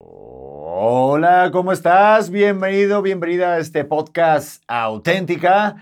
Hola, 0.00 1.50
¿cómo 1.52 1.72
estás? 1.72 2.30
Bienvenido, 2.30 3.02
bienvenida 3.02 3.54
a 3.54 3.58
este 3.58 3.84
podcast 3.84 4.62
auténtica. 4.68 5.74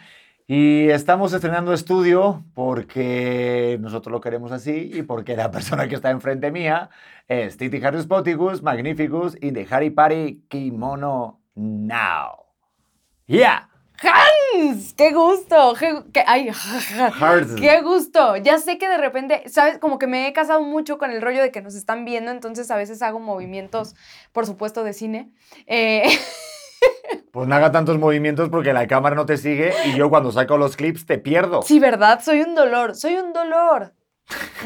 Y 0.46 0.89
estamos 0.89 1.35
estrenando 1.35 1.75
estudio 1.75 2.42
porque 2.55 3.76
nosotros 3.83 4.10
lo 4.10 4.23
queremos 4.23 4.52
así 4.52 4.91
y 4.94 5.02
porque 5.02 5.37
la 5.37 5.50
persona 5.50 5.87
que 5.87 5.97
está 5.97 6.10
enfrente 6.10 6.50
mía 6.50 6.89
es 7.29 7.58
Titi 7.58 7.84
Harris 7.84 8.07
Poticus, 8.07 8.62
Magnificus 8.62 9.37
in 9.43 9.52
the 9.52 9.66
Harry 9.68 9.91
Party 9.91 10.45
Kimono 10.48 11.43
Now. 11.55 12.46
Yeah. 13.27 13.76
¡Hans! 14.03 14.95
¡Qué 14.95 15.12
gusto! 15.12 15.75
¡Qué, 16.12 16.25
ay. 16.27 16.51
¡Qué 17.61 17.81
gusto! 17.83 18.37
Ya 18.37 18.59
sé 18.59 18.79
que 18.79 18.89
de 18.89 18.99
repente, 18.99 19.43
¿sabes? 19.49 19.79
Como 19.79 19.99
que 19.99 20.07
me 20.07 20.27
he 20.27 20.33
casado 20.33 20.62
mucho 20.62 20.99
con 20.99 21.11
el 21.11 21.23
rollo 21.23 21.43
de 21.43 21.51
que 21.51 21.62
nos 21.62 21.75
están 21.75 22.05
viendo, 22.05 22.30
entonces 22.30 22.71
a 22.71 22.77
veces 22.77 23.03
hago 23.03 23.19
movimientos, 23.19 23.95
por 24.33 24.47
supuesto, 24.47 24.85
de 24.85 24.93
cine. 24.93 25.33
Eh, 25.67 26.05
Pues 27.33 27.48
no 27.48 27.55
haga 27.55 27.70
tantos 27.70 27.98
movimientos 27.98 28.48
porque 28.48 28.73
la 28.73 28.87
cámara 28.87 29.15
no 29.15 29.27
te 29.27 29.37
sigue 29.37 29.73
y 29.84 29.95
yo 29.95 30.09
cuando 30.09 30.33
saco 30.33 30.56
los 30.56 30.75
clips 30.77 31.05
te 31.05 31.19
pierdo. 31.19 31.61
sí, 31.62 31.78
¿verdad? 31.78 32.20
Soy 32.23 32.41
un 32.41 32.55
dolor, 32.55 32.95
soy 32.95 33.15
un 33.17 33.34
dolor 33.34 33.92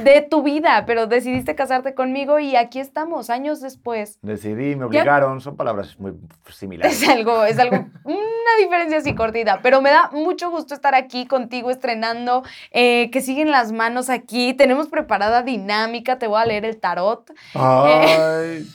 de 0.03 0.23
tu 0.23 0.43
vida, 0.43 0.85
pero 0.87 1.07
decidiste 1.07 1.55
casarte 1.55 1.95
conmigo 1.95 2.39
y 2.39 2.57
aquí 2.57 2.81
estamos, 2.81 3.29
años 3.29 3.61
después. 3.61 4.19
Decidí, 4.23 4.77
me 4.77 4.87
obligaron, 4.87 5.41
son 5.41 5.57
palabras 5.57 5.99
muy 5.99 6.15
similares. 6.49 7.03
Es 7.03 7.09
algo, 7.09 7.45
es 7.45 7.59
algo, 7.59 7.77
una 8.05 8.57
diferencia 8.59 8.99
así 8.99 9.15
cortita, 9.15 9.61
pero 9.63 9.83
me 9.83 9.91
da 9.91 10.11
mucho 10.13 10.51
gusto 10.51 10.75
estar 10.75 10.95
aquí 10.95 11.27
contigo 11.27 11.71
estrenando, 11.71 12.43
eh, 12.71 13.11
que 13.11 13.21
siguen 13.21 13.51
las 13.51 13.73
manos 13.73 14.09
aquí, 14.09 14.55
tenemos 14.55 14.89
preparada 14.89 15.43
dinámica, 15.43 16.19
te 16.19 16.27
voy 16.27 16.41
a 16.41 16.47
leer 16.47 16.65
el 16.65 16.79
tarot. 16.79 17.31
Ay, 17.55 18.67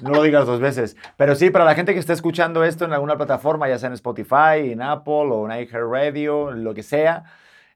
no 0.00 0.10
lo 0.10 0.22
digas 0.22 0.46
dos 0.46 0.60
veces. 0.60 0.96
Pero 1.16 1.34
sí, 1.34 1.50
para 1.50 1.64
la 1.64 1.74
gente 1.74 1.92
que 1.92 2.00
está 2.00 2.14
escuchando 2.14 2.64
esto 2.64 2.84
en 2.86 2.92
alguna 2.92 3.16
plataforma, 3.16 3.68
ya 3.68 3.78
sea 3.78 3.88
en 3.88 3.94
Spotify, 3.94 4.72
en 4.72 4.80
Apple 4.80 5.28
o 5.30 5.50
en 5.50 5.60
iHeartRadio, 5.60 6.52
lo 6.52 6.72
que 6.72 6.82
sea, 6.82 7.24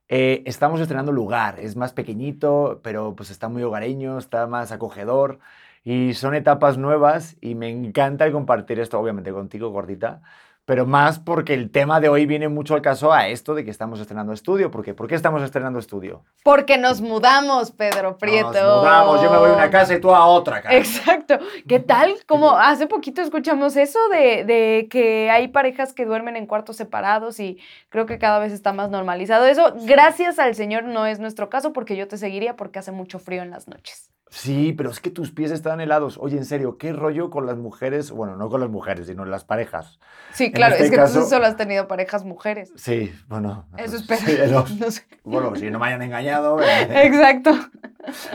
eh, 0.09 0.43
estamos 0.47 0.81
estrenando 0.81 1.13
lugar. 1.13 1.59
Es 1.61 1.77
más 1.77 1.93
pequeñito, 1.93 2.81
pero 2.83 3.15
pues 3.17 3.31
está 3.31 3.49
muy 3.49 3.63
hogareño, 3.63 4.19
está 4.19 4.47
más 4.47 4.73
acogedor. 4.73 5.39
Y 5.85 6.15
son 6.15 6.35
etapas 6.35 6.79
nuevas 6.79 7.37
y 7.41 7.55
me 7.55 7.69
encanta 7.69 8.31
compartir 8.33 8.81
esto, 8.81 8.99
obviamente 8.99 9.33
contigo, 9.33 9.71
gordita. 9.71 10.23
Pero 10.67 10.87
más 10.87 11.19
porque 11.19 11.53
el 11.53 11.71
tema 11.71 12.01
de 12.01 12.09
hoy 12.09 12.25
viene 12.25 12.49
mucho 12.49 12.75
al 12.75 12.81
caso 12.81 13.13
a 13.13 13.29
esto 13.29 13.55
de 13.55 13.65
que 13.65 13.71
estamos 13.71 14.01
estrenando 14.01 14.33
estudio. 14.33 14.71
¿Por 14.71 14.83
qué? 14.83 14.95
¿Por 14.95 15.07
qué 15.07 15.15
estamos 15.15 15.43
estrenando 15.43 15.79
estudio? 15.79 16.25
Porque 16.43 16.79
nos 16.79 17.03
mudamos, 17.03 17.71
Pedro 17.71 18.17
Prieto. 18.17 18.53
Nos 18.53 18.83
mudamos, 18.83 19.23
yo 19.23 19.31
me 19.31 19.37
voy 19.37 19.51
a 19.51 19.55
una 19.55 19.71
casa 19.71 19.95
y 19.95 20.01
tú 20.01 20.15
a 20.15 20.25
otra 20.25 20.63
casa. 20.63 20.75
Exacto. 20.75 21.39
¿Qué 21.69 21.81
tal? 21.81 22.15
Como 22.27 22.53
hace 22.53 22.87
poquito 22.87 23.21
escuchamos 23.21 23.77
eso 23.77 23.99
de, 24.11 24.45
de 24.45 24.89
que 24.91 25.31
hay 25.31 25.49
parejas 25.49 25.93
que 25.93 26.07
duermen 26.07 26.37
en 26.37 26.47
cuartos 26.47 26.77
separados 26.77 27.41
y 27.41 27.59
creo 27.91 28.07
que 28.07 28.19
cada 28.19 28.39
vez 28.39 28.53
está 28.53 28.73
más 28.73 28.89
normalizado. 28.89 29.45
Eso, 29.45 29.75
gracias 29.83 30.39
al 30.39 30.55
Señor, 30.55 30.85
no 30.85 31.05
es 31.05 31.21
nuestro 31.21 31.51
caso 31.51 31.75
porque 31.75 31.95
yo 31.95 32.09
te 32.09 32.17
seguiría 32.17 32.57
porque 32.57 32.79
hace 32.79 32.93
mucho 32.93 33.19
frío 33.19 33.43
en 33.43 33.51
las 33.51 33.69
noches. 33.69 34.14
Sí, 34.37 34.73
pero 34.77 34.91
es 34.91 34.99
que 34.99 35.11
tus 35.11 35.31
pies 35.31 35.53
están 35.53 35.81
helados. 35.81 36.19
Oye, 36.21 36.37
en 36.37 36.45
serio, 36.45 36.77
¿qué 36.77 36.93
rollo 36.93 37.31
con 37.31 37.47
las 37.47 37.57
mujeres? 37.57 38.11
Bueno, 38.11 38.37
no 38.37 38.49
con 38.49 38.61
las 38.61 38.69
mujeres, 38.69 39.07
sino 39.07 39.25
las 39.25 39.45
parejas. 39.45 40.01
Sí, 40.33 40.51
claro, 40.51 40.73
este 40.75 40.87
es 40.87 40.91
que 40.91 40.97
caso- 40.97 41.21
tú 41.21 41.27
solo 41.29 41.47
has 41.47 41.57
tenido 41.57 41.87
parejas 41.87 42.25
mujeres. 42.25 42.73
Sí, 42.77 43.15
bueno. 43.29 43.67
Eso 43.79 43.99
sí, 43.99 44.07
espero. 44.13 44.51
los- 44.51 44.71
No 44.81 44.91
sé. 44.91 45.03
bueno, 45.23 45.55
si 45.55 45.71
no 45.71 45.79
me 45.79 45.87
hayan 45.87 46.03
engañado. 46.03 46.61
eh. 46.61 47.07
Exacto. 47.07 47.53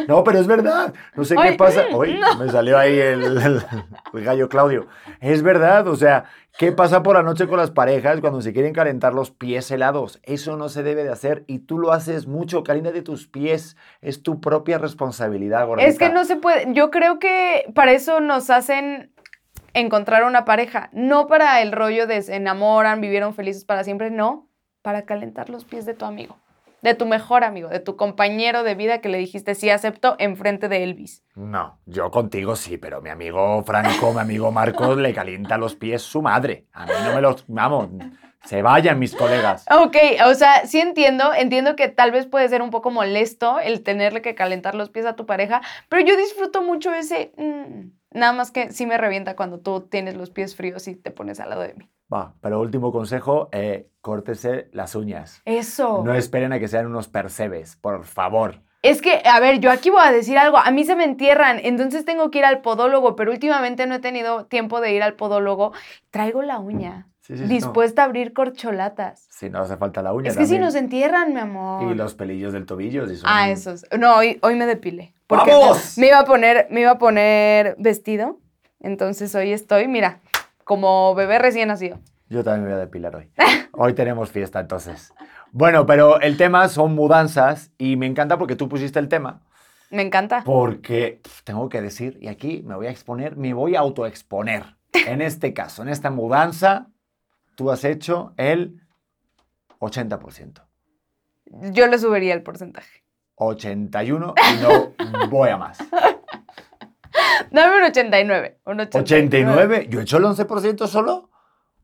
No, 0.08 0.24
pero 0.24 0.40
es 0.40 0.48
verdad. 0.48 0.94
No 1.16 1.26
sé 1.26 1.36
qué 1.36 1.54
pasa. 1.54 1.84
Uy, 1.94 2.20
me 2.40 2.50
salió 2.50 2.78
ahí 2.78 2.98
el, 2.98 3.22
el- 3.38 3.66
el 4.14 4.24
gallo 4.24 4.48
Claudio. 4.48 4.88
Es 5.20 5.44
verdad, 5.44 5.86
o 5.88 5.96
sea, 5.98 6.26
¿qué 6.58 6.72
pasa 6.72 7.04
por 7.04 7.16
la 7.16 7.24
noche 7.24 7.48
con 7.48 7.58
las 7.58 7.72
parejas 7.72 8.20
cuando 8.22 8.42
se 8.42 8.54
quieren 8.54 8.74
calentar 8.74 9.14
los 9.14 9.32
pies 9.32 9.70
helados? 9.72 10.20
Eso 10.24 10.58
no 10.58 10.70
se 10.70 10.84
debe 10.84 11.04
de 11.04 11.12
hacer 11.12 11.44
y 11.48 11.60
tú 11.60 11.78
lo 11.78 11.92
haces 11.92 12.28
mucho. 12.28 12.64
Caliéntate 12.64 13.02
tus 13.02 13.28
pies. 13.28 13.78
Es 14.02 14.24
tu 14.24 14.42
propia 14.42 14.78
responsabilidad, 14.78 15.68
gordita. 15.68 15.88
Es 15.88 15.98
que 15.98 16.10
no 16.10 16.26
se 16.26 16.36
puede. 16.36 16.74
Yo 16.74 16.92
creo 16.92 17.20
que 17.20 17.66
para 17.74 17.92
eso 17.92 18.20
nos 18.20 18.50
hacen 18.50 19.12
encontrar 19.74 20.24
una 20.24 20.46
pareja. 20.46 20.90
No 20.94 21.28
para 21.28 21.62
el 21.62 21.72
rollo 21.72 22.08
de 22.08 22.22
se 22.22 22.36
enamoran, 22.36 23.02
vivieron 23.02 23.34
felices 23.34 23.66
para 23.66 23.84
siempre. 23.84 24.12
No, 24.12 24.48
para 24.82 25.04
calentar 25.04 25.50
los 25.50 25.66
pies 25.66 25.86
de 25.86 25.94
tu 25.94 26.06
amigo. 26.06 26.38
De 26.82 26.94
tu 26.94 27.06
mejor 27.06 27.44
amigo, 27.44 27.70
de 27.70 27.80
tu 27.80 27.96
compañero 27.96 28.64
de 28.64 28.76
vida 28.76 29.02
que 29.02 29.10
le 29.10 29.18
dijiste 29.18 29.56
sí 29.56 29.70
acepto 29.70 30.16
enfrente 30.18 30.70
de 30.70 30.84
Elvis. 30.84 31.24
No, 31.36 31.80
yo 31.86 32.10
contigo 32.12 32.56
sí, 32.56 32.78
pero 32.78 33.02
mi 33.02 33.10
amigo 33.10 33.64
Franco, 33.64 34.14
mi 34.14 34.20
amigo 34.20 34.52
Marcos, 34.52 34.98
le 34.98 35.14
calienta 35.14 35.58
los 35.58 35.76
pies 35.76 36.02
su 36.02 36.22
madre. 36.22 36.68
A 36.74 36.86
mí 36.86 36.94
no 37.04 37.14
me 37.16 37.22
los... 37.22 37.46
Vamos, 37.48 37.90
se 38.46 38.62
vayan 38.62 38.98
mis 39.00 39.16
colegas. 39.16 39.66
Ok, 39.70 39.98
o 40.26 40.34
sea, 40.34 40.66
sí 40.66 40.80
entiendo, 40.80 41.34
entiendo 41.34 41.76
que 41.76 41.90
tal 41.90 42.12
vez 42.12 42.26
puede 42.26 42.48
ser 42.48 42.62
un 42.62 42.70
poco 42.70 42.92
molesto 42.92 43.60
el 43.60 43.84
tenerle 43.84 44.22
que 44.22 44.36
calentar 44.36 44.76
los 44.76 44.90
pies 44.90 45.06
a 45.06 45.16
tu 45.16 45.26
pareja, 45.26 45.62
pero 45.90 46.06
yo 46.06 46.16
disfruto 46.16 46.62
mucho 46.62 46.94
ese... 46.94 47.34
mm, 47.38 47.99
nada 48.12 48.34
más 48.34 48.52
que 48.52 48.72
sí 48.72 48.86
me 48.86 48.98
revienta 48.98 49.36
cuando 49.36 49.60
tú 49.60 49.82
tienes 49.82 50.16
los 50.16 50.30
pies 50.30 50.56
fríos 50.56 50.88
y 50.88 50.96
te 50.96 51.12
pones 51.12 51.40
al 51.40 51.50
lado 51.50 51.62
de 51.62 51.74
mí. 51.76 51.90
Va, 52.12 52.34
pero 52.42 52.60
último 52.60 52.92
consejo, 52.92 53.50
eh, 53.52 53.90
córtese 54.02 54.70
las 54.74 54.96
uñas. 54.96 55.42
Eso. 55.46 56.04
No 56.04 56.16
esperen 56.16 56.54
a 56.54 56.60
que 56.60 56.68
sean 56.68 56.88
unos 56.88 57.08
percebes, 57.08 57.76
por 57.76 58.04
favor. 58.06 58.64
Es 58.82 59.02
que, 59.02 59.22
a 59.26 59.40
ver, 59.40 59.60
yo 59.60 59.72
aquí 59.72 59.90
voy 59.90 60.02
a 60.02 60.12
decir 60.12 60.38
algo. 60.38 60.58
A 60.58 60.72
mí 60.72 60.86
se 60.86 60.96
me 60.96 61.04
entierran, 61.04 61.60
entonces 61.62 62.06
tengo 62.06 62.32
que 62.32 62.40
ir 62.40 62.46
al 62.46 62.62
podólogo, 62.62 63.16
pero 63.16 63.32
últimamente 63.32 63.86
no 63.86 63.96
he 63.96 64.00
tenido 64.00 64.46
tiempo 64.46 64.80
de 64.80 64.94
ir 64.94 65.04
al 65.04 65.16
podólogo. 65.16 65.74
Traigo 66.12 66.42
la 66.42 66.60
uña, 66.60 67.08
Sí, 67.30 67.38
sí, 67.38 67.44
dispuesta 67.44 68.02
a 68.02 68.06
abrir 68.06 68.34
corcholatas. 68.34 69.28
No, 69.30 69.38
si 69.38 69.50
no 69.52 69.60
hace 69.60 69.78
falta 69.78 70.02
la 70.02 70.14
uña 70.14 70.32
Es 70.32 70.38
que 70.38 70.48
si 70.48 70.58
nos 70.58 70.74
entierran, 70.74 71.32
mi 71.32 71.40
amor. 71.40 71.92
Y 71.92 71.94
los 71.94 72.16
pelillos 72.16 72.54
del 72.54 72.66
tobillo. 72.66 73.08
si 73.08 73.18
son- 73.18 73.30
Ah, 73.32 73.52
esos. 73.52 73.86
No, 74.00 74.16
hoy, 74.18 74.40
hoy 74.42 74.56
me 74.56 74.66
depilé. 74.66 75.14
Porque 75.28 75.52
¡Vamos! 75.52 75.96
me 76.00 76.08
iba 76.08 76.18
a 76.18 76.26
poner, 76.26 76.66
me 76.72 76.82
iba 76.82 76.90
a 76.92 76.98
poner 76.98 77.76
vestido. 77.78 78.40
Entonces 78.80 79.36
hoy 79.36 79.52
estoy, 79.54 79.88
mira, 79.88 80.22
como 80.64 81.14
bebé 81.14 81.38
recién 81.38 81.68
nacido. 81.68 82.00
Yo 82.30 82.44
también 82.44 82.64
me 82.64 82.70
voy 82.72 82.78
a 82.78 82.86
depilar 82.86 83.16
hoy. 83.16 83.30
Hoy 83.74 83.94
tenemos 83.94 84.32
fiesta, 84.32 84.60
entonces. 84.60 85.14
Bueno, 85.52 85.86
pero 85.86 86.20
el 86.20 86.36
tema 86.36 86.68
son 86.68 86.96
mudanzas 86.96 87.72
y 87.78 87.96
me 87.96 88.08
encanta 88.08 88.38
porque 88.40 88.56
tú 88.56 88.68
pusiste 88.68 89.00
el 89.00 89.08
tema. 89.08 89.42
Me 89.92 90.02
encanta. 90.02 90.44
Porque 90.44 91.22
tengo 91.44 91.70
que 91.70 91.82
decir, 91.82 92.18
y 92.22 92.28
aquí 92.28 92.62
me 92.66 92.76
voy 92.76 92.88
a 92.88 92.92
exponer, 92.92 93.38
me 93.38 93.54
voy 93.54 93.76
a 93.76 93.80
autoexponer. 93.80 94.76
En 95.08 95.22
este 95.22 95.54
caso, 95.54 95.82
en 95.84 95.90
esta 95.90 96.10
mudanza, 96.10 96.88
tú 97.60 97.70
has 97.72 97.84
hecho 97.84 98.34
el 98.38 98.80
80%. 99.80 100.66
Yo 101.74 101.88
le 101.88 102.00
subiría 102.00 102.34
el 102.34 102.42
porcentaje. 102.42 103.04
81 103.36 104.34
y 104.38 104.62
no 104.62 105.28
voy 105.30 105.50
a 105.50 105.58
más. 105.58 105.78
Dame 107.52 107.76
un 107.76 107.84
89. 107.84 108.60
Un 108.66 108.80
89. 108.80 109.04
89, 109.04 109.88
yo 109.90 110.00
he 110.00 110.04
hecho 110.04 110.18
el 110.20 110.24
11% 110.24 110.88
solo. 110.88 111.32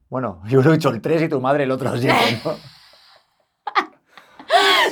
Bueno, 0.08 0.41
yo 0.47 0.62
lo 0.62 0.72
he 0.72 0.78
hecho 0.78 0.91
el 0.91 1.02
3 1.02 1.24
y 1.24 1.28
tu 1.28 1.41
madre 1.41 1.66
el 1.66 1.72
otro 1.72 1.97
7, 1.97 2.41
¿no? 2.46 2.56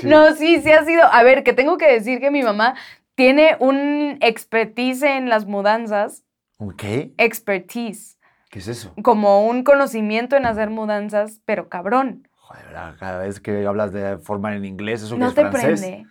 Sí. 0.02 0.08
No, 0.08 0.36
sí, 0.36 0.62
sí 0.62 0.70
ha 0.70 0.84
sido. 0.84 1.04
A 1.06 1.24
ver, 1.24 1.46
que 1.46 1.54
tengo 1.54 1.78
que 1.78 1.90
decir 1.90 2.20
que 2.20 2.30
mi 2.30 2.44
mamá 2.44 2.76
tiene 3.16 3.56
un 3.60 4.18
expertise 4.20 5.04
en 5.04 5.30
las 5.30 5.46
mudanzas. 5.46 6.26
¿Un 6.58 6.76
qué? 6.76 7.14
Expertise. 7.18 8.13
¿Qué 8.54 8.60
es 8.60 8.68
eso? 8.68 8.94
Como 9.02 9.48
un 9.48 9.64
conocimiento 9.64 10.36
en 10.36 10.46
hacer 10.46 10.70
mudanzas, 10.70 11.42
pero 11.44 11.70
cabrón. 11.70 12.28
Joder, 12.38 12.66
¿verdad? 12.68 12.94
cada 13.00 13.18
vez 13.24 13.40
que 13.40 13.66
hablas 13.66 13.92
de 13.92 14.20
forma 14.20 14.56
en 14.56 14.64
inglés, 14.64 15.02
eso 15.02 15.16
que 15.16 15.22
No 15.22 15.30
es 15.30 15.34
te 15.34 15.42
francés. 15.42 15.82
prende. 15.82 16.06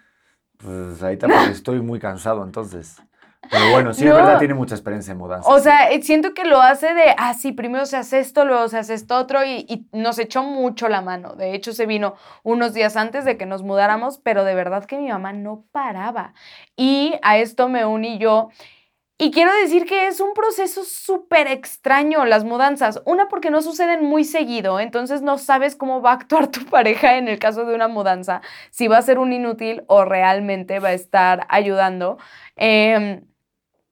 Pues 0.56 1.00
ahí 1.04 1.16
también 1.16 1.42
estoy 1.52 1.80
muy 1.80 2.00
cansado, 2.00 2.42
entonces. 2.42 3.00
Pero 3.48 3.70
bueno, 3.70 3.94
sí, 3.94 4.04
No. 4.04 4.10
es 4.10 4.16
verdad, 4.16 4.38
tiene 4.40 4.54
mucha 4.54 4.74
experiencia 4.74 5.12
en 5.12 5.18
mudanza. 5.18 5.48
O 5.48 5.60
sea, 5.60 5.92
eh, 5.92 6.02
siento 6.02 6.34
que 6.34 6.44
lo 6.44 6.60
hace 6.60 6.94
de, 6.94 7.14
ah, 7.16 7.32
sí, 7.34 7.52
primero 7.52 7.86
se 7.86 7.96
hace 7.96 8.18
esto, 8.18 8.44
luego 8.44 8.66
se 8.66 8.78
hace 8.78 8.94
esto 8.94 9.16
otro, 9.16 9.44
y, 9.44 9.64
y 9.68 9.86
nos 9.96 10.18
echó 10.18 10.42
mucho 10.42 10.88
la 10.88 11.00
mano. 11.00 11.34
De 11.34 11.54
hecho, 11.54 11.72
se 11.72 11.86
vino 11.86 12.16
unos 12.42 12.74
días 12.74 12.96
antes 12.96 13.24
de 13.24 13.36
que 13.36 13.46
nos 13.46 13.62
mudáramos, 13.62 14.18
pero 14.18 14.42
de 14.42 14.56
verdad 14.56 14.84
que 14.84 14.98
mi 14.98 15.10
mamá 15.10 15.32
no 15.32 15.64
paraba. 15.70 16.34
Y 16.76 17.14
a 17.22 17.38
esto 17.38 17.68
me 17.68 17.84
uní 17.86 18.18
yo. 18.18 18.48
Y 19.22 19.30
quiero 19.30 19.52
decir 19.54 19.84
que 19.84 20.08
es 20.08 20.18
un 20.18 20.34
proceso 20.34 20.82
súper 20.82 21.46
extraño 21.46 22.24
las 22.24 22.42
mudanzas. 22.42 23.00
Una 23.04 23.28
porque 23.28 23.52
no 23.52 23.62
suceden 23.62 24.04
muy 24.04 24.24
seguido, 24.24 24.80
entonces 24.80 25.22
no 25.22 25.38
sabes 25.38 25.76
cómo 25.76 26.02
va 26.02 26.10
a 26.10 26.14
actuar 26.14 26.48
tu 26.50 26.64
pareja 26.64 27.16
en 27.16 27.28
el 27.28 27.38
caso 27.38 27.64
de 27.64 27.72
una 27.72 27.86
mudanza, 27.86 28.40
si 28.72 28.88
va 28.88 28.98
a 28.98 29.02
ser 29.02 29.20
un 29.20 29.32
inútil 29.32 29.84
o 29.86 30.04
realmente 30.04 30.80
va 30.80 30.88
a 30.88 30.94
estar 30.94 31.46
ayudando. 31.50 32.18
Em, 32.56 33.24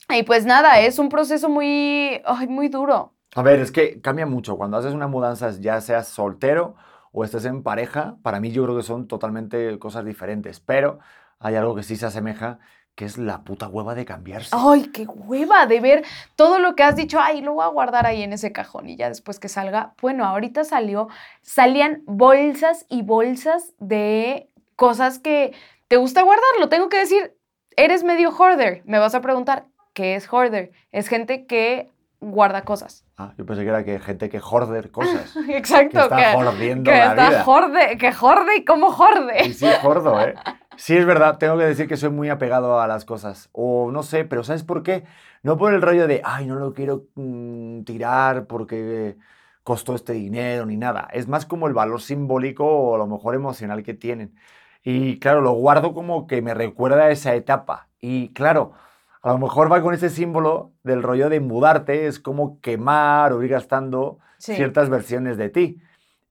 y 0.08 0.24
pues 0.24 0.46
nada, 0.46 0.80
es 0.80 0.98
un 0.98 1.08
proceso 1.08 1.48
muy, 1.48 2.20
muy 2.48 2.68
duro. 2.68 3.14
A 3.36 3.42
ver, 3.42 3.60
es 3.60 3.70
que 3.70 4.00
cambia 4.00 4.26
mucho. 4.26 4.56
Cuando 4.56 4.78
haces 4.78 4.94
una 4.94 5.06
mudanza, 5.06 5.52
ya 5.60 5.80
seas 5.80 6.08
soltero 6.08 6.74
o 7.12 7.22
estés 7.22 7.44
en 7.44 7.62
pareja, 7.62 8.16
para 8.24 8.40
mí 8.40 8.50
yo 8.50 8.64
creo 8.64 8.76
que 8.76 8.82
son 8.82 9.06
totalmente 9.06 9.78
cosas 9.78 10.04
diferentes. 10.04 10.58
Pero 10.58 10.98
hay 11.38 11.54
algo 11.54 11.76
que 11.76 11.84
sí 11.84 11.94
se 11.94 12.06
asemeja, 12.06 12.58
que 13.00 13.06
es 13.06 13.16
la 13.16 13.44
puta 13.44 13.66
hueva 13.66 13.94
de 13.94 14.04
cambiarse. 14.04 14.50
Ay, 14.52 14.90
qué 14.92 15.06
hueva 15.06 15.64
de 15.64 15.80
ver 15.80 16.04
todo 16.36 16.58
lo 16.58 16.76
que 16.76 16.82
has 16.82 16.96
dicho. 16.96 17.18
Ay, 17.18 17.40
lo 17.40 17.54
voy 17.54 17.64
a 17.64 17.68
guardar 17.68 18.04
ahí 18.04 18.22
en 18.22 18.34
ese 18.34 18.52
cajón 18.52 18.90
y 18.90 18.96
ya 18.96 19.08
después 19.08 19.38
que 19.38 19.48
salga. 19.48 19.94
Bueno, 20.02 20.26
ahorita 20.26 20.64
salió, 20.64 21.08
salían 21.40 22.02
bolsas 22.04 22.84
y 22.90 23.00
bolsas 23.00 23.72
de 23.78 24.50
cosas 24.76 25.18
que 25.18 25.54
te 25.88 25.96
gusta 25.96 26.20
guardar. 26.20 26.44
Lo 26.58 26.68
tengo 26.68 26.90
que 26.90 26.98
decir, 26.98 27.34
eres 27.74 28.04
medio 28.04 28.36
hoarder. 28.36 28.82
Me 28.84 28.98
vas 28.98 29.14
a 29.14 29.22
preguntar, 29.22 29.64
¿qué 29.94 30.14
es 30.14 30.30
hoarder? 30.30 30.70
Es 30.92 31.08
gente 31.08 31.46
que 31.46 31.88
guarda 32.20 32.66
cosas. 32.66 33.06
Ah, 33.16 33.32
yo 33.38 33.46
pensé 33.46 33.62
que 33.62 33.68
era 33.70 33.82
que 33.82 33.98
gente 33.98 34.28
que 34.28 34.40
jorder 34.40 34.90
cosas. 34.90 35.34
Exacto. 35.48 36.06
Que 36.06 36.20
está 36.20 36.32
jordiendo 36.34 36.90
que 36.90 36.98
la 36.98 37.06
está 37.06 37.30
vida. 37.30 37.44
jorde, 37.44 37.96
que 37.96 38.12
jorde 38.12 38.56
y 38.58 38.64
cómo 38.66 38.92
jorde. 38.92 39.46
Y 39.46 39.54
sí, 39.54 39.66
gordo, 39.82 40.20
¿eh? 40.20 40.34
Sí, 40.80 40.96
es 40.96 41.04
verdad, 41.04 41.36
tengo 41.36 41.58
que 41.58 41.64
decir 41.64 41.86
que 41.86 41.98
soy 41.98 42.08
muy 42.08 42.30
apegado 42.30 42.80
a 42.80 42.88
las 42.88 43.04
cosas. 43.04 43.50
O 43.52 43.90
no 43.92 44.02
sé, 44.02 44.24
pero 44.24 44.42
¿sabes 44.44 44.62
por 44.64 44.82
qué? 44.82 45.04
No 45.42 45.58
por 45.58 45.74
el 45.74 45.82
rollo 45.82 46.06
de, 46.06 46.22
ay, 46.24 46.46
no 46.46 46.54
lo 46.54 46.72
quiero 46.72 47.04
mm, 47.16 47.82
tirar 47.82 48.46
porque 48.46 49.18
costó 49.62 49.94
este 49.94 50.14
dinero 50.14 50.64
ni 50.64 50.78
nada. 50.78 51.06
Es 51.12 51.28
más 51.28 51.44
como 51.44 51.66
el 51.68 51.74
valor 51.74 52.00
simbólico 52.00 52.64
o 52.66 52.94
a 52.94 52.98
lo 52.98 53.06
mejor 53.06 53.34
emocional 53.34 53.82
que 53.82 53.92
tienen. 53.92 54.34
Y 54.82 55.18
claro, 55.18 55.42
lo 55.42 55.52
guardo 55.52 55.92
como 55.92 56.26
que 56.26 56.40
me 56.40 56.54
recuerda 56.54 57.02
a 57.04 57.10
esa 57.10 57.34
etapa. 57.34 57.88
Y 58.00 58.32
claro, 58.32 58.72
a 59.20 59.32
lo 59.32 59.38
mejor 59.38 59.70
va 59.70 59.82
con 59.82 59.92
ese 59.92 60.08
símbolo 60.08 60.72
del 60.82 61.02
rollo 61.02 61.28
de 61.28 61.40
mudarte, 61.40 62.06
es 62.06 62.18
como 62.18 62.58
quemar 62.62 63.34
o 63.34 63.42
ir 63.42 63.50
gastando 63.50 64.18
Sí. 64.38 64.54
ciertas 64.54 64.88
versiones 64.88 65.36
de 65.36 65.50
ti. 65.50 65.82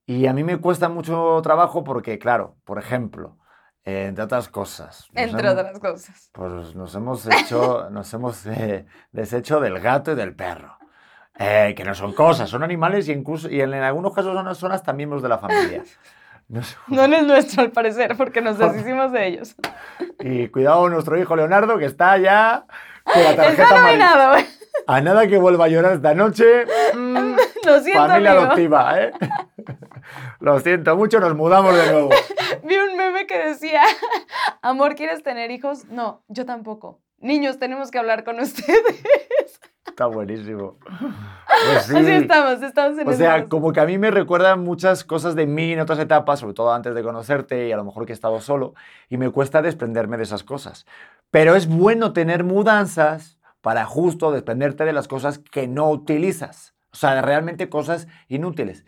Y 0.07 0.25
a 0.25 0.33
mí 0.33 0.43
me 0.43 0.57
cuesta 0.57 0.89
mucho 0.89 1.39
trabajo 1.43 1.83
porque, 1.83 2.17
claro, 2.17 2.55
por 2.65 2.79
ejemplo, 2.79 3.37
eh, 3.85 4.05
entre 4.07 4.23
otras 4.25 4.49
cosas. 4.49 5.07
Entre 5.13 5.39
hemos- 5.47 5.53
otras 5.59 5.79
cosas. 5.79 6.29
Pues 6.33 6.75
nos 6.75 6.93
hemos 6.95 7.25
hecho, 7.27 7.87
nos 7.91 8.13
hemos 8.13 8.45
eh, 8.45 8.85
deshecho 9.11 9.59
del 9.59 9.79
gato 9.79 10.11
y 10.11 10.15
del 10.15 10.35
perro. 10.35 10.77
Eh, 11.41 11.73
que 11.77 11.85
no 11.85 11.95
son 11.95 12.13
cosas, 12.13 12.49
son 12.49 12.63
animales 12.63 13.07
y, 13.07 13.13
incluso, 13.13 13.49
y 13.49 13.61
en, 13.61 13.73
en 13.73 13.83
algunos 13.83 14.13
casos 14.13 14.33
son, 14.33 14.55
son 14.55 14.71
hasta 14.73 14.91
miembros 14.91 15.21
de 15.21 15.29
la 15.29 15.37
familia. 15.37 15.83
No 16.49 16.61
sé. 16.63 16.75
No 16.87 17.03
en 17.05 17.13
el 17.13 17.27
nuestro, 17.27 17.61
al 17.61 17.71
parecer, 17.71 18.17
porque 18.17 18.41
nos 18.41 18.57
deshicimos 18.57 19.11
de 19.11 19.27
ellos. 19.27 19.55
Y 20.21 20.49
cuidado 20.49 20.81
con 20.81 20.91
nuestro 20.91 21.17
hijo 21.17 21.33
Leonardo, 21.37 21.77
que 21.77 21.85
está 21.85 22.17
ya 22.17 22.65
con 23.05 23.23
la 23.23 23.35
tarjeta 23.37 23.63
Está 23.63 23.79
nominado. 23.85 24.35
A 24.85 24.99
nada 25.01 25.27
que 25.27 25.37
vuelva 25.37 25.63
a 25.65 25.67
llorar 25.69 25.93
esta 25.93 26.13
noche. 26.13 26.65
Lo 27.65 27.79
siento, 27.81 28.07
familia 28.07 28.31
amigo. 28.31 28.45
adoptiva, 28.45 29.01
¿eh? 29.01 29.11
Lo 30.39 30.59
siento 30.59 30.95
mucho, 30.95 31.19
nos 31.19 31.35
mudamos 31.35 31.75
de 31.75 31.91
nuevo. 31.91 32.09
Vi 32.63 32.75
un 32.77 32.97
meme 32.97 33.27
que 33.27 33.38
decía, 33.38 33.81
amor, 34.61 34.95
¿quieres 34.95 35.23
tener 35.23 35.51
hijos? 35.51 35.85
No, 35.85 36.23
yo 36.27 36.45
tampoco. 36.45 37.00
Niños, 37.19 37.59
tenemos 37.59 37.91
que 37.91 38.00
hablar 38.00 38.23
con 38.23 38.39
ustedes. 38.39 39.59
Está 39.85 40.06
buenísimo. 40.06 40.77
Pues 40.88 41.83
sí. 41.88 41.97
Así 41.97 42.11
estamos, 42.11 42.61
estamos 42.61 42.97
en 42.97 43.07
O 43.09 43.11
sea, 43.13 43.31
proceso. 43.31 43.50
como 43.50 43.73
que 43.73 43.81
a 43.81 43.85
mí 43.85 43.97
me 43.97 44.09
recuerdan 44.11 44.61
muchas 44.63 45.03
cosas 45.03 45.35
de 45.35 45.45
mí 45.45 45.73
en 45.73 45.81
otras 45.81 46.00
etapas, 46.00 46.39
sobre 46.39 46.53
todo 46.53 46.71
antes 46.73 46.95
de 46.95 47.03
conocerte 47.03 47.67
y 47.67 47.71
a 47.73 47.77
lo 47.77 47.83
mejor 47.83 48.06
que 48.06 48.13
he 48.13 48.15
estado 48.15 48.39
solo, 48.39 48.73
y 49.09 49.17
me 49.17 49.29
cuesta 49.31 49.61
desprenderme 49.61 50.15
de 50.15 50.23
esas 50.23 50.45
cosas. 50.45 50.85
Pero 51.31 51.56
es 51.56 51.67
bueno 51.67 52.13
tener 52.13 52.45
mudanzas 52.45 53.38
para 53.59 53.83
justo 53.85 54.31
desprenderte 54.31 54.85
de 54.85 54.94
las 54.94 55.09
cosas 55.09 55.39
que 55.39 55.67
no 55.67 55.89
utilizas. 55.89 56.73
O 56.91 56.95
sea, 56.95 57.21
realmente 57.21 57.69
cosas 57.69 58.07
inútiles. 58.27 58.86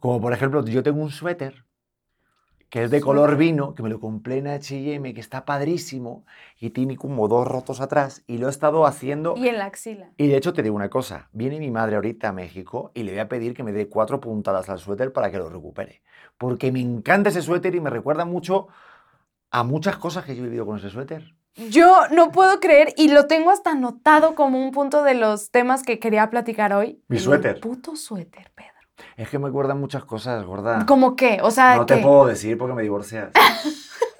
Como 0.00 0.20
por 0.20 0.32
ejemplo, 0.32 0.64
yo 0.64 0.82
tengo 0.82 1.00
un 1.02 1.10
suéter 1.10 1.64
que 2.68 2.82
es 2.82 2.90
de 2.90 3.00
color 3.00 3.36
vino, 3.36 3.74
que 3.74 3.82
me 3.82 3.88
lo 3.88 4.00
compré 4.00 4.38
en 4.38 4.48
H&M, 4.48 5.14
que 5.14 5.20
está 5.20 5.44
padrísimo, 5.44 6.26
y 6.58 6.70
tiene 6.70 6.96
como 6.96 7.28
dos 7.28 7.46
rotos 7.46 7.80
atrás, 7.80 8.24
y 8.26 8.38
lo 8.38 8.48
he 8.48 8.50
estado 8.50 8.86
haciendo 8.86 9.34
Y 9.36 9.48
en 9.48 9.58
la 9.58 9.66
axila. 9.66 10.10
y 10.16 10.26
de 10.26 10.36
hecho 10.36 10.52
te 10.52 10.62
digo 10.64 10.74
una 10.74 10.90
cosa, 10.90 11.28
viene 11.32 11.60
mi 11.60 11.70
madre 11.70 11.94
ahorita 11.94 12.28
a 12.28 12.32
México 12.32 12.90
y 12.92 13.04
le 13.04 13.12
voy 13.12 13.20
a 13.20 13.28
pedir 13.28 13.54
que 13.54 13.62
me 13.62 13.72
dé 13.72 13.88
cuatro 13.88 14.20
puntadas 14.20 14.68
al 14.68 14.80
suéter 14.80 15.12
para 15.12 15.30
que 15.30 15.38
lo 15.38 15.48
recupere. 15.48 16.02
Porque 16.38 16.72
me 16.72 16.80
encanta 16.80 17.30
ese 17.30 17.40
suéter 17.40 17.74
y 17.74 17.80
me 17.80 17.88
recuerda 17.88 18.24
mucho 18.24 18.66
a 19.50 19.62
muchas 19.62 19.96
cosas 19.96 20.24
que 20.24 20.34
yo 20.34 20.42
he 20.42 20.46
vivido 20.46 20.66
con 20.66 20.78
ese 20.78 20.90
suéter. 20.90 21.34
Yo 21.56 22.02
no 22.10 22.32
puedo 22.32 22.60
creer, 22.60 22.92
y 22.96 23.08
lo 23.08 23.26
tengo 23.26 23.50
hasta 23.50 23.70
anotado 23.70 24.34
como 24.34 24.62
un 24.62 24.72
punto 24.72 25.02
de 25.02 25.14
los 25.14 25.50
temas 25.50 25.82
que 25.82 25.98
quería 25.98 26.28
platicar 26.28 26.74
hoy. 26.74 27.02
Mi 27.08 27.16
el 27.16 27.22
suéter. 27.22 27.60
puto 27.60 27.96
suéter, 27.96 28.52
Pedro. 28.54 28.72
Es 29.16 29.28
que 29.30 29.38
me 29.38 29.46
recuerdan 29.46 29.80
muchas 29.80 30.04
cosas, 30.04 30.44
gorda. 30.44 30.84
¿Cómo 30.86 31.16
qué? 31.16 31.38
O 31.42 31.50
sea. 31.50 31.76
No 31.76 31.86
te 31.86 31.96
puedo 31.98 32.26
decir 32.26 32.58
porque 32.58 32.74
me 32.74 32.82
divorcias. 32.82 33.30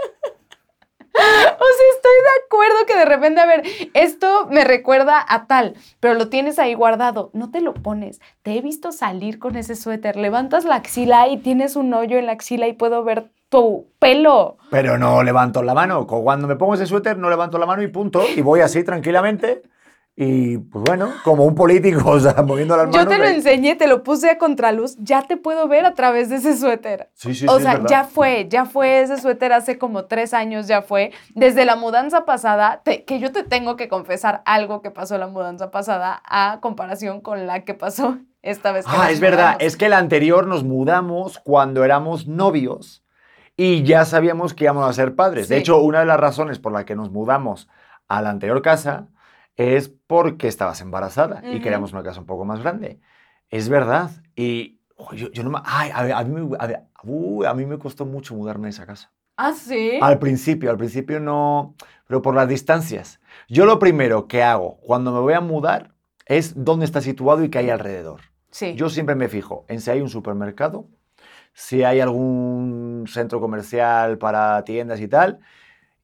O 1.17 1.65
sea, 1.77 1.87
estoy 1.97 2.13
de 2.13 2.45
acuerdo 2.45 2.87
que 2.87 2.97
de 2.97 3.05
repente, 3.05 3.41
a 3.41 3.47
ver, 3.47 3.63
esto 3.95 4.47
me 4.51 4.65
recuerda 4.65 5.25
a 5.27 5.47
tal, 5.47 5.75
pero 6.01 6.15
lo 6.15 6.29
tienes 6.29 6.59
ahí 6.59 6.75
guardado, 6.75 7.31
no 7.33 7.51
te 7.51 7.61
lo 7.61 7.75
pones. 7.75 8.21
Te 8.43 8.57
he 8.57 8.61
visto 8.61 8.93
salir 8.93 9.39
con 9.39 9.57
ese 9.57 9.77
suéter, 9.77 10.17
levantas 10.17 10.65
la 10.65 10.77
axila 10.77 11.29
y 11.29 11.39
tienes 11.39 11.77
un 11.77 11.93
hoyo 11.95 12.19
en 12.19 12.27
la 12.27 12.33
axila 12.33 12.69
y 12.69 12.75
puedo 12.75 13.03
ver 13.05 13.31
tu 13.49 13.89
pelo. 13.99 14.59
Pero 14.71 14.99
no 14.99 15.23
levanto 15.23 15.63
la 15.63 15.75
mano. 15.75 16.07
Cuando 16.07 16.49
me 16.49 16.57
pongo 16.57 16.75
ese 16.75 16.87
suéter 16.87 17.17
no 17.17 17.31
levanto 17.31 17.59
la 17.59 17.67
mano 17.67 17.83
y 17.83 17.89
punto. 17.89 18.23
Y 18.37 18.43
voy 18.43 18.61
así 18.61 18.85
tranquilamente. 18.85 19.63
Y 20.19 20.57
pues 20.57 20.83
bueno, 20.83 21.13
como 21.25 21.45
un 21.45 21.55
político, 21.55 22.01
o 22.11 22.19
sea, 22.19 22.43
moviendo 22.43 22.75
las 22.75 22.87
manos. 22.89 23.03
Yo 23.05 23.07
te 23.09 23.19
lo 23.19 23.27
enseñé, 23.27 23.77
te 23.77 23.87
lo 23.87 24.03
puse 24.03 24.31
a 24.31 24.39
contraluz, 24.39 24.97
ya 24.99 25.21
te 25.23 25.37
puedo 25.37 25.69
ver 25.69 25.85
a 25.85 25.93
través 25.93 26.31
de 26.31 26.37
ese 26.37 26.57
suéter. 26.57 27.11
Sí, 27.13 27.35
sí, 27.35 27.45
o 27.47 27.59
sí, 27.59 27.63
sea, 27.65 27.73
verdad. 27.75 27.89
ya 27.91 28.05
fue, 28.05 28.47
ya 28.49 28.65
fue 28.65 29.03
ese 29.03 29.19
suéter 29.21 29.53
hace 29.53 29.77
como 29.77 30.07
tres 30.07 30.33
años, 30.33 30.69
ya 30.69 30.81
fue. 30.81 31.13
Desde 31.35 31.67
la 31.67 31.77
mudanza 31.77 32.25
pasada, 32.25 32.81
te- 32.83 33.05
que 33.05 33.19
yo 33.21 33.31
te 33.31 33.43
tengo 33.43 33.77
que 33.77 33.89
confesar 33.89 34.41
algo 34.47 34.81
que 34.81 34.91
pasó 34.91 35.19
la 35.19 35.27
mudanza 35.27 35.71
pasada 35.71 36.23
a 36.25 36.61
comparación 36.63 37.21
con 37.21 37.47
la 37.47 37.65
que 37.67 37.75
pasó 37.75 38.17
esta 38.41 38.73
vez. 38.73 38.87
que 38.87 38.93
Ah, 38.97 39.11
es 39.11 39.21
verdad. 39.21 39.57
Es 39.59 39.77
que 39.77 39.85
el 39.85 39.93
anterior 39.93 40.47
nos 40.47 40.65
mudamos 40.65 41.39
cuando 41.41 41.85
éramos 41.85 42.27
novios 42.27 43.05
y 43.55 43.83
ya 43.83 44.07
sabíamos 44.07 44.55
que 44.55 44.65
íbamos 44.65 44.89
a 44.89 44.93
ser 44.95 45.15
padres. 45.15 45.51
De 45.51 45.59
hecho, 45.59 45.79
una 45.83 46.01
de 46.01 46.07
las 46.07 46.19
razones 46.19 46.59
por 46.59 46.73
la 46.73 46.87
que 46.87 46.97
nos 46.97 47.11
mudamos 47.11 47.69
a 48.09 48.23
la 48.23 48.31
anterior 48.31 48.63
casa 48.63 49.09
es 49.57 49.89
porque 49.89 50.49
estabas 50.49 50.81
embarazada 50.81 51.43
y 51.45 51.61
queríamos 51.61 51.93
una 51.93 52.03
casa 52.03 52.21
un 52.21 52.27
poco 52.27 52.45
más 52.45 52.61
grande. 52.61 53.01
Es 53.49 53.69
verdad. 53.69 54.11
Y 54.35 54.81
yo, 55.13 55.31
yo 55.31 55.43
no 55.43 55.51
me... 55.51 55.59
Ay, 55.65 55.91
a, 55.93 56.25
mí 56.25 56.41
me, 56.41 56.57
a, 57.47 57.55
mí 57.55 57.67
me 57.67 57.79
costó 57.79 58.05
mucho 58.05 58.35
mudarme 58.35 58.69
a 58.69 58.71
esa 58.71 58.87
casa. 58.87 59.13
Ah, 59.37 59.53
sí. 59.53 59.99
Al 60.01 60.19
principio, 60.19 60.71
al 60.71 60.77
principio 60.77 61.21
no, 61.21 61.75
pero 62.07 62.23
por 62.23 62.35
las 62.35 62.49
distancias. 62.49 63.21
Yo 63.49 63.67
lo 63.67 63.79
primero 63.79 64.29
que 64.29 64.43
hago 64.43 64.79
cuando 64.79 65.13
me 65.13 65.21
voy 65.21 65.35
a 65.35 65.41
mudar 65.41 65.95
es 66.27 66.65
dónde 66.65 66.85
está 66.85 67.01
situado 67.01 67.45
y 67.45 67.51
qué 67.51 67.59
hay 67.59 67.71
alrededor. 67.71 68.21
Sí. 68.51 68.75
Yo 68.75 68.89
siempre 68.89 69.15
me 69.15 69.29
fijo 69.29 69.65
en 69.69 69.81
si 69.81 69.91
hay 69.91 70.01
un 70.01 70.09
supermercado, 70.09 70.89
si 71.53 71.85
hay 71.85 72.01
algún 72.01 73.05
centro 73.09 73.41
comercial 73.41 74.19
para 74.19 74.63
tiendas 74.65 75.01
y 75.01 75.09
tal. 75.09 75.41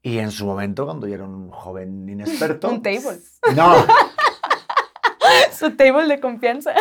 Y 0.03 0.19
en 0.19 0.31
su 0.33 0.45
momento, 0.47 0.85
cuando 0.85 1.07
yo 1.07 1.15
era 1.15 1.25
un 1.25 1.51
joven 1.51 2.09
inexperto. 2.09 2.69
Un 2.69 2.83
table. 2.83 3.19
No, 3.55 3.75
Su 5.57 5.71
table 5.77 6.07
de 6.09 6.21
confianza. 6.21 6.73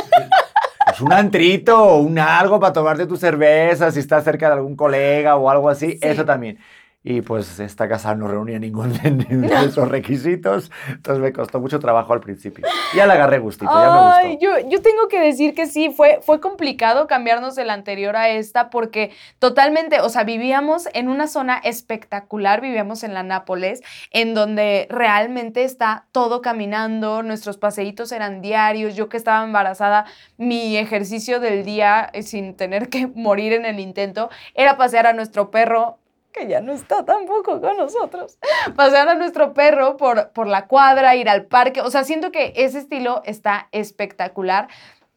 pues 0.85 1.01
un 1.01 1.13
antrito 1.13 1.77
o 1.83 1.97
un 1.99 2.17
algo 2.17 2.59
para 2.59 2.73
tomarte 2.73 3.05
tu 3.05 3.15
cerveza, 3.17 3.91
si 3.91 3.99
estás 3.99 4.23
cerca 4.23 4.47
de 4.47 4.53
algún 4.55 4.75
colega 4.75 5.35
o 5.35 5.49
algo 5.49 5.69
así, 5.69 5.91
Sí. 5.91 5.99
eso 6.01 6.25
también. 6.25 6.57
Y 7.03 7.22
pues 7.22 7.60
esta 7.60 7.89
casa 7.89 8.13
no 8.13 8.27
reunía 8.27 8.60
ningún 8.60 8.93
de, 9.01 9.10
ninguno 9.10 9.60
de 9.62 9.67
esos 9.67 9.88
requisitos, 9.88 10.72
entonces 10.88 11.22
me 11.22 11.34
costó 11.34 11.60
mucho 11.60 11.79
trabajo 11.79 12.13
al 12.13 12.20
principio. 12.20 12.65
Ya 12.96 13.08
le 13.08 13.13
agarré 13.13 13.39
gustito, 13.39 13.72
ya 13.72 13.91
me 13.91 14.29
gustó. 14.29 14.39
yo, 14.39 14.70
yo 14.70 14.81
tengo 14.81 15.08
que 15.08 15.20
decir 15.20 15.55
que 15.55 15.65
sí, 15.65 15.89
fue, 15.89 16.20
fue 16.22 16.39
complicado 16.39 17.08
cambiarnos 17.08 17.55
de 17.55 17.65
la 17.65 17.74
anterior 17.74 18.15
a 18.15 18.29
esta 18.29 18.70
porque 18.70 19.12
totalmente, 19.39 20.00
o 20.01 20.10
sea, 20.10 20.24
vivíamos 20.24 20.88
en 20.93 21.10
una 21.10 21.27
zona 21.27 21.58
espectacular, 21.63 22.62
vivíamos 22.62 23.03
en 23.03 23.15
la 23.15 23.24
Nápoles, 23.24 23.81
en 24.12 24.36
donde 24.36 24.88
realmente 24.89 25.63
está 25.63 26.05
todo 26.12 26.41
caminando, 26.41 27.24
nuestros 27.24 27.58
paseitos 27.58 28.12
eran 28.12 28.41
diarios, 28.41 28.96
yo 28.96 29.10
que 29.10 29.17
estaba 29.17 29.43
embarazada, 29.43 30.05
mi 30.38 30.77
ejercicio 30.77 31.39
del 31.39 31.65
día, 31.65 32.10
eh, 32.13 32.22
sin 32.22 32.55
tener 32.55 32.89
que 32.89 33.08
morir 33.15 33.53
en 33.53 33.65
el 33.65 33.79
intento, 33.79 34.29
era 34.53 34.77
pasear 34.77 35.08
a 35.08 35.13
nuestro 35.13 35.50
perro 35.50 35.98
que 36.31 36.47
ya 36.47 36.61
no 36.61 36.71
está 36.73 37.03
tampoco 37.05 37.59
con 37.61 37.77
nosotros, 37.77 38.38
pasear 38.75 39.09
a 39.09 39.15
nuestro 39.15 39.53
perro 39.53 39.97
por, 39.97 40.31
por 40.31 40.47
la 40.47 40.67
cuadra, 40.67 41.15
ir 41.15 41.29
al 41.29 41.45
parque, 41.45 41.81
o 41.81 41.89
sea, 41.91 42.03
siento 42.03 42.31
que 42.31 42.53
ese 42.55 42.79
estilo 42.79 43.21
está 43.25 43.67
espectacular, 43.71 44.67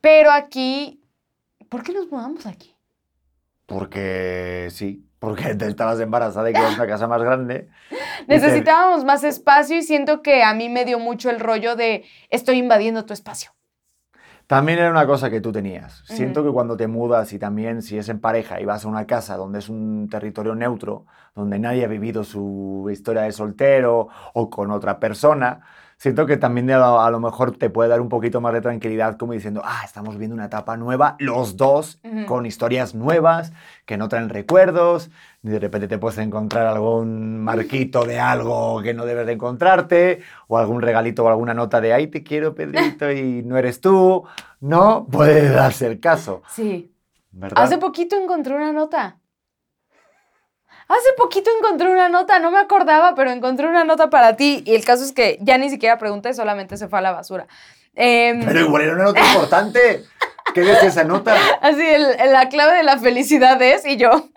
pero 0.00 0.30
aquí, 0.30 1.00
¿por 1.68 1.82
qué 1.82 1.92
nos 1.92 2.10
mudamos 2.10 2.46
aquí? 2.46 2.76
Porque 3.66 4.68
sí, 4.70 5.06
porque 5.18 5.54
te 5.54 5.66
estabas 5.66 5.98
embarazada 6.00 6.50
y 6.50 6.52
querías 6.52 6.76
una 6.76 6.86
casa 6.86 7.06
más 7.06 7.22
grande. 7.22 7.68
te- 7.90 7.98
Necesitábamos 8.26 9.04
más 9.04 9.24
espacio 9.24 9.76
y 9.78 9.82
siento 9.82 10.20
que 10.20 10.42
a 10.42 10.52
mí 10.52 10.68
me 10.68 10.84
dio 10.84 10.98
mucho 10.98 11.30
el 11.30 11.40
rollo 11.40 11.74
de 11.76 12.04
estoy 12.28 12.58
invadiendo 12.58 13.06
tu 13.06 13.14
espacio. 13.14 13.53
También 14.46 14.78
era 14.78 14.90
una 14.90 15.06
cosa 15.06 15.30
que 15.30 15.40
tú 15.40 15.52
tenías. 15.52 16.02
Siento 16.04 16.44
que 16.44 16.50
cuando 16.50 16.76
te 16.76 16.86
mudas 16.86 17.32
y 17.32 17.38
también 17.38 17.80
si 17.80 17.96
es 17.96 18.10
en 18.10 18.20
pareja 18.20 18.60
y 18.60 18.66
vas 18.66 18.84
a 18.84 18.88
una 18.88 19.06
casa 19.06 19.36
donde 19.36 19.58
es 19.58 19.70
un 19.70 20.08
territorio 20.10 20.54
neutro, 20.54 21.06
donde 21.34 21.58
nadie 21.58 21.84
ha 21.84 21.88
vivido 21.88 22.24
su 22.24 22.86
historia 22.92 23.22
de 23.22 23.32
soltero 23.32 24.08
o 24.34 24.50
con 24.50 24.70
otra 24.70 25.00
persona, 25.00 25.60
siento 25.96 26.26
que 26.26 26.36
también 26.36 26.70
a 26.70 26.78
lo, 26.78 27.00
a 27.00 27.10
lo 27.10 27.20
mejor 27.20 27.56
te 27.56 27.70
puede 27.70 27.88
dar 27.88 28.00
un 28.00 28.08
poquito 28.08 28.40
más 28.40 28.52
de 28.52 28.60
tranquilidad 28.60 29.16
como 29.16 29.32
diciendo, 29.32 29.62
ah, 29.64 29.82
estamos 29.84 30.16
viendo 30.18 30.34
una 30.34 30.46
etapa 30.46 30.76
nueva, 30.76 31.16
los 31.18 31.56
dos, 31.56 32.00
con 32.26 32.46
historias 32.46 32.94
nuevas, 32.94 33.52
que 33.86 33.96
no 33.96 34.08
traen 34.08 34.28
recuerdos, 34.28 35.10
y 35.42 35.48
de 35.48 35.58
repente 35.58 35.88
te 35.88 35.98
puedes 35.98 36.18
encontrar 36.18 36.66
algún 36.66 37.40
marquito 37.42 38.04
de 38.04 38.18
algo 38.20 38.80
que 38.82 38.94
no 38.94 39.04
debes 39.04 39.26
de 39.26 39.32
encontrarte, 39.32 40.20
o 40.48 40.58
algún 40.58 40.80
regalito 40.82 41.24
o 41.24 41.28
alguna 41.28 41.54
nota 41.54 41.80
de, 41.80 41.92
ay, 41.92 42.06
te 42.08 42.22
quiero, 42.22 42.54
Pedrito, 42.54 43.10
y 43.12 43.42
no 43.46 43.56
eres 43.56 43.80
tú. 43.80 44.24
No 44.60 45.06
puede 45.10 45.50
darse 45.50 45.86
el 45.86 46.00
caso, 46.00 46.42
Sí. 46.48 46.90
¿verdad? 47.32 47.64
Hace 47.64 47.78
poquito 47.78 48.16
encontré 48.16 48.54
una 48.54 48.72
nota. 48.72 49.18
Hace 50.88 51.12
poquito 51.16 51.50
encontré 51.58 51.88
una 51.90 52.08
nota, 52.08 52.38
no 52.38 52.50
me 52.50 52.58
acordaba, 52.58 53.14
pero 53.14 53.30
encontré 53.30 53.66
una 53.66 53.84
nota 53.84 54.10
para 54.10 54.36
ti. 54.36 54.62
Y 54.66 54.74
el 54.74 54.84
caso 54.84 55.02
es 55.04 55.12
que 55.12 55.38
ya 55.40 55.56
ni 55.58 55.70
siquiera 55.70 55.98
pregunté, 55.98 56.34
solamente 56.34 56.76
se 56.76 56.88
fue 56.88 56.98
a 56.98 57.02
la 57.02 57.12
basura. 57.12 57.46
Em, 57.94 58.44
Pero 58.44 58.60
igual 58.60 58.82
era 58.82 58.92
una 58.94 59.04
nota 59.04 59.20
importante. 59.32 60.04
¿Qué 60.54 60.60
decía 60.60 60.88
esa 60.88 61.04
nota? 61.04 61.34
Así, 61.62 61.80
el- 61.80 62.32
la 62.32 62.48
clave 62.48 62.74
de 62.76 62.82
la 62.82 62.98
felicidad 62.98 63.60
es, 63.62 63.86
y 63.86 63.96
yo. 63.96 64.28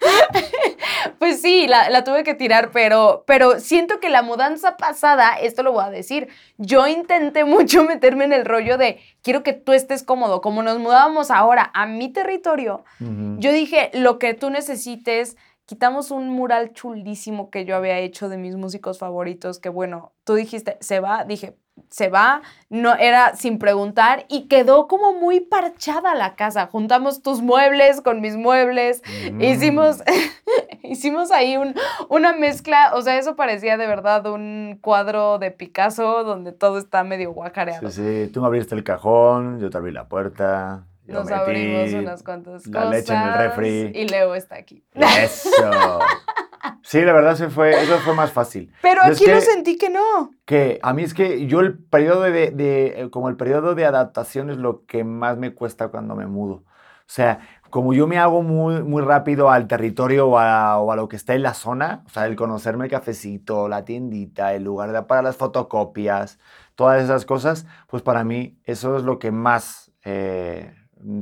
pues 1.18 1.40
sí, 1.42 1.66
la, 1.68 1.90
la 1.90 2.04
tuve 2.04 2.24
que 2.24 2.34
tirar, 2.34 2.70
pero, 2.72 3.24
pero 3.26 3.60
siento 3.60 4.00
que 4.00 4.08
la 4.08 4.22
mudanza 4.22 4.76
pasada, 4.76 5.34
esto 5.40 5.62
lo 5.62 5.72
voy 5.72 5.84
a 5.84 5.90
decir, 5.90 6.28
yo 6.56 6.86
intenté 6.86 7.44
mucho 7.44 7.84
meterme 7.88 8.24
en 8.24 8.32
el 8.32 8.44
rollo 8.44 8.78
de 8.78 9.00
quiero 9.22 9.42
que 9.42 9.52
tú 9.52 9.72
estés 9.72 10.02
cómodo, 10.02 10.40
como 10.40 10.62
nos 10.62 10.78
mudábamos 10.78 11.30
ahora 11.30 11.70
a 11.74 11.86
mi 11.86 12.12
territorio. 12.12 12.84
Yo 12.98 13.52
dije, 13.52 13.90
lo 13.94 14.18
que 14.18 14.34
tú 14.34 14.50
necesites, 14.50 15.36
quitamos 15.70 16.10
un 16.10 16.30
mural 16.30 16.72
chulísimo 16.72 17.48
que 17.48 17.64
yo 17.64 17.76
había 17.76 17.96
hecho 18.00 18.28
de 18.28 18.36
mis 18.38 18.56
músicos 18.56 18.98
favoritos, 18.98 19.60
que 19.60 19.68
bueno, 19.68 20.10
tú 20.24 20.34
dijiste, 20.34 20.76
se 20.80 20.98
va, 20.98 21.22
dije, 21.24 21.56
se 21.90 22.08
va, 22.08 22.42
no 22.70 22.96
era 22.96 23.36
sin 23.36 23.60
preguntar 23.60 24.24
y 24.28 24.48
quedó 24.48 24.88
como 24.88 25.12
muy 25.14 25.38
parchada 25.38 26.16
la 26.16 26.34
casa. 26.34 26.66
Juntamos 26.66 27.22
tus 27.22 27.40
muebles 27.40 28.00
con 28.00 28.20
mis 28.20 28.36
muebles, 28.36 29.00
Mm. 29.32 29.40
hicimos, 29.42 30.02
hicimos 30.82 31.30
ahí 31.30 31.56
un- 31.56 31.76
una 32.08 32.32
mezcla, 32.32 32.90
o 32.96 33.02
sea, 33.02 33.16
eso 33.16 33.36
parecía 33.36 33.76
de 33.76 33.86
verdad 33.86 34.26
un 34.26 34.76
cuadro 34.82 35.38
de 35.38 35.52
Picasso 35.52 36.24
donde 36.24 36.50
todo 36.50 36.78
está 36.78 37.04
medio 37.04 37.32
guacareado. 37.32 37.88
Sí, 37.92 38.24
sí, 38.26 38.32
tú 38.32 38.40
me 38.40 38.48
abriste 38.48 38.74
el 38.74 38.82
cajón, 38.82 39.60
yo 39.60 39.70
te 39.70 39.78
abrí 39.78 39.92
la 39.92 40.08
puerta. 40.08 40.84
Yo 41.10 41.18
Nos 41.18 41.24
metí 41.26 41.40
abrimos 41.40 41.92
unas 41.94 42.22
cuantas 42.22 42.66
la 42.66 42.72
cosas. 42.80 42.90
leche 42.94 43.14
en 43.14 43.22
el 43.22 43.34
refri. 43.34 43.92
Y 43.94 44.08
Leo 44.08 44.34
está 44.34 44.56
aquí. 44.56 44.84
Eso. 44.94 45.98
Sí, 46.82 47.00
la 47.02 47.12
verdad 47.12 47.36
se 47.36 47.48
fue, 47.48 47.70
eso 47.82 47.98
fue 48.00 48.14
más 48.14 48.32
fácil. 48.32 48.72
Pero 48.82 49.02
aquí 49.02 49.24
lo 49.26 49.40
sentí 49.40 49.78
que 49.78 49.88
no. 49.90 50.30
Que 50.44 50.78
a 50.82 50.92
mí 50.92 51.02
es 51.02 51.14
que 51.14 51.46
yo 51.46 51.60
el 51.60 51.78
periodo 51.78 52.22
de, 52.22 52.50
de- 52.50 53.02
eh, 53.02 53.10
como 53.10 53.28
el 53.28 53.36
periodo 53.36 53.74
de 53.74 53.86
adaptación 53.86 54.50
es 54.50 54.56
lo 54.58 54.84
que 54.86 55.04
más 55.04 55.38
me 55.38 55.54
cuesta 55.54 55.88
cuando 55.88 56.14
me 56.16 56.26
mudo. 56.26 56.54
O 56.64 57.12
sea, 57.12 57.38
como 57.70 57.94
yo 57.94 58.06
me 58.06 58.18
hago 58.18 58.42
muy, 58.42 58.82
muy 58.82 59.02
rápido 59.02 59.50
al 59.50 59.68
territorio 59.68 60.28
o 60.28 60.38
a, 60.38 60.78
o 60.80 60.90
a 60.92 60.96
lo 60.96 61.08
que 61.08 61.16
está 61.16 61.34
en 61.34 61.42
la 61.44 61.54
zona, 61.54 62.02
o 62.06 62.10
sea, 62.10 62.26
el 62.26 62.36
conocerme 62.36 62.84
el 62.86 62.90
cafecito, 62.90 63.68
la 63.68 63.84
tiendita, 63.84 64.52
el 64.54 64.64
lugar 64.64 64.92
de- 64.92 65.02
para 65.02 65.22
las 65.22 65.36
fotocopias, 65.36 66.38
todas 66.74 67.02
esas 67.02 67.24
cosas, 67.24 67.66
pues 67.88 68.02
para 68.02 68.22
mí 68.24 68.58
eso 68.64 68.96
es 68.96 69.04
lo 69.04 69.18
que 69.18 69.30
más 69.30 69.92
eh, 70.04 70.74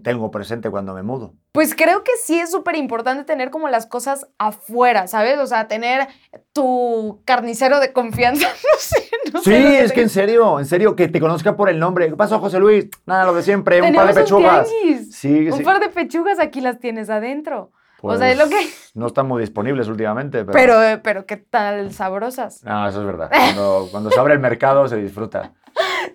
tengo 0.02 0.30
presente 0.30 0.70
cuando 0.70 0.94
me 0.94 1.02
mudo. 1.02 1.35
Pues 1.52 1.75
creo 1.75 2.02
que 2.04 2.12
sí 2.23 2.38
es 2.38 2.50
súper 2.50 2.76
importante 2.76 3.25
tener 3.25 3.50
como 3.50 3.68
las 3.68 3.87
cosas 3.87 4.26
afuera, 4.38 5.06
¿sabes? 5.06 5.38
O 5.38 5.47
sea, 5.47 5.68
tener 5.68 6.08
tu 6.52 7.23
carnicero 7.25 7.80
de 7.80 7.92
confianza. 7.92 8.49
No 8.73 8.78
sé, 8.78 9.11
no 9.35 9.40
Sí, 9.42 9.50
sé 9.50 9.85
es 9.85 9.92
que 9.92 10.00
en 10.02 10.08
serio, 10.08 10.58
en 10.58 10.64
serio, 10.64 10.97
que 10.97 11.08
te 11.08 11.20
conozca 11.20 11.54
por 11.56 11.68
el 11.68 11.78
nombre. 11.78 12.08
¿Qué 12.08 12.16
pasó, 12.16 12.38
José 12.38 12.58
Luis? 12.58 12.87
Nada, 13.06 13.26
lo 13.26 13.35
de 13.35 13.42
siempre, 13.42 13.82
un 13.82 13.92
par 13.94 14.06
de 14.06 14.12
un 14.12 14.25
pechugas. 14.25 14.68
Sí, 15.11 15.49
Un 15.50 15.58
sí. 15.58 15.62
par 15.64 15.80
de 15.80 15.88
pechugas 15.90 16.38
aquí 16.40 16.61
las 16.62 16.78
tienes 16.78 17.11
adentro. 17.11 17.73
o 18.00 18.16
sea, 18.16 18.30
es 18.30 18.38
lo 18.38 18.44
que... 18.49 18.54
Pues, 18.56 18.92
No 18.94 19.06
están 19.08 19.26
muy 19.28 19.40
disponibles 19.42 19.88
últimamente, 19.88 20.44
pero... 20.44 20.52
Pero, 20.52 20.82
eh, 20.82 20.99
pero 20.99 21.26
qué 21.26 21.37
tal 21.37 21.92
sabrosas. 21.92 22.64
No, 22.64 22.88
eso 22.88 23.00
es 23.00 23.06
verdad. 23.06 23.28
Cuando, 23.30 23.88
cuando 23.90 24.11
se 24.11 24.18
abre 24.18 24.35
el 24.35 24.40
mercado 24.40 24.88
se 24.88 24.97
disfruta. 24.97 25.52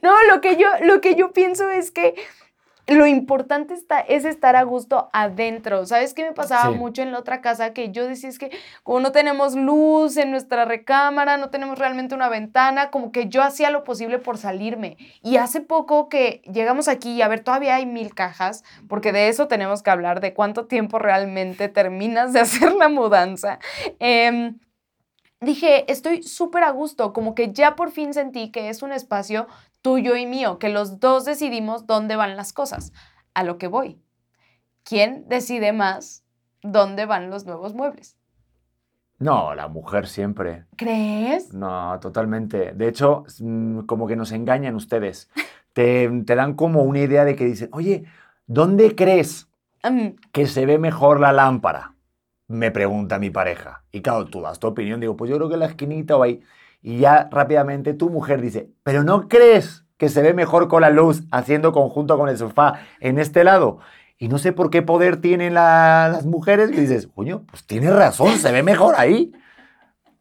No, 0.01 0.11
lo 0.33 0.41
que 0.41 0.57
yo, 0.57 0.67
lo 0.81 0.99
que 0.99 1.15
yo 1.15 1.31
pienso 1.31 1.69
es 1.69 1.91
que 1.91 2.15
lo 2.87 3.07
importante 3.07 3.73
está, 3.73 4.01
es 4.01 4.25
estar 4.25 4.55
a 4.57 4.63
gusto 4.63 5.09
adentro. 5.13 5.85
¿Sabes 5.85 6.13
qué 6.13 6.23
me 6.23 6.33
pasaba 6.33 6.71
Sí. 6.73 6.77
mucho 6.77 7.01
en 7.01 7.11
la 7.13 7.19
otra 7.19 7.39
casa? 7.39 7.73
Que 7.73 7.91
yo 7.91 8.05
decía, 8.07 8.27
es 8.29 8.37
que 8.37 8.51
como 8.83 8.99
no 8.99 9.11
tenemos 9.13 9.55
luz 9.55 10.17
en 10.17 10.31
nuestra 10.31 10.65
recámara, 10.65 11.37
no 11.37 11.49
tenemos 11.49 11.79
realmente 11.79 12.13
una 12.13 12.27
ventana, 12.27 12.91
como 12.91 13.11
que 13.13 13.27
yo 13.29 13.41
hacía 13.41 13.69
lo 13.69 13.85
posible 13.85 14.19
por 14.19 14.37
salirme. 14.37 14.97
Y 15.21 15.37
hace 15.37 15.61
poco 15.61 16.09
que 16.09 16.41
llegamos 16.51 16.89
aquí 16.89 17.13
y 17.13 17.21
a 17.21 17.29
ver, 17.29 17.39
todavía 17.39 17.75
hay 17.75 17.85
mil 17.85 18.13
cajas, 18.13 18.63
porque 18.89 19.13
de 19.13 19.29
eso 19.29 19.47
tenemos 19.47 19.81
que 19.81 19.89
hablar, 19.89 20.19
de 20.19 20.33
cuánto 20.33 20.65
tiempo 20.65 20.99
realmente 20.99 21.69
terminas 21.69 22.33
de 22.33 22.39
hacer 22.41 22.73
la 22.73 22.89
mudanza. 22.89 23.59
Em, 23.99 24.59
dije, 25.39 25.89
estoy 25.91 26.23
súper 26.23 26.63
a 26.63 26.71
gusto, 26.71 27.13
como 27.13 27.33
que 27.33 27.53
ya 27.53 27.75
por 27.77 27.91
fin 27.91 28.13
sentí 28.13 28.51
que 28.51 28.67
es 28.69 28.81
un 28.81 28.91
espacio 28.91 29.47
tuyo 29.83 30.15
y 30.15 30.25
mío, 30.25 30.57
que 30.57 30.69
los 30.69 30.99
dos 30.99 31.25
decidimos 31.25 31.85
dónde 31.85 32.15
van 32.15 32.35
las 32.35 32.53
cosas, 32.53 32.93
a 33.35 33.43
lo 33.43 33.59
que 33.59 33.67
voy. 33.67 34.01
¿Quién 34.83 35.25
decide 35.29 35.73
más 35.73 36.25
dónde 36.63 37.05
van 37.05 37.29
los 37.29 37.45
nuevos 37.45 37.75
muebles? 37.75 38.17
No, 39.19 39.55
la 39.55 39.67
mujer 39.67 40.07
siempre. 40.07 40.65
¿Crees? 40.75 41.53
No, 41.53 41.99
totalmente. 42.01 42.73
De 42.73 42.87
hecho, 42.87 43.23
mm, 43.39 43.81
como 43.81 44.07
que 44.07 44.15
nos 44.15 44.31
engañan 44.31 44.75
ustedes. 44.75 45.29
Te, 45.73 46.09
te 46.25 46.35
dan 46.35 46.55
como 46.55 46.83
una 46.83 46.99
idea 46.99 47.25
de 47.25 47.35
que 47.35 47.45
dicen, 47.45 47.69
oye, 47.73 48.05
¿dónde 48.47 48.95
crees 48.95 49.47
Mm, 49.83 50.15
que 50.31 50.47
se 50.47 50.65
ve 50.65 50.77
mejor 50.79 51.19
la 51.19 51.33
lámpara? 51.33 51.95
Me 52.47 52.71
pregunta 52.71 53.19
mi 53.19 53.29
pareja. 53.29 53.83
Y 53.91 54.01
claro, 54.01 54.25
tú 54.25 54.41
das 54.41 54.59
tu 54.59 54.67
opinión. 54.67 54.99
Digo, 55.01 55.17
pues 55.17 55.29
yo 55.29 55.37
creo 55.37 55.49
que 55.49 55.55
en 55.55 55.59
la 55.61 55.65
esquinita 55.67 56.15
o 56.17 56.23
ahí. 56.23 56.41
Y 56.83 56.97
ya 56.99 57.29
rápidamente 57.31 57.93
tu 57.95 58.09
mujer 58.11 58.41
dice, 58.41 58.69
¿pero 58.83 59.03
no 59.03 59.27
crees 59.29 59.85
que 59.97 60.09
se 60.09 60.21
ve 60.21 60.33
mejor 60.33 60.67
con 60.67 60.81
la 60.81 60.89
luz 60.91 61.23
haciendo 61.31 61.71
conjunto 61.71 62.17
con 62.17 62.27
el 62.29 62.37
sofá 62.37 62.73
en 62.99 63.17
este 63.17 63.43
lado? 63.43 63.79
Y 64.17 64.27
no 64.27 64.37
sé 64.37 64.51
por 64.51 64.69
qué 64.69 64.81
poder 64.81 65.17
tienen 65.17 65.53
la- 65.53 66.09
las 66.11 66.25
mujeres 66.25 66.69
que 66.71 66.81
dices, 66.81 67.07
coño, 67.07 67.43
pues 67.49 67.65
tienes 67.65 67.95
razón, 67.95 68.37
se 68.37 68.51
ve 68.51 68.61
mejor 68.63 68.95
ahí. 68.97 69.31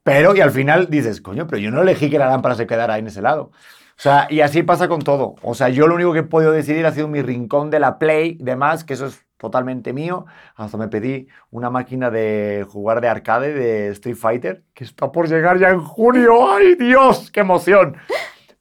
Pero, 0.02 0.35
y 0.35 0.40
al 0.40 0.50
final 0.50 0.88
dices, 0.90 1.21
coño, 1.21 1.47
pero 1.47 1.59
yo 1.59 1.71
no 1.71 1.83
elegí 1.83 2.11
que 2.11 2.19
la 2.19 2.28
lámpara 2.28 2.54
se 2.54 2.66
quedara 2.66 2.95
ahí 2.95 3.00
en 3.00 3.07
ese 3.09 3.23
lado. 3.23 3.50
O 3.52 4.02
sea, 4.02 4.26
y 4.31 4.40
así 4.40 4.62
pasa 4.64 4.88
con 4.88 5.00
todo. 5.02 5.37
O 5.42 5.54
sea, 5.54 5.69
yo 5.69 5.87
lo 5.87 5.95
único 5.95 6.12
que 6.12 6.21
he 6.21 6.25
podido 6.25 6.50
decidir 6.50 6.87
ha 6.87 6.92
sido 6.92 7.07
mi 7.07 7.23
rincón 7.23 7.71
de 7.71 7.78
la 7.78 7.99
Play, 7.99 8.37
demás, 8.40 8.83
que 8.85 8.95
eso 8.95 9.07
es 9.07 9.25
totalmente 9.42 9.92
mío. 9.92 10.25
Hasta 10.54 10.78
me 10.78 10.87
pedí 10.87 11.26
una 11.50 11.68
máquina 11.68 12.12
de 12.12 12.64
jugar 12.70 13.00
de 13.00 13.08
arcade 13.08 13.52
de 13.52 13.88
Street 13.88 14.14
Fighter, 14.14 14.62
que 14.72 14.84
está 14.84 15.11
por 15.11 15.28
llegar 15.28 15.58
ya 15.58 15.70
en 15.70 15.80
junio. 15.80 16.49
¡Ay, 16.54 16.76
Dios! 16.76 17.32
¡Qué 17.32 17.40
emoción! 17.40 17.96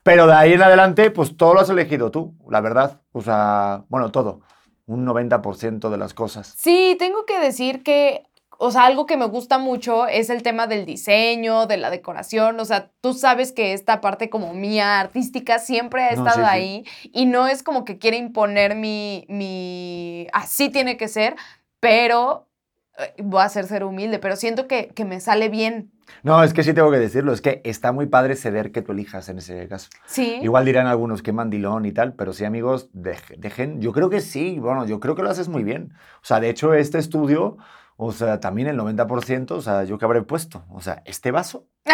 Pero 0.02 0.26
de 0.26 0.32
ahí 0.32 0.54
en 0.54 0.62
adelante, 0.62 1.12
pues 1.12 1.36
todo 1.36 1.54
lo 1.54 1.60
has 1.60 1.70
elegido 1.70 2.10
tú, 2.10 2.34
la 2.50 2.60
verdad. 2.60 3.00
O 3.12 3.22
sea, 3.22 3.84
bueno, 3.88 4.10
todo. 4.10 4.40
Un 4.86 5.06
90% 5.06 5.88
de 5.88 5.96
las 5.96 6.14
cosas. 6.14 6.52
Sí, 6.58 6.96
tengo 6.98 7.24
que 7.26 7.38
decir 7.38 7.84
que, 7.84 8.24
o 8.64 8.70
sea, 8.70 8.84
algo 8.86 9.06
que 9.06 9.16
me 9.16 9.26
gusta 9.26 9.58
mucho 9.58 10.06
es 10.06 10.30
el 10.30 10.42
tema 10.42 10.66
del 10.68 10.86
diseño, 10.86 11.66
de 11.66 11.76
la 11.76 11.90
decoración. 11.90 12.60
O 12.60 12.64
sea, 12.64 12.90
tú 13.00 13.12
sabes 13.12 13.50
que 13.50 13.72
esta 13.72 14.00
parte 14.00 14.30
como 14.30 14.54
mía, 14.54 15.00
artística, 15.00 15.58
siempre 15.58 16.04
ha 16.04 16.10
estado 16.10 16.40
sí. 16.42 16.46
ahí. 16.48 16.84
Y 17.12 17.26
no 17.26 17.48
es 17.48 17.62
como 17.62 17.84
que 17.84 17.98
quiera 17.98 18.16
imponer 18.16 18.76
mi, 18.76 19.26
mi, 19.28 20.28
así 20.32 20.68
tiene 20.68 20.96
que 20.96 21.08
ser, 21.08 21.34
pero 21.80 22.48
eh, 22.98 23.14
voy 23.22 23.42
a 23.42 23.48
ser 23.48 23.66
ser 23.66 23.84
humilde, 23.84 24.18
pero 24.18 24.36
siento 24.36 24.68
que, 24.68 24.88
que 24.88 25.04
me 25.04 25.18
sale 25.20 25.48
bien. 25.48 25.90
No, 26.22 26.44
es 26.44 26.52
que 26.52 26.62
sí 26.62 26.74
tengo 26.74 26.90
que 26.90 26.98
decirlo, 26.98 27.32
es 27.32 27.40
que 27.40 27.62
está 27.64 27.90
muy 27.90 28.06
padre 28.06 28.36
ceder 28.36 28.70
que 28.70 28.82
tú 28.82 28.92
elijas 28.92 29.28
en 29.28 29.38
ese 29.38 29.66
caso. 29.66 29.88
Sí. 30.06 30.38
Igual 30.42 30.64
dirán 30.66 30.86
algunos 30.86 31.22
que 31.22 31.32
mandilón 31.32 31.84
y 31.86 31.92
tal, 31.92 32.12
pero 32.14 32.32
sí, 32.32 32.44
amigos, 32.44 32.92
dej- 32.92 33.36
dejen. 33.38 33.80
Yo 33.80 33.92
creo 33.92 34.10
que 34.10 34.20
sí, 34.20 34.58
bueno, 34.58 34.86
yo 34.86 35.00
creo 35.00 35.14
que 35.16 35.22
lo 35.22 35.30
haces 35.30 35.48
muy 35.48 35.64
bien. 35.64 35.92
O 36.16 36.24
sea, 36.24 36.38
de 36.38 36.50
hecho, 36.50 36.74
este 36.74 36.98
estudio, 36.98 37.56
o 38.04 38.12
sea, 38.12 38.40
también 38.40 38.68
el 38.68 38.78
90%, 38.78 39.50
o 39.52 39.62
sea, 39.62 39.84
yo 39.84 39.98
que 39.98 40.04
habré 40.04 40.22
puesto. 40.22 40.64
O 40.70 40.80
sea, 40.80 41.02
este 41.04 41.30
vaso. 41.30 41.66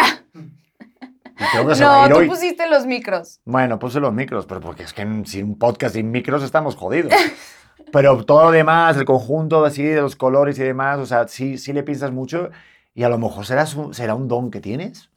No, 1.79 2.09
tú 2.09 2.17
hoy. 2.17 2.27
pusiste 2.27 2.69
los 2.69 2.85
micros. 2.85 3.39
Bueno, 3.45 3.79
puse 3.79 3.99
los 4.01 4.13
micros, 4.13 4.45
pero 4.45 4.59
porque 4.59 4.83
es 4.83 4.91
que 4.93 5.03
en- 5.03 5.25
sin 5.25 5.45
un 5.45 5.57
podcast 5.57 5.95
sin 5.95 6.11
micros 6.11 6.43
estamos 6.43 6.75
jodidos. 6.75 7.13
Pero 7.93 8.23
todo 8.23 8.43
lo 8.43 8.51
demás, 8.51 8.97
el 8.97 9.05
conjunto 9.05 9.65
así 9.65 9.81
de 9.83 10.01
los 10.01 10.15
colores 10.15 10.59
y 10.59 10.63
demás, 10.63 10.99
o 10.99 11.05
sea, 11.07 11.27
sí, 11.27 11.57
sí 11.57 11.73
le 11.73 11.81
piensas 11.81 12.11
mucho 12.11 12.51
y 12.93 13.01
a 13.03 13.09
lo 13.09 13.17
mejor 13.17 13.45
será, 13.47 13.65
será 13.65 14.13
un 14.13 14.27
don 14.27 14.51
que 14.51 14.59
tienes. 14.59 15.09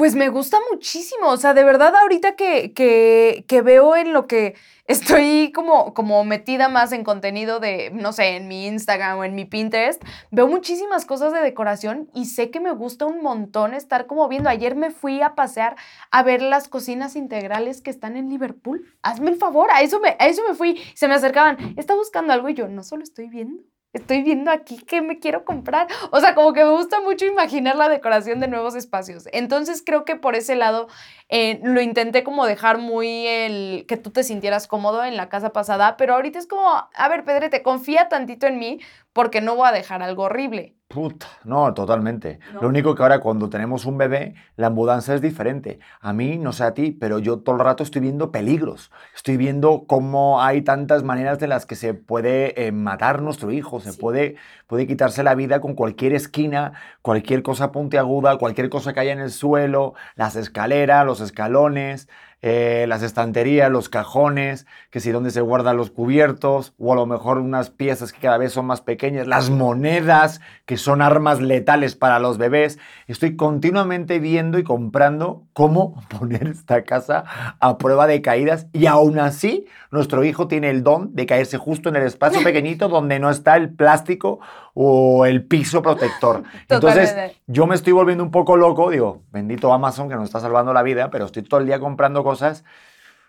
Pues 0.00 0.14
me 0.14 0.30
gusta 0.30 0.56
muchísimo, 0.72 1.28
o 1.28 1.36
sea, 1.36 1.52
de 1.52 1.62
verdad 1.62 1.94
ahorita 1.94 2.34
que, 2.34 2.72
que, 2.72 3.44
que 3.46 3.60
veo 3.60 3.96
en 3.96 4.14
lo 4.14 4.26
que 4.26 4.54
estoy 4.86 5.52
como, 5.54 5.92
como 5.92 6.24
metida 6.24 6.70
más 6.70 6.92
en 6.92 7.04
contenido 7.04 7.60
de, 7.60 7.90
no 7.90 8.14
sé, 8.14 8.36
en 8.36 8.48
mi 8.48 8.66
Instagram 8.66 9.18
o 9.18 9.24
en 9.24 9.34
mi 9.34 9.44
Pinterest, 9.44 10.02
veo 10.30 10.48
muchísimas 10.48 11.04
cosas 11.04 11.34
de 11.34 11.40
decoración 11.40 12.08
y 12.14 12.24
sé 12.24 12.50
que 12.50 12.60
me 12.60 12.72
gusta 12.72 13.04
un 13.04 13.20
montón 13.20 13.74
estar 13.74 14.06
como 14.06 14.26
viendo. 14.26 14.48
Ayer 14.48 14.74
me 14.74 14.90
fui 14.90 15.20
a 15.20 15.34
pasear 15.34 15.76
a 16.10 16.22
ver 16.22 16.40
las 16.40 16.68
cocinas 16.68 17.14
integrales 17.14 17.82
que 17.82 17.90
están 17.90 18.16
en 18.16 18.30
Liverpool. 18.30 18.86
Hazme 19.02 19.30
el 19.30 19.36
favor, 19.36 19.70
a 19.70 19.82
eso 19.82 20.00
me, 20.00 20.16
a 20.18 20.28
eso 20.28 20.40
me 20.48 20.54
fui. 20.54 20.80
Se 20.94 21.08
me 21.08 21.14
acercaban, 21.14 21.74
está 21.76 21.94
buscando 21.94 22.32
algo 22.32 22.48
y 22.48 22.54
yo 22.54 22.68
no 22.68 22.84
solo 22.84 23.02
estoy 23.02 23.28
viendo 23.28 23.62
estoy 23.92 24.22
viendo 24.22 24.50
aquí 24.50 24.78
que 24.78 25.02
me 25.02 25.18
quiero 25.18 25.44
comprar. 25.44 25.88
O 26.10 26.20
sea, 26.20 26.34
como 26.34 26.52
que 26.52 26.64
me 26.64 26.70
gusta 26.70 27.00
mucho 27.00 27.26
imaginar 27.26 27.76
la 27.76 27.88
decoración 27.88 28.40
de 28.40 28.48
nuevos 28.48 28.74
espacios. 28.74 29.24
Entonces 29.32 29.82
creo 29.84 30.04
que 30.04 30.16
por 30.16 30.34
ese 30.36 30.56
lado 30.56 30.88
eh, 31.28 31.60
lo 31.62 31.80
intenté 31.80 32.24
como 32.24 32.46
dejar 32.46 32.78
muy 32.78 33.26
el 33.26 33.84
que 33.88 33.96
tú 33.96 34.10
te 34.10 34.24
sintieras 34.24 34.66
cómodo 34.66 35.04
en 35.04 35.16
la 35.16 35.28
casa 35.28 35.52
pasada, 35.52 35.96
pero 35.96 36.14
ahorita 36.14 36.38
es 36.38 36.46
como, 36.46 36.66
a 36.66 37.08
ver, 37.08 37.24
Pedrete, 37.24 37.62
confía 37.62 38.08
tantito 38.08 38.46
en 38.46 38.58
mí 38.58 38.80
porque 39.12 39.40
no 39.40 39.56
voy 39.56 39.68
a 39.68 39.72
dejar 39.72 40.02
algo 40.02 40.24
horrible. 40.24 40.79
Puta, 40.90 41.28
no, 41.44 41.72
totalmente. 41.72 42.40
Lo 42.60 42.66
único 42.66 42.96
que 42.96 43.02
ahora 43.04 43.20
cuando 43.20 43.48
tenemos 43.48 43.84
un 43.84 43.96
bebé, 43.96 44.34
la 44.56 44.70
mudanza 44.70 45.14
es 45.14 45.20
diferente. 45.20 45.78
A 46.00 46.12
mí, 46.12 46.36
no 46.36 46.52
sé 46.52 46.64
a 46.64 46.74
ti, 46.74 46.90
pero 46.90 47.20
yo 47.20 47.38
todo 47.38 47.54
el 47.54 47.62
rato 47.62 47.84
estoy 47.84 48.00
viendo 48.02 48.32
peligros. 48.32 48.90
Estoy 49.14 49.36
viendo 49.36 49.84
cómo 49.86 50.42
hay 50.42 50.62
tantas 50.62 51.04
maneras 51.04 51.38
de 51.38 51.46
las 51.46 51.64
que 51.64 51.76
se 51.76 51.94
puede 51.94 52.66
eh, 52.66 52.72
matar 52.72 53.22
nuestro 53.22 53.52
hijo, 53.52 53.78
se 53.78 53.92
puede, 53.92 54.34
puede 54.66 54.88
quitarse 54.88 55.22
la 55.22 55.36
vida 55.36 55.60
con 55.60 55.76
cualquier 55.76 56.12
esquina, 56.12 56.72
cualquier 57.02 57.44
cosa 57.44 57.70
puntiaguda, 57.70 58.36
cualquier 58.38 58.68
cosa 58.68 58.92
que 58.92 58.98
haya 58.98 59.12
en 59.12 59.20
el 59.20 59.30
suelo, 59.30 59.94
las 60.16 60.34
escaleras, 60.34 61.06
los 61.06 61.20
escalones. 61.20 62.08
Eh, 62.42 62.86
las 62.88 63.02
estanterías, 63.02 63.70
los 63.70 63.90
cajones, 63.90 64.66
que 64.88 65.00
si 65.00 65.10
donde 65.10 65.30
se 65.30 65.42
guardan 65.42 65.76
los 65.76 65.90
cubiertos, 65.90 66.72
o 66.78 66.94
a 66.94 66.96
lo 66.96 67.04
mejor 67.04 67.36
unas 67.36 67.68
piezas 67.68 68.14
que 68.14 68.20
cada 68.20 68.38
vez 68.38 68.52
son 68.52 68.64
más 68.64 68.80
pequeñas, 68.80 69.26
las 69.26 69.50
monedas, 69.50 70.40
que 70.64 70.78
son 70.78 71.02
armas 71.02 71.42
letales 71.42 71.96
para 71.96 72.18
los 72.18 72.38
bebés. 72.38 72.78
Estoy 73.08 73.36
continuamente 73.36 74.20
viendo 74.20 74.58
y 74.58 74.64
comprando 74.64 75.44
cómo 75.52 76.02
poner 76.18 76.48
esta 76.48 76.84
casa 76.84 77.24
a 77.60 77.76
prueba 77.76 78.06
de 78.06 78.22
caídas 78.22 78.68
y 78.72 78.86
aún 78.86 79.18
así 79.18 79.66
nuestro 79.90 80.24
hijo 80.24 80.48
tiene 80.48 80.70
el 80.70 80.82
don 80.82 81.14
de 81.14 81.26
caerse 81.26 81.58
justo 81.58 81.90
en 81.90 81.96
el 81.96 82.04
espacio 82.04 82.42
pequeñito 82.44 82.88
donde 82.88 83.18
no 83.18 83.28
está 83.28 83.56
el 83.56 83.68
plástico 83.74 84.40
o 84.74 85.26
el 85.26 85.44
piso 85.44 85.82
protector. 85.82 86.42
Entonces, 86.68 87.36
yo 87.46 87.66
me 87.66 87.74
estoy 87.74 87.92
volviendo 87.92 88.24
un 88.24 88.30
poco 88.30 88.56
loco, 88.56 88.90
digo, 88.90 89.22
bendito 89.30 89.72
Amazon 89.72 90.08
que 90.08 90.14
nos 90.14 90.24
está 90.24 90.40
salvando 90.40 90.72
la 90.72 90.82
vida, 90.82 91.10
pero 91.10 91.26
estoy 91.26 91.42
todo 91.42 91.60
el 91.60 91.66
día 91.66 91.80
comprando 91.80 92.22
cosas. 92.24 92.64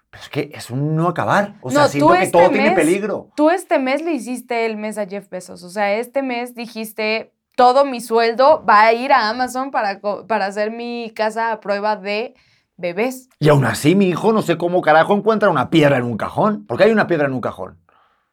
Pero 0.10 0.24
es 0.24 0.30
que 0.30 0.52
es 0.54 0.70
un 0.70 0.96
no 0.98 1.08
acabar. 1.08 1.56
O 1.62 1.72
sea, 1.72 1.88
siento 1.88 2.12
que 2.12 2.24
este 2.24 2.38
todo 2.38 2.50
tiene 2.50 2.72
peligro. 2.72 3.30
Tú 3.36 3.50
este 3.50 3.80
mes 3.80 4.02
le 4.04 4.12
hiciste 4.12 4.66
el 4.66 4.76
mes 4.76 4.98
a 4.98 5.06
Jeff 5.06 5.30
Bezos. 5.30 5.64
O 5.64 5.70
sea, 5.70 5.94
este 5.94 6.22
mes 6.22 6.54
dijiste, 6.54 7.34
todo 7.56 7.86
mi 7.86 8.02
sueldo 8.02 8.66
va 8.66 8.84
a 8.84 8.94
ir 8.94 9.14
a 9.14 9.30
Amazon 9.30 9.72
para, 9.72 10.02
para 10.28 10.46
hacer 10.48 10.70
mi 10.70 11.14
casa 11.16 11.54
a 11.54 11.62
prueba 11.62 11.96
de 11.96 12.36
bebés. 12.76 13.30
Y 13.40 13.48
aún 13.48 13.64
así, 13.64 13.96
mi 13.96 14.10
hijo, 14.10 14.34
no 14.34 14.42
sé 14.42 14.58
cómo 14.58 14.82
carajo 14.82 15.16
encuentra 15.16 15.50
una 15.50 15.70
piedra 15.70 15.96
en 15.96 16.04
un 16.04 16.18
cajón. 16.18 16.66
¿Por 16.66 16.78
qué 16.78 16.86
hay 16.86 16.92
una 16.92 17.08
piedra 17.08 17.28
en 17.28 17.34
un 17.34 17.42
cajón? 17.42 17.80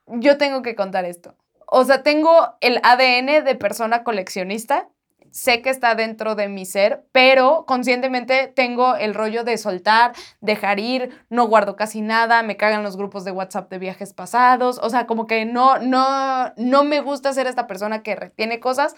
Yo 0.08 0.36
tengo 0.36 0.62
que 0.62 0.74
contar 0.74 1.04
esto 1.04 1.36
o 1.70 1.84
sea, 1.84 2.02
tengo 2.02 2.54
el 2.60 2.80
ADN 2.82 3.44
de 3.44 3.54
persona 3.54 4.02
coleccionista. 4.02 4.88
Sé 5.30 5.60
que 5.60 5.68
está 5.68 5.94
dentro 5.94 6.34
de 6.34 6.48
mi 6.48 6.64
ser, 6.64 7.06
pero 7.12 7.66
conscientemente 7.66 8.46
tengo 8.46 8.96
el 8.96 9.14
rollo 9.14 9.44
de 9.44 9.58
soltar, 9.58 10.12
dejar 10.40 10.80
ir, 10.80 11.22
no 11.28 11.46
guardo 11.46 11.76
casi 11.76 12.00
nada, 12.00 12.42
me 12.42 12.56
cagan 12.56 12.82
los 12.82 12.96
grupos 12.96 13.26
de 13.26 13.32
WhatsApp 13.32 13.70
de 13.70 13.78
viajes 13.78 14.14
pasados, 14.14 14.80
o 14.82 14.88
sea, 14.88 15.06
como 15.06 15.26
que 15.26 15.44
no, 15.44 15.78
no, 15.80 16.54
no 16.56 16.84
me 16.84 17.02
gusta 17.02 17.34
ser 17.34 17.46
esta 17.46 17.66
persona 17.66 18.02
que 18.02 18.16
retiene 18.16 18.58
cosas, 18.58 18.96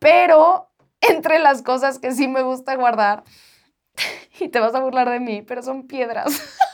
pero 0.00 0.68
entre 1.00 1.38
las 1.38 1.62
cosas 1.62 2.00
que 2.00 2.10
sí 2.10 2.26
me 2.26 2.42
gusta 2.42 2.74
guardar, 2.74 3.22
y 4.40 4.48
te 4.48 4.58
vas 4.58 4.74
a 4.74 4.80
burlar 4.80 5.08
de 5.08 5.20
mí, 5.20 5.42
pero 5.42 5.62
son 5.62 5.86
piedras. 5.86 6.26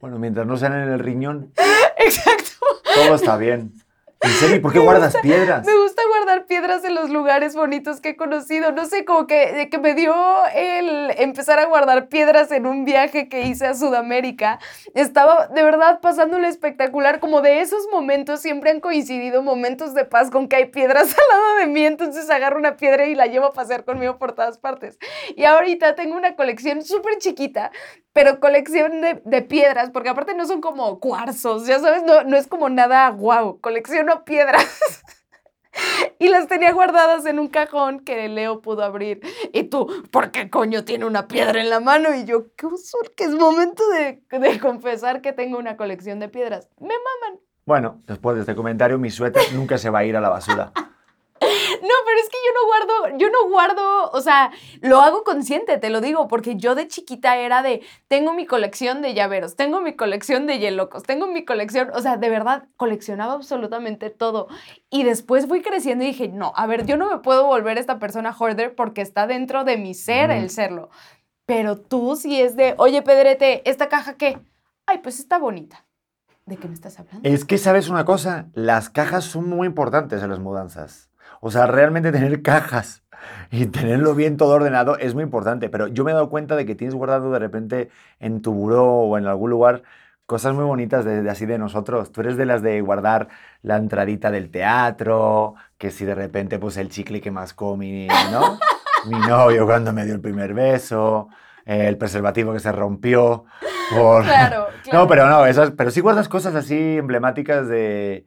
Bueno, 0.00 0.18
mientras 0.18 0.46
no 0.46 0.56
sean 0.56 0.72
en 0.72 0.88
el 0.88 0.98
riñón. 0.98 1.52
Exacto. 1.98 2.52
Todo 2.94 3.16
está 3.16 3.36
bien. 3.36 3.74
¿En 4.22 4.30
serio? 4.32 4.60
¿Por 4.60 4.72
qué 4.72 4.78
guardas 4.78 5.16
piedras? 5.22 5.64
Me 5.64 5.74
gusta 5.76 6.02
guardar 6.20 6.46
piedras 6.46 6.84
en 6.84 6.94
los 6.94 7.08
lugares 7.08 7.54
bonitos 7.54 8.00
que 8.00 8.10
he 8.10 8.16
conocido. 8.16 8.72
No 8.72 8.84
sé, 8.84 9.04
como 9.04 9.26
que, 9.26 9.68
que 9.70 9.78
me 9.78 9.94
dio 9.94 10.14
el 10.54 11.12
empezar 11.18 11.58
a 11.58 11.64
guardar 11.64 12.08
piedras 12.08 12.50
en 12.52 12.66
un 12.66 12.84
viaje 12.84 13.28
que 13.28 13.42
hice 13.46 13.66
a 13.66 13.74
Sudamérica. 13.74 14.58
Estaba 14.94 15.46
de 15.46 15.62
verdad 15.62 16.00
pasándolo 16.00 16.46
espectacular. 16.46 17.20
Como 17.20 17.40
de 17.40 17.60
esos 17.60 17.88
momentos 17.90 18.40
siempre 18.40 18.70
han 18.70 18.80
coincidido 18.80 19.42
momentos 19.42 19.94
de 19.94 20.04
paz 20.04 20.30
con 20.30 20.48
que 20.48 20.56
hay 20.56 20.66
piedras 20.66 21.14
al 21.18 21.38
lado 21.38 21.54
de 21.56 21.66
mí. 21.66 21.84
Entonces 21.84 22.28
agarro 22.28 22.58
una 22.58 22.76
piedra 22.76 23.06
y 23.06 23.14
la 23.14 23.26
llevo 23.26 23.46
a 23.46 23.52
pasear 23.52 23.84
conmigo 23.84 24.18
por 24.18 24.32
todas 24.32 24.58
partes. 24.58 24.98
Y 25.36 25.44
ahorita 25.44 25.94
tengo 25.94 26.16
una 26.16 26.36
colección 26.36 26.82
súper 26.82 27.16
chiquita 27.18 27.70
pero 28.12 28.40
colección 28.40 29.00
de, 29.00 29.42
piedras, 29.42 29.90
porque 29.90 30.08
aparte 30.08 30.34
no 30.34 30.44
son 30.44 30.60
como 30.60 30.98
cuarzos, 30.98 31.66
ya 31.66 31.78
sabes, 31.78 32.02
no, 32.02 32.24
no 32.24 32.36
es 32.36 32.48
como 32.48 32.68
nada 32.68 33.08
guau, 33.10 33.60
colecciono 33.60 34.24
piedras. 34.24 34.66
y 36.18 36.28
las 36.28 36.46
tenía 36.48 36.72
guardadas 36.72 37.26
en 37.26 37.38
un 37.38 37.48
cajón 37.48 38.00
que 38.00 38.28
Leo 38.28 38.60
pudo 38.60 38.84
abrir. 38.84 39.20
Y 39.52 39.64
tú, 39.64 39.88
¿por 40.10 40.30
qué 40.30 40.50
coño 40.50 40.84
tiene 40.84 41.06
una 41.06 41.28
piedra 41.28 41.60
en 41.60 41.70
la 41.70 41.80
mano? 41.80 42.14
Y 42.14 42.24
yo, 42.24 42.54
qué 42.56 42.66
uso, 42.66 42.98
que 43.16 43.24
es 43.24 43.30
momento 43.30 43.82
de, 43.90 44.22
de 44.38 44.60
confesar 44.60 45.20
que 45.22 45.32
tengo 45.32 45.58
una 45.58 45.76
colección 45.76 46.20
de 46.20 46.28
piedras. 46.28 46.68
Me 46.78 46.88
maman. 46.88 47.40
Bueno, 47.64 48.00
después 48.06 48.34
de 48.36 48.40
este 48.40 48.54
comentario, 48.54 48.98
mi 48.98 49.10
suéter 49.10 49.42
nunca 49.54 49.78
se 49.78 49.90
va 49.90 50.00
a 50.00 50.04
ir 50.04 50.16
a 50.16 50.20
la 50.20 50.28
basura. 50.28 50.72
No, 51.40 51.94
pero 52.04 52.20
es 52.20 52.28
que 52.28 52.36
yo 52.46 52.52
no 52.54 52.66
guardo, 52.66 53.18
yo 53.18 53.30
no 53.30 53.48
guardo, 53.48 54.10
o 54.10 54.20
sea, 54.20 54.52
lo 54.82 55.00
hago 55.00 55.24
consciente, 55.24 55.78
te 55.78 55.88
lo 55.88 56.02
digo, 56.02 56.28
porque 56.28 56.56
yo 56.56 56.74
de 56.74 56.86
chiquita 56.86 57.38
era 57.38 57.62
de, 57.62 57.80
tengo 58.08 58.34
mi 58.34 58.44
colección 58.44 59.00
de 59.00 59.14
llaveros, 59.14 59.56
tengo 59.56 59.80
mi 59.80 59.96
colección 59.96 60.46
de 60.46 60.58
hielocos, 60.58 61.02
tengo 61.02 61.26
mi 61.26 61.46
colección, 61.46 61.90
o 61.94 62.00
sea, 62.02 62.18
de 62.18 62.28
verdad, 62.28 62.68
coleccionaba 62.76 63.32
absolutamente 63.32 64.10
todo. 64.10 64.48
Y 64.90 65.04
después 65.04 65.46
fui 65.46 65.62
creciendo 65.62 66.04
y 66.04 66.08
dije, 66.08 66.28
no, 66.28 66.52
a 66.56 66.66
ver, 66.66 66.84
yo 66.84 66.98
no 66.98 67.08
me 67.08 67.18
puedo 67.18 67.46
volver 67.46 67.78
esta 67.78 67.98
persona 67.98 68.36
hoarder 68.38 68.74
porque 68.74 69.00
está 69.00 69.26
dentro 69.26 69.64
de 69.64 69.78
mi 69.78 69.94
ser 69.94 70.30
el 70.30 70.50
serlo. 70.50 70.90
Pero 71.46 71.80
tú 71.80 72.16
si 72.16 72.40
es 72.40 72.54
de, 72.54 72.74
oye, 72.76 73.02
Pedrete, 73.02 73.68
¿esta 73.68 73.88
caja 73.88 74.16
qué? 74.18 74.38
Ay, 74.86 74.98
pues 74.98 75.18
está 75.18 75.38
bonita. 75.38 75.86
¿De 76.46 76.56
qué 76.56 76.68
me 76.68 76.74
estás 76.74 76.98
hablando? 76.98 77.28
Es 77.28 77.44
que 77.44 77.58
sabes 77.58 77.88
una 77.88 78.04
cosa, 78.04 78.48
las 78.54 78.90
cajas 78.90 79.24
son 79.24 79.48
muy 79.48 79.66
importantes 79.66 80.22
en 80.22 80.30
las 80.30 80.38
mudanzas. 80.38 81.09
O 81.40 81.50
sea, 81.50 81.66
realmente 81.66 82.12
tener 82.12 82.42
cajas 82.42 83.02
y 83.50 83.66
tenerlo 83.66 84.14
bien 84.14 84.36
todo 84.36 84.54
ordenado 84.54 84.96
es 84.98 85.14
muy 85.14 85.24
importante. 85.24 85.68
Pero 85.68 85.88
yo 85.88 86.04
me 86.04 86.12
he 86.12 86.14
dado 86.14 86.30
cuenta 86.30 86.56
de 86.56 86.66
que 86.66 86.74
tienes 86.74 86.94
guardado 86.94 87.32
de 87.32 87.38
repente 87.38 87.90
en 88.20 88.42
tu 88.42 88.52
buró 88.52 88.86
o 88.86 89.18
en 89.18 89.26
algún 89.26 89.50
lugar 89.50 89.82
cosas 90.26 90.54
muy 90.54 90.64
bonitas 90.64 91.04
de, 91.04 91.28
así 91.28 91.46
de 91.46 91.58
nosotros. 91.58 92.12
Tú 92.12 92.20
eres 92.20 92.36
de 92.36 92.46
las 92.46 92.62
de 92.62 92.80
guardar 92.82 93.28
la 93.62 93.76
entradita 93.76 94.30
del 94.30 94.50
teatro, 94.50 95.56
que 95.76 95.90
si 95.90 96.04
de 96.04 96.14
repente 96.14 96.58
pues 96.60 96.76
el 96.76 96.88
chicle 96.88 97.20
que 97.20 97.32
más 97.32 97.56
mi, 97.76 98.06
¿no? 98.30 98.58
mi 99.06 99.18
novio 99.18 99.66
cuando 99.66 99.92
me 99.92 100.04
dio 100.04 100.14
el 100.14 100.20
primer 100.20 100.54
beso, 100.54 101.28
el 101.64 101.96
preservativo 101.96 102.52
que 102.52 102.60
se 102.60 102.70
rompió. 102.70 103.44
Por... 103.92 104.22
Claro, 104.22 104.68
claro. 104.84 104.98
No, 105.00 105.08
pero 105.08 105.26
no, 105.26 105.46
esas, 105.46 105.72
pero 105.72 105.90
sí 105.90 106.00
guardas 106.00 106.28
cosas 106.28 106.54
así 106.54 106.98
emblemáticas 106.98 107.66
de, 107.66 108.24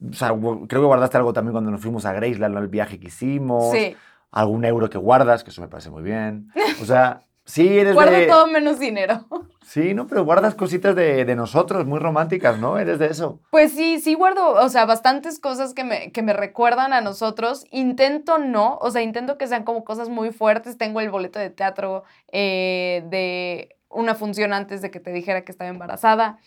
o 0.00 0.12
sea, 0.12 0.28
creo 0.28 0.66
que 0.66 0.86
guardaste 0.86 1.16
algo 1.16 1.32
también 1.32 1.52
cuando 1.52 1.70
nos 1.70 1.80
fuimos 1.80 2.04
a 2.06 2.12
Graceland, 2.12 2.56
el 2.56 2.68
viaje 2.68 3.00
que 3.00 3.08
hicimos. 3.08 3.72
Sí. 3.72 3.96
Algún 4.30 4.64
euro 4.64 4.90
que 4.90 4.98
guardas, 4.98 5.42
que 5.42 5.50
eso 5.50 5.62
me 5.62 5.68
parece 5.68 5.90
muy 5.90 6.02
bien. 6.02 6.50
O 6.82 6.84
sea, 6.84 7.22
sí 7.44 7.78
eres 7.78 7.94
Guardo 7.94 8.26
todo 8.26 8.46
menos 8.46 8.78
dinero. 8.78 9.26
Sí, 9.62 9.94
no, 9.94 10.06
pero 10.06 10.24
guardas 10.24 10.54
cositas 10.54 10.94
de, 10.94 11.24
de, 11.24 11.34
nosotros, 11.34 11.86
muy 11.86 11.98
románticas, 11.98 12.58
¿no? 12.58 12.78
Eres 12.78 12.98
de 12.98 13.06
eso. 13.06 13.40
Pues 13.50 13.72
sí, 13.72 14.00
sí 14.00 14.14
guardo, 14.14 14.52
o 14.52 14.68
sea, 14.68 14.86
bastantes 14.86 15.40
cosas 15.40 15.74
que 15.74 15.84
me, 15.84 16.12
que 16.12 16.22
me 16.22 16.32
recuerdan 16.32 16.92
a 16.92 17.00
nosotros. 17.00 17.64
Intento 17.70 18.38
no, 18.38 18.78
o 18.80 18.90
sea, 18.90 19.02
intento 19.02 19.38
que 19.38 19.46
sean 19.46 19.64
como 19.64 19.84
cosas 19.84 20.08
muy 20.08 20.30
fuertes. 20.30 20.78
Tengo 20.78 21.00
el 21.00 21.10
boleto 21.10 21.38
de 21.38 21.50
teatro 21.50 22.04
eh, 22.32 23.04
de 23.10 23.76
una 23.88 24.14
función 24.14 24.52
antes 24.52 24.82
de 24.82 24.90
que 24.90 25.00
te 25.00 25.12
dijera 25.12 25.44
que 25.44 25.52
estaba 25.52 25.70
embarazada. 25.70 26.38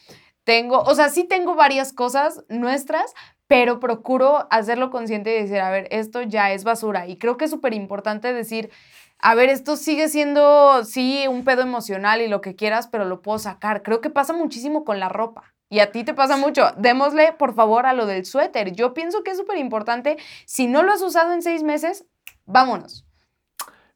Tengo, 0.43 0.79
o 0.81 0.95
sea, 0.95 1.09
sí 1.09 1.23
tengo 1.23 1.55
varias 1.55 1.93
cosas 1.93 2.43
nuestras, 2.49 3.13
pero 3.51 3.81
procuro 3.81 4.47
hacerlo 4.49 4.89
consciente 4.91 5.35
y 5.35 5.41
decir, 5.41 5.59
a 5.59 5.69
ver, 5.69 5.89
esto 5.91 6.21
ya 6.21 6.53
es 6.53 6.63
basura. 6.63 7.07
Y 7.07 7.17
creo 7.17 7.35
que 7.35 7.43
es 7.43 7.51
súper 7.51 7.73
importante 7.73 8.31
decir, 8.31 8.69
a 9.19 9.35
ver, 9.35 9.49
esto 9.49 9.75
sigue 9.75 10.07
siendo, 10.07 10.85
sí, 10.85 11.25
un 11.27 11.43
pedo 11.43 11.61
emocional 11.61 12.21
y 12.21 12.29
lo 12.29 12.39
que 12.39 12.55
quieras, 12.55 12.87
pero 12.87 13.03
lo 13.03 13.21
puedo 13.21 13.39
sacar. 13.39 13.83
Creo 13.83 13.99
que 13.99 14.09
pasa 14.09 14.31
muchísimo 14.31 14.85
con 14.85 15.01
la 15.01 15.09
ropa. 15.09 15.53
Y 15.69 15.79
a 15.79 15.91
ti 15.91 16.05
te 16.05 16.13
pasa 16.13 16.37
mucho. 16.37 16.71
Démosle, 16.77 17.33
por 17.33 17.53
favor, 17.53 17.87
a 17.87 17.91
lo 17.91 18.05
del 18.05 18.23
suéter. 18.23 18.71
Yo 18.71 18.93
pienso 18.93 19.21
que 19.21 19.31
es 19.31 19.37
súper 19.37 19.57
importante. 19.57 20.15
Si 20.45 20.67
no 20.67 20.81
lo 20.81 20.93
has 20.93 21.01
usado 21.01 21.33
en 21.33 21.41
seis 21.41 21.61
meses, 21.61 22.05
vámonos. 22.45 23.05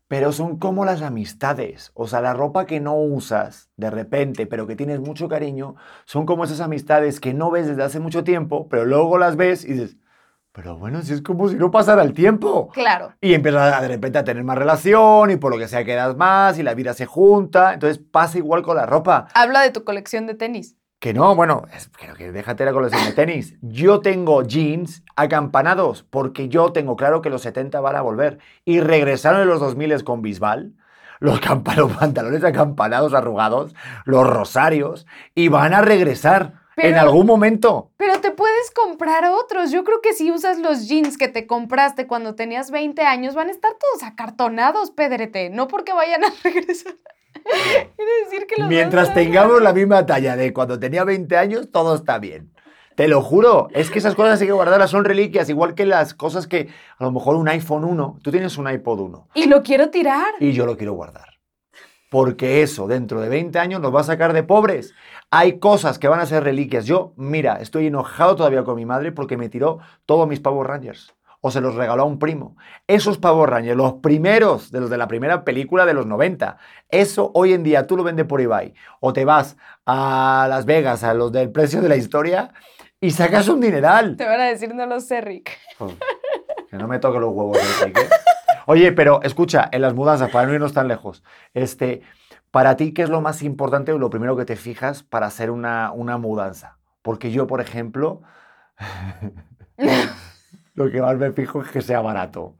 Pero 0.07 0.31
son 0.31 0.57
como 0.59 0.85
las 0.85 1.01
amistades. 1.01 1.91
O 1.93 2.07
sea, 2.07 2.21
la 2.21 2.33
ropa 2.33 2.65
que 2.65 2.79
no 2.79 2.95
usas 2.95 3.69
de 3.75 3.89
repente, 3.89 4.45
pero 4.45 4.67
que 4.67 4.75
tienes 4.75 4.99
mucho 4.99 5.27
cariño, 5.27 5.75
son 6.05 6.25
como 6.25 6.43
esas 6.43 6.61
amistades 6.61 7.19
que 7.19 7.33
no 7.33 7.51
ves 7.51 7.67
desde 7.67 7.83
hace 7.83 7.99
mucho 7.99 8.23
tiempo, 8.23 8.67
pero 8.69 8.85
luego 8.85 9.17
las 9.17 9.35
ves 9.35 9.65
y 9.65 9.73
dices, 9.73 9.97
pero 10.51 10.77
bueno, 10.77 11.01
si 11.01 11.13
es 11.13 11.21
como 11.21 11.49
si 11.49 11.55
no 11.55 11.69
pasara 11.69 12.01
el 12.01 12.13
tiempo. 12.13 12.69
Claro. 12.69 13.13
Y 13.19 13.33
empiezas 13.33 13.81
de 13.81 13.87
repente 13.89 14.19
a 14.19 14.23
tener 14.23 14.43
más 14.45 14.57
relación 14.57 15.31
y 15.31 15.35
por 15.35 15.51
lo 15.51 15.57
que 15.57 15.67
sea 15.67 15.83
quedas 15.83 16.15
más 16.15 16.57
y 16.57 16.63
la 16.63 16.73
vida 16.73 16.93
se 16.93 17.05
junta. 17.05 17.73
Entonces 17.73 17.99
pasa 17.99 18.37
igual 18.37 18.61
con 18.61 18.77
la 18.77 18.85
ropa. 18.85 19.27
Habla 19.33 19.61
de 19.61 19.71
tu 19.71 19.83
colección 19.83 20.27
de 20.27 20.35
tenis. 20.35 20.77
Que 21.05 21.13
no, 21.13 21.35
bueno, 21.35 21.65
es, 21.71 21.87
creo 21.95 22.15
que 22.15 22.31
déjate 22.31 22.65
la 22.65 22.73
colección 22.73 23.05
de 23.05 23.11
tenis. 23.11 23.53
Yo 23.61 24.01
tengo 24.01 24.41
jeans 24.41 25.03
acampanados 25.15 26.01
porque 26.01 26.49
yo 26.49 26.71
tengo 26.71 26.95
claro 26.95 27.21
que 27.21 27.29
los 27.29 27.43
70 27.43 27.79
van 27.79 27.95
a 27.95 28.01
volver. 28.01 28.39
Y 28.65 28.79
regresaron 28.79 29.41
en 29.41 29.47
los 29.47 29.59
2000 29.59 30.03
con 30.03 30.23
Bisbal, 30.23 30.73
los, 31.19 31.39
los 31.77 31.91
pantalones 31.91 32.43
acampanados 32.43 33.13
arrugados, 33.13 33.75
los 34.05 34.27
rosarios, 34.27 35.05
y 35.35 35.47
van 35.49 35.75
a 35.75 35.83
regresar 35.83 36.53
en 36.75 36.95
algún 36.95 37.27
momento. 37.27 37.91
Pero 37.97 38.19
te 38.19 38.31
puedes 38.31 38.71
comprar 38.71 39.25
otros. 39.25 39.69
Yo 39.69 39.83
creo 39.83 40.01
que 40.01 40.13
si 40.13 40.31
usas 40.31 40.57
los 40.57 40.87
jeans 40.87 41.19
que 41.19 41.27
te 41.27 41.45
compraste 41.45 42.07
cuando 42.07 42.33
tenías 42.33 42.71
20 42.71 43.03
años, 43.03 43.35
van 43.35 43.49
a 43.49 43.51
estar 43.51 43.73
todos 43.73 44.01
acartonados, 44.01 44.89
Pedrete. 44.89 45.51
No 45.51 45.67
porque 45.67 45.93
vayan 45.93 46.23
a 46.23 46.33
regresar. 46.43 46.95
Decir 48.25 48.47
que 48.47 48.61
los 48.61 48.69
Mientras 48.69 49.13
tengamos 49.13 49.61
la 49.61 49.73
misma 49.73 50.05
talla 50.05 50.35
de 50.35 50.53
cuando 50.53 50.79
tenía 50.79 51.03
20 51.03 51.37
años, 51.37 51.69
todo 51.71 51.95
está 51.95 52.19
bien. 52.19 52.51
Te 52.95 53.09
lo 53.09 53.21
juro, 53.21 53.67
es 53.73 53.91
que 53.91 53.99
esas 53.99 54.15
cosas 54.15 54.39
hay 54.39 54.47
que 54.47 54.53
guardarlas, 54.53 54.89
son 54.89 55.03
reliquias, 55.03 55.49
igual 55.49 55.75
que 55.75 55.85
las 55.85 56.13
cosas 56.13 56.47
que 56.47 56.69
a 56.97 57.03
lo 57.03 57.11
mejor 57.11 57.35
un 57.35 57.49
iPhone 57.49 57.83
1, 57.83 58.19
tú 58.21 58.31
tienes 58.31 58.57
un 58.57 58.71
iPod 58.71 58.99
1 59.01 59.27
Y 59.33 59.47
lo 59.47 59.61
quiero 59.63 59.89
tirar. 59.89 60.33
y 60.39 60.53
yo 60.53 60.65
lo 60.65 60.77
quiero 60.77 60.93
guardar. 60.93 61.35
Porque 62.09 62.61
eso, 62.61 62.87
dentro 62.87 63.19
de 63.19 63.27
20 63.27 63.59
años, 63.59 63.81
nos 63.81 63.93
va 63.93 63.99
a 63.99 64.05
sacar 64.05 64.31
de 64.31 64.43
pobres. 64.43 64.93
Hay 65.29 65.59
cosas 65.59 65.99
que 65.99 66.07
van 66.07 66.21
a 66.21 66.25
ser 66.25 66.43
reliquias. 66.43 66.85
Yo, 66.85 67.11
mira, 67.17 67.55
estoy 67.59 67.87
enojado 67.87 68.37
todavía 68.37 68.63
con 68.63 68.77
mi 68.77 68.85
madre 68.85 69.11
porque 69.11 69.35
me 69.35 69.49
tiró 69.49 69.79
todos 70.05 70.25
mis 70.25 70.39
Power 70.39 70.65
Rangers. 70.67 71.13
O 71.47 71.51
se 71.51 71.61
los 71.61 71.75
regaló 71.75 72.01
a 72.01 72.05
un 72.07 72.17
primo. 72.17 72.57
Esos 72.87 73.19
Power 73.19 73.51
Rangers, 73.51 73.77
los 73.77 73.93
primeros 73.93 74.71
de 74.71 74.79
los 74.79 74.89
de 74.89 74.97
la 74.97 75.07
primera 75.07 75.45
película 75.45 75.85
de 75.85 75.93
los 75.93 76.07
90. 76.07 76.57
Eso 76.89 77.29
hoy 77.35 77.53
en 77.53 77.61
día 77.61 77.85
tú 77.85 77.95
lo 77.95 78.03
vendes 78.03 78.25
por 78.25 78.41
eBay. 78.41 78.73
O 78.99 79.13
te 79.13 79.25
vas 79.25 79.55
a 79.85 80.47
Las 80.49 80.65
Vegas, 80.65 81.03
a 81.03 81.13
los 81.13 81.31
del 81.31 81.51
precio 81.51 81.83
de 81.83 81.89
la 81.89 81.97
historia, 81.97 82.51
y 82.99 83.11
sacas 83.11 83.47
un 83.47 83.61
dineral. 83.61 84.17
Te 84.17 84.25
van 84.25 84.41
a 84.41 84.45
decir, 84.45 84.73
no 84.73 84.87
lo 84.87 84.99
sé, 84.99 85.21
Rick. 85.21 85.51
Pues, 85.77 85.93
que 86.67 86.77
no 86.77 86.87
me 86.87 86.97
toque 86.97 87.19
los 87.19 87.31
huevos, 87.31 87.59
Enrique. 87.79 88.09
Oye, 88.65 88.91
pero 88.91 89.21
escucha, 89.21 89.69
en 89.71 89.83
las 89.83 89.93
mudanzas, 89.93 90.31
para 90.31 90.47
no 90.47 90.53
irnos 90.55 90.73
tan 90.73 90.87
lejos, 90.87 91.23
este, 91.53 92.01
para 92.49 92.75
ti, 92.75 92.91
¿qué 92.91 93.03
es 93.03 93.09
lo 93.09 93.21
más 93.21 93.43
importante 93.43 93.93
o 93.93 93.99
lo 93.99 94.09
primero 94.09 94.35
que 94.35 94.45
te 94.45 94.55
fijas 94.55 95.03
para 95.03 95.27
hacer 95.27 95.51
una, 95.51 95.91
una 95.91 96.17
mudanza? 96.17 96.79
Porque 97.03 97.29
yo, 97.29 97.45
por 97.45 97.61
ejemplo, 97.61 98.23
lo 100.75 100.91
que 100.91 101.01
más 101.01 101.17
me 101.17 101.31
fijo 101.31 101.61
es 101.61 101.69
que 101.71 101.81
sea 101.81 102.01
barato. 102.01 102.55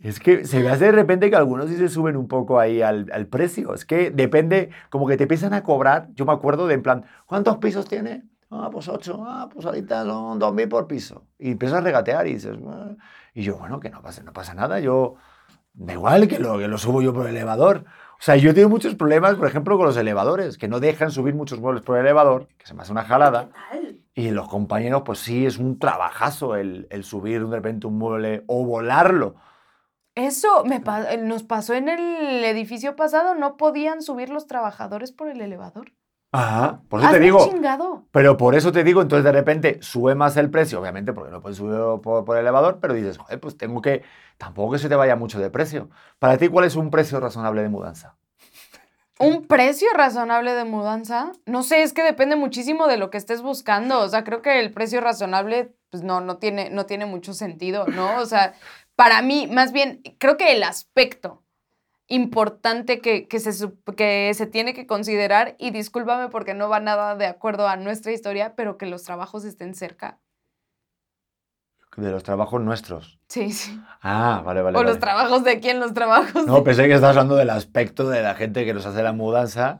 Es 0.00 0.20
que 0.20 0.44
se 0.44 0.60
me 0.60 0.68
hace 0.68 0.86
de 0.86 0.92
repente 0.92 1.30
que 1.30 1.36
algunos 1.36 1.68
sí 1.68 1.76
se 1.76 1.88
suben 1.88 2.16
un 2.16 2.28
poco 2.28 2.60
ahí 2.60 2.82
al, 2.82 3.10
al 3.12 3.26
precio. 3.26 3.74
Es 3.74 3.84
que 3.84 4.10
depende, 4.10 4.70
como 4.90 5.06
que 5.06 5.16
te 5.16 5.24
empiezan 5.24 5.52
a 5.54 5.62
cobrar. 5.62 6.08
Yo 6.14 6.24
me 6.26 6.32
acuerdo 6.32 6.66
de 6.66 6.74
en 6.74 6.82
plan, 6.82 7.04
¿cuántos 7.26 7.56
pisos 7.58 7.88
tiene? 7.88 8.24
Ah, 8.50 8.68
pues 8.70 8.88
ocho. 8.88 9.24
Ah, 9.26 9.48
pues 9.52 9.66
ahorita 9.66 10.04
son 10.04 10.38
dos 10.38 10.54
mil 10.54 10.68
por 10.68 10.86
piso. 10.86 11.24
Y 11.38 11.52
empiezas 11.52 11.78
a 11.78 11.80
regatear 11.80 12.26
y 12.26 12.34
dices, 12.34 12.56
"Ah". 12.68 12.90
y 13.34 13.42
yo, 13.42 13.58
bueno, 13.58 13.80
que 13.80 13.90
no 13.90 14.02
pasa, 14.02 14.22
no 14.22 14.32
pasa 14.32 14.54
nada. 14.54 14.78
Yo, 14.80 15.16
da 15.74 15.94
igual 15.94 16.28
que 16.28 16.38
lo, 16.38 16.58
que 16.58 16.68
lo 16.68 16.78
subo 16.78 17.02
yo 17.02 17.12
por 17.12 17.26
el 17.26 17.34
elevador. 17.36 17.84
O 18.18 18.22
sea, 18.26 18.36
yo 18.36 18.54
tengo 18.54 18.68
muchos 18.68 18.94
problemas, 18.94 19.34
por 19.36 19.46
ejemplo, 19.46 19.76
con 19.76 19.86
los 19.86 19.96
elevadores, 19.96 20.56
que 20.58 20.68
no 20.68 20.80
dejan 20.80 21.10
subir 21.10 21.34
muchos 21.34 21.60
muebles 21.60 21.82
por 21.84 21.96
el 21.98 22.04
elevador, 22.06 22.48
que 22.58 22.66
se 22.66 22.74
me 22.74 22.82
hace 22.82 22.92
una 22.92 23.04
jalada. 23.04 23.50
Y 24.14 24.30
los 24.30 24.48
compañeros, 24.48 25.02
pues 25.04 25.18
sí, 25.18 25.44
es 25.44 25.58
un 25.58 25.78
trabajazo 25.78 26.56
el, 26.56 26.86
el 26.90 27.04
subir 27.04 27.46
de 27.46 27.56
repente 27.56 27.86
un 27.86 27.98
mueble 27.98 28.44
o 28.46 28.64
volarlo. 28.64 29.34
Eso 30.14 30.64
me 30.64 30.80
pa- 30.80 31.16
nos 31.18 31.42
pasó 31.42 31.74
en 31.74 31.90
el 31.90 32.42
edificio 32.44 32.96
pasado. 32.96 33.34
No 33.34 33.58
podían 33.58 34.00
subir 34.00 34.30
los 34.30 34.46
trabajadores 34.46 35.12
por 35.12 35.28
el 35.28 35.42
elevador. 35.42 35.92
Ajá, 36.36 36.80
por 36.88 37.00
eso 37.00 37.10
te 37.10 37.20
digo. 37.20 37.48
chingado. 37.50 38.04
Pero 38.10 38.36
por 38.36 38.54
eso 38.54 38.72
te 38.72 38.84
digo, 38.84 39.02
entonces 39.02 39.24
de 39.24 39.32
repente 39.32 39.78
sube 39.80 40.14
más 40.14 40.36
el 40.36 40.50
precio, 40.50 40.80
obviamente, 40.80 41.12
porque 41.12 41.30
no 41.30 41.40
puedes 41.40 41.58
subir 41.58 41.78
por, 42.02 42.24
por 42.24 42.36
el 42.36 42.42
elevador, 42.42 42.78
pero 42.80 42.94
dices, 42.94 43.18
joder, 43.18 43.40
pues 43.40 43.56
tengo 43.56 43.80
que. 43.80 44.02
Tampoco 44.38 44.72
que 44.72 44.78
se 44.78 44.88
te 44.88 44.96
vaya 44.96 45.16
mucho 45.16 45.38
de 45.38 45.50
precio. 45.50 45.88
Para 46.18 46.36
ti, 46.36 46.48
¿cuál 46.48 46.66
es 46.66 46.76
un 46.76 46.90
precio 46.90 47.20
razonable 47.20 47.62
de 47.62 47.68
mudanza? 47.68 48.16
¿Un 49.18 49.46
precio 49.46 49.88
razonable 49.94 50.52
de 50.52 50.64
mudanza? 50.64 51.32
No 51.46 51.62
sé, 51.62 51.82
es 51.82 51.94
que 51.94 52.02
depende 52.02 52.36
muchísimo 52.36 52.86
de 52.86 52.98
lo 52.98 53.08
que 53.08 53.16
estés 53.16 53.40
buscando. 53.40 54.00
O 54.00 54.08
sea, 54.08 54.24
creo 54.24 54.42
que 54.42 54.60
el 54.60 54.72
precio 54.72 55.00
razonable, 55.00 55.74
pues 55.88 56.02
no, 56.02 56.20
no 56.20 56.36
tiene, 56.36 56.68
no 56.68 56.84
tiene 56.84 57.06
mucho 57.06 57.32
sentido, 57.32 57.86
¿no? 57.86 58.18
O 58.18 58.26
sea, 58.26 58.52
para 58.94 59.22
mí, 59.22 59.46
más 59.46 59.72
bien, 59.72 60.02
creo 60.18 60.36
que 60.36 60.52
el 60.52 60.62
aspecto 60.62 61.45
importante 62.08 63.00
que, 63.00 63.26
que 63.28 63.40
se, 63.40 63.68
que 63.96 64.32
se 64.34 64.46
tiene 64.46 64.74
que 64.74 64.86
considerar, 64.86 65.56
y 65.58 65.70
discúlpame 65.70 66.28
porque 66.28 66.54
no 66.54 66.68
va 66.68 66.80
nada 66.80 67.16
de 67.16 67.26
acuerdo 67.26 67.66
a 67.68 67.76
nuestra 67.76 68.12
historia, 68.12 68.54
pero 68.56 68.78
que 68.78 68.86
los 68.86 69.02
trabajos 69.02 69.44
estén 69.44 69.74
cerca. 69.74 70.18
De 71.96 72.10
los 72.10 72.22
trabajos 72.24 72.60
nuestros. 72.60 73.18
Sí, 73.26 73.50
sí. 73.52 73.80
Ah, 74.02 74.42
vale, 74.44 74.60
vale. 74.60 74.76
o 74.76 74.82
los 74.82 74.92
vale. 74.92 75.00
trabajos 75.00 75.44
de 75.44 75.60
quién, 75.60 75.80
los 75.80 75.94
trabajos. 75.94 76.46
No, 76.46 76.56
de- 76.56 76.62
pensé 76.62 76.86
que 76.86 76.92
estabas 76.92 77.16
hablando 77.16 77.36
del 77.36 77.48
aspecto 77.48 78.06
de 78.10 78.22
la 78.22 78.34
gente 78.34 78.66
que 78.66 78.74
nos 78.74 78.84
hace 78.84 79.02
la 79.02 79.12
mudanza. 79.14 79.78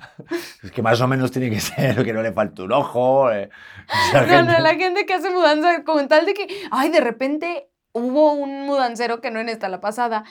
Es 0.62 0.72
que 0.72 0.80
más 0.80 0.98
o 1.02 1.06
menos 1.08 1.30
tiene 1.30 1.50
que 1.50 1.60
ser 1.60 2.02
que 2.04 2.14
no 2.14 2.22
le 2.22 2.32
falte 2.32 2.62
un 2.62 2.72
ojo. 2.72 3.30
eh, 3.30 3.50
No, 4.14 4.20
gente- 4.20 4.42
no, 4.44 4.58
la 4.60 4.74
gente 4.76 5.04
que 5.04 5.12
hace 5.12 5.28
mudanza 5.28 5.84
con 5.84 6.08
tal 6.08 6.24
de 6.24 6.32
que, 6.32 6.46
ay, 6.70 6.88
de 6.88 7.00
repente 7.02 7.68
hubo 7.92 8.32
un 8.32 8.62
mudancero 8.66 9.20
que 9.20 9.30
no 9.30 9.38
en 9.38 9.50
esta, 9.50 9.68
la 9.68 9.82
pasada, 9.82 10.24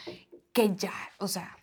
que 0.53 0.73
ya, 0.75 0.91
o 1.19 1.27
sea, 1.27 1.55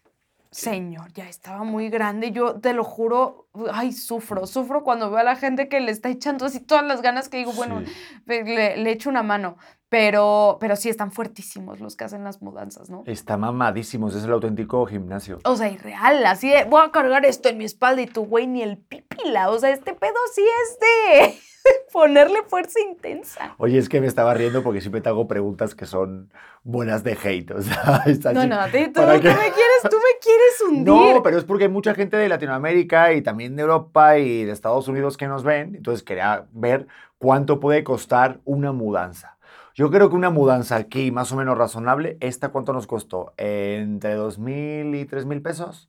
señor, 0.52 1.12
ya 1.14 1.28
estaba 1.28 1.64
muy 1.64 1.88
grande. 1.88 2.30
Yo 2.30 2.60
te 2.60 2.72
lo 2.72 2.84
juro, 2.84 3.41
ay, 3.72 3.92
sufro, 3.92 4.46
sufro 4.46 4.82
cuando 4.82 5.10
veo 5.10 5.18
a 5.20 5.24
la 5.24 5.36
gente 5.36 5.68
que 5.68 5.80
le 5.80 5.90
está 5.92 6.08
echando 6.08 6.46
así 6.46 6.60
todas 6.60 6.84
las 6.84 7.02
ganas 7.02 7.28
que 7.28 7.36
digo, 7.38 7.52
bueno, 7.52 7.82
Sí. 7.84 7.92
le, 8.26 8.76
le 8.76 8.90
echo 8.90 9.10
una 9.10 9.22
mano. 9.22 9.56
Pero, 9.88 10.56
pero 10.58 10.74
sí 10.74 10.88
están 10.88 11.12
fuertísimos 11.12 11.78
los 11.80 11.96
que 11.96 12.04
hacen 12.04 12.24
las 12.24 12.40
mudanzas, 12.40 12.88
¿no? 12.88 13.02
Está 13.04 13.36
mamadísimos, 13.36 14.14
es 14.14 14.24
el 14.24 14.32
auténtico 14.32 14.86
gimnasio. 14.86 15.38
O 15.44 15.54
sea, 15.54 15.68
irreal, 15.68 16.24
así 16.24 16.48
de, 16.48 16.64
voy 16.64 16.80
a 16.82 16.90
cargar 16.90 17.26
esto 17.26 17.50
en 17.50 17.58
mi 17.58 17.66
espalda 17.66 18.00
y 18.00 18.06
tu 18.06 18.24
güey 18.24 18.46
ni 18.46 18.62
el 18.62 18.78
pipila. 18.78 19.50
O 19.50 19.58
sea, 19.58 19.68
este 19.68 19.92
pedo 19.92 20.14
sí 20.34 20.40
es 20.42 20.78
de 20.80 21.38
ponerle 21.92 22.38
fuerza 22.48 22.80
intensa. 22.80 23.54
Oye, 23.58 23.76
es 23.76 23.90
que 23.90 24.00
me 24.00 24.06
estaba 24.06 24.32
riendo 24.32 24.62
porque 24.62 24.80
siempre 24.80 25.02
te 25.02 25.10
hago 25.10 25.28
preguntas 25.28 25.74
que 25.74 25.84
son 25.84 26.32
buenas 26.64 27.04
de 27.04 27.18
hate. 27.22 27.50
O 27.50 27.60
sea, 27.60 28.02
está 28.06 28.32
No, 28.32 28.46
no, 28.46 28.56
tú, 28.70 28.92
¿para 28.94 29.16
tú 29.16 29.20
qué? 29.22 29.28
me 29.28 29.34
quieres, 29.34 29.82
tú 29.90 29.96
me 29.96 30.18
quieres 30.22 30.60
hundir. 30.70 30.86
No, 30.86 31.22
pero 31.22 31.36
es 31.36 31.44
porque 31.44 31.64
hay 31.64 31.70
mucha 31.70 31.92
gente 31.94 32.16
de 32.16 32.30
Latinoamérica 32.30 33.12
y 33.12 33.20
también 33.20 33.41
de 33.48 33.62
Europa 33.62 34.18
y 34.18 34.44
de 34.44 34.52
Estados 34.52 34.88
Unidos 34.88 35.16
que 35.16 35.26
nos 35.26 35.42
ven. 35.44 35.74
Entonces 35.76 36.02
quería 36.02 36.46
ver 36.52 36.86
cuánto 37.18 37.60
puede 37.60 37.84
costar 37.84 38.40
una 38.44 38.72
mudanza. 38.72 39.36
Yo 39.74 39.90
creo 39.90 40.10
que 40.10 40.16
una 40.16 40.30
mudanza 40.30 40.76
aquí 40.76 41.10
más 41.10 41.32
o 41.32 41.36
menos 41.36 41.56
razonable, 41.56 42.18
¿esta 42.20 42.50
cuánto 42.50 42.72
nos 42.72 42.86
costó? 42.86 43.32
¿Entre 43.38 44.14
2.000 44.16 44.94
y 44.94 45.04
3.000 45.06 45.40
pesos? 45.42 45.88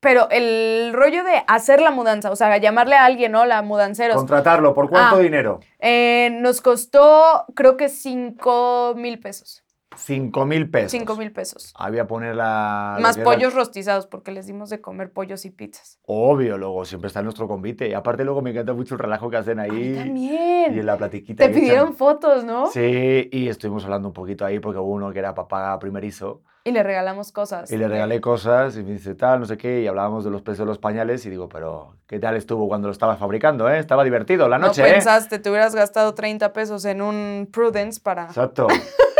Pero 0.00 0.26
el 0.30 0.92
rollo 0.92 1.22
de 1.22 1.44
hacer 1.46 1.80
la 1.80 1.92
mudanza, 1.92 2.30
o 2.32 2.36
sea, 2.36 2.56
llamarle 2.56 2.96
a 2.96 3.04
alguien, 3.04 3.30
¿no? 3.30 3.44
La 3.44 3.62
mudanceros, 3.62 4.16
Contratarlo, 4.16 4.74
¿por 4.74 4.88
cuánto 4.90 5.16
Ah. 5.16 5.20
dinero? 5.20 5.60
eh, 5.78 6.30
nos 6.40 6.60
costó, 6.60 7.44
creo 7.54 7.76
que 7.76 7.88
5 7.88 8.94
mil 8.96 9.20
pesos. 9.20 9.62
5.000 9.96 10.70
pesos. 10.70 10.90
5 10.92 11.16
mil 11.16 11.32
pesos. 11.32 11.72
Ah, 11.76 11.88
voy 11.90 11.98
a 11.98 12.06
poner 12.06 12.34
la... 12.34 12.94
lo 12.96 13.02
Más 13.02 13.18
pollos 13.18 13.54
rostizados, 13.54 14.06
porque 14.06 14.32
les 14.32 14.46
dimos 14.46 14.70
de 14.70 14.80
comer 14.80 15.12
pollos 15.12 15.44
y 15.44 15.50
pizzas. 15.50 15.98
Obvio, 16.06 16.58
luego 16.58 16.84
siempre 16.84 17.08
está 17.08 17.22
nuestro 17.22 17.46
convite. 17.48 17.88
Y 17.88 17.94
aparte 17.94 18.24
luego 18.24 18.42
me 18.42 18.50
encanta 18.50 18.72
mucho 18.72 18.94
el 18.94 19.00
relajo 19.00 19.30
que 19.30 19.36
hacen 19.36 19.60
A 19.60 19.64
mí 19.64 19.70
ahí. 19.70 19.94
también. 19.94 20.74
Y 20.74 20.78
en 20.80 20.86
la 20.86 20.96
platiquita. 20.96 21.44
Te 21.44 21.50
echan. 21.50 21.60
pidieron 21.60 21.94
fotos, 21.94 22.44
¿no? 22.44 22.66
Sí, 22.68 23.28
y 23.32 23.48
estuvimos 23.48 23.84
hablando 23.84 24.08
un 24.08 24.14
poquito 24.14 24.44
ahí 24.44 24.58
porque 24.58 24.78
hubo 24.78 24.90
uno 24.92 25.12
que 25.12 25.18
era 25.18 25.34
papá 25.34 25.78
primerizo 25.78 26.42
Y 26.64 26.70
le 26.72 26.82
regalamos 26.82 27.32
cosas. 27.32 27.70
y 27.70 27.76
le 27.76 27.88
regalé 27.88 28.20
cosas 28.20 28.76
y 28.76 28.82
me 28.82 28.92
dice 28.92 29.14
tal, 29.14 29.40
no 29.40 29.46
sé 29.46 29.56
qué, 29.56 29.80
y 29.82 29.86
hablábamos 29.86 30.24
de 30.24 30.30
los 30.30 30.42
precios 30.42 30.66
de 30.66 30.70
los 30.70 30.78
pañales 30.78 31.24
y 31.26 31.30
digo, 31.30 31.48
pero 31.48 31.96
¿qué 32.06 32.18
tal 32.18 32.36
estuvo 32.36 32.68
cuando 32.68 32.88
lo 32.88 32.92
estabas 32.92 33.18
fabricando, 33.18 33.68
eh? 33.68 33.78
Estaba 33.78 34.04
divertido 34.04 34.48
la 34.48 34.58
noche, 34.58 34.82
no 34.82 34.88
¿eh? 34.88 34.92
pensaste, 34.92 35.38
te 35.38 35.50
hubieras 35.50 35.74
gastado 35.74 36.14
30 36.14 36.52
pesos 36.52 36.84
en 36.84 37.02
un 37.02 37.48
Prudence 37.52 38.00
para... 38.00 38.24
Exacto. 38.26 38.66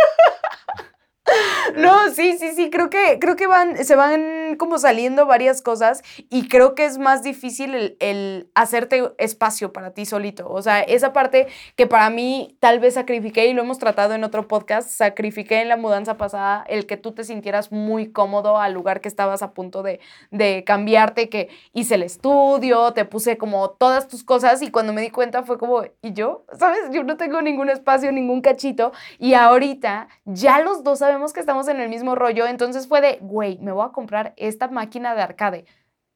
Sí, 2.14 2.36
sí, 2.38 2.52
sí, 2.54 2.70
creo 2.70 2.90
que, 2.90 3.18
creo 3.20 3.36
que 3.36 3.46
van, 3.46 3.84
se 3.84 3.96
van 3.96 4.41
como 4.56 4.78
saliendo 4.78 5.26
varias 5.26 5.62
cosas 5.62 6.02
y 6.30 6.48
creo 6.48 6.74
que 6.74 6.84
es 6.84 6.98
más 6.98 7.22
difícil 7.22 7.74
el, 7.74 7.96
el 8.00 8.50
hacerte 8.54 9.12
espacio 9.18 9.72
para 9.72 9.92
ti 9.92 10.06
solito. 10.06 10.48
O 10.48 10.62
sea, 10.62 10.80
esa 10.80 11.12
parte 11.12 11.46
que 11.76 11.86
para 11.86 12.10
mí 12.10 12.56
tal 12.60 12.80
vez 12.80 12.94
sacrifiqué 12.94 13.46
y 13.46 13.54
lo 13.54 13.62
hemos 13.62 13.78
tratado 13.78 14.14
en 14.14 14.24
otro 14.24 14.48
podcast, 14.48 14.88
sacrifiqué 14.88 15.60
en 15.60 15.68
la 15.68 15.76
mudanza 15.76 16.16
pasada 16.16 16.64
el 16.68 16.86
que 16.86 16.96
tú 16.96 17.12
te 17.12 17.24
sintieras 17.24 17.72
muy 17.72 18.12
cómodo 18.12 18.58
al 18.58 18.72
lugar 18.72 19.00
que 19.00 19.08
estabas 19.08 19.42
a 19.42 19.52
punto 19.52 19.82
de, 19.82 20.00
de 20.30 20.64
cambiarte, 20.64 21.28
que 21.28 21.48
hice 21.72 21.94
el 21.96 22.02
estudio, 22.02 22.92
te 22.92 23.04
puse 23.04 23.36
como 23.36 23.70
todas 23.70 24.08
tus 24.08 24.24
cosas 24.24 24.62
y 24.62 24.70
cuando 24.70 24.92
me 24.92 25.00
di 25.00 25.10
cuenta 25.10 25.42
fue 25.42 25.58
como, 25.58 25.82
¿y 26.02 26.12
yo? 26.12 26.44
¿Sabes? 26.58 26.90
Yo 26.92 27.04
no 27.04 27.16
tengo 27.16 27.42
ningún 27.42 27.68
espacio, 27.68 28.12
ningún 28.12 28.40
cachito 28.40 28.92
y 29.18 29.34
ahorita 29.34 30.08
ya 30.24 30.60
los 30.60 30.82
dos 30.82 30.98
sabemos 31.00 31.32
que 31.32 31.40
estamos 31.40 31.68
en 31.68 31.80
el 31.80 31.88
mismo 31.88 32.14
rollo, 32.14 32.46
entonces 32.46 32.86
fue 32.86 33.00
de, 33.00 33.18
güey, 33.20 33.58
me 33.58 33.72
voy 33.72 33.86
a 33.86 33.90
comprar 33.90 34.34
esta 34.46 34.68
máquina 34.68 35.14
de 35.14 35.22
arcade, 35.22 35.64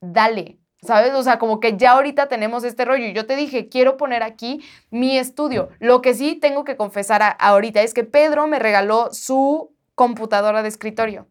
dale. 0.01 0.59
¿Sabes? 0.83 1.15
O 1.15 1.23
sea, 1.23 1.39
como 1.39 1.59
que 1.59 1.77
ya 1.79 1.93
ahorita 1.93 2.29
tenemos 2.29 2.63
este 2.63 2.85
rollo. 2.85 3.07
Y 3.07 3.13
yo 3.15 3.27
te 3.27 3.35
dije, 3.35 3.69
quiero 3.69 3.97
poner 3.97 4.23
aquí 4.23 4.63
mi 4.91 5.19
estudio. 5.19 5.71
Lo 5.81 6.03
que 6.03 6.13
sí 6.15 6.35
tengo 6.37 6.65
que 6.65 6.77
confesar 6.77 7.23
a- 7.23 7.29
ahorita 7.31 7.81
es 7.81 7.95
que 7.95 8.05
Pedro 8.05 8.47
me 8.47 8.59
regaló 8.59 9.09
su 9.11 9.75
computadora 9.95 10.63
de 10.63 10.69
escritorio. 10.69 11.27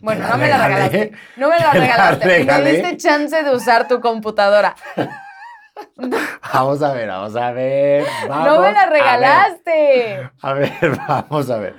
Bueno, 0.00 0.28
no 0.28 0.36
me 0.36 0.46
la 0.48 0.58
regalaste. 0.68 1.12
No 1.36 1.48
me 1.48 1.56
la 1.58 1.72
Te 1.72 1.78
la 1.78 1.84
regalaste. 1.84 2.44
Me 2.44 2.70
diste 2.70 2.96
chance 2.98 3.42
de 3.42 3.50
usar 3.54 3.88
tu 3.88 4.00
computadora. 4.00 4.76
Vamos 6.54 6.82
a 6.82 6.92
ver, 6.92 7.08
vamos 7.08 7.36
a 7.36 7.52
ver. 7.52 8.04
no 8.28 8.60
me 8.60 8.72
la 8.72 8.82
a 8.82 8.86
ver. 8.86 8.90
regalaste. 8.90 10.30
A 10.40 10.52
ver, 10.54 10.72
vamos 11.08 11.50
a 11.50 11.58
ver. 11.58 11.74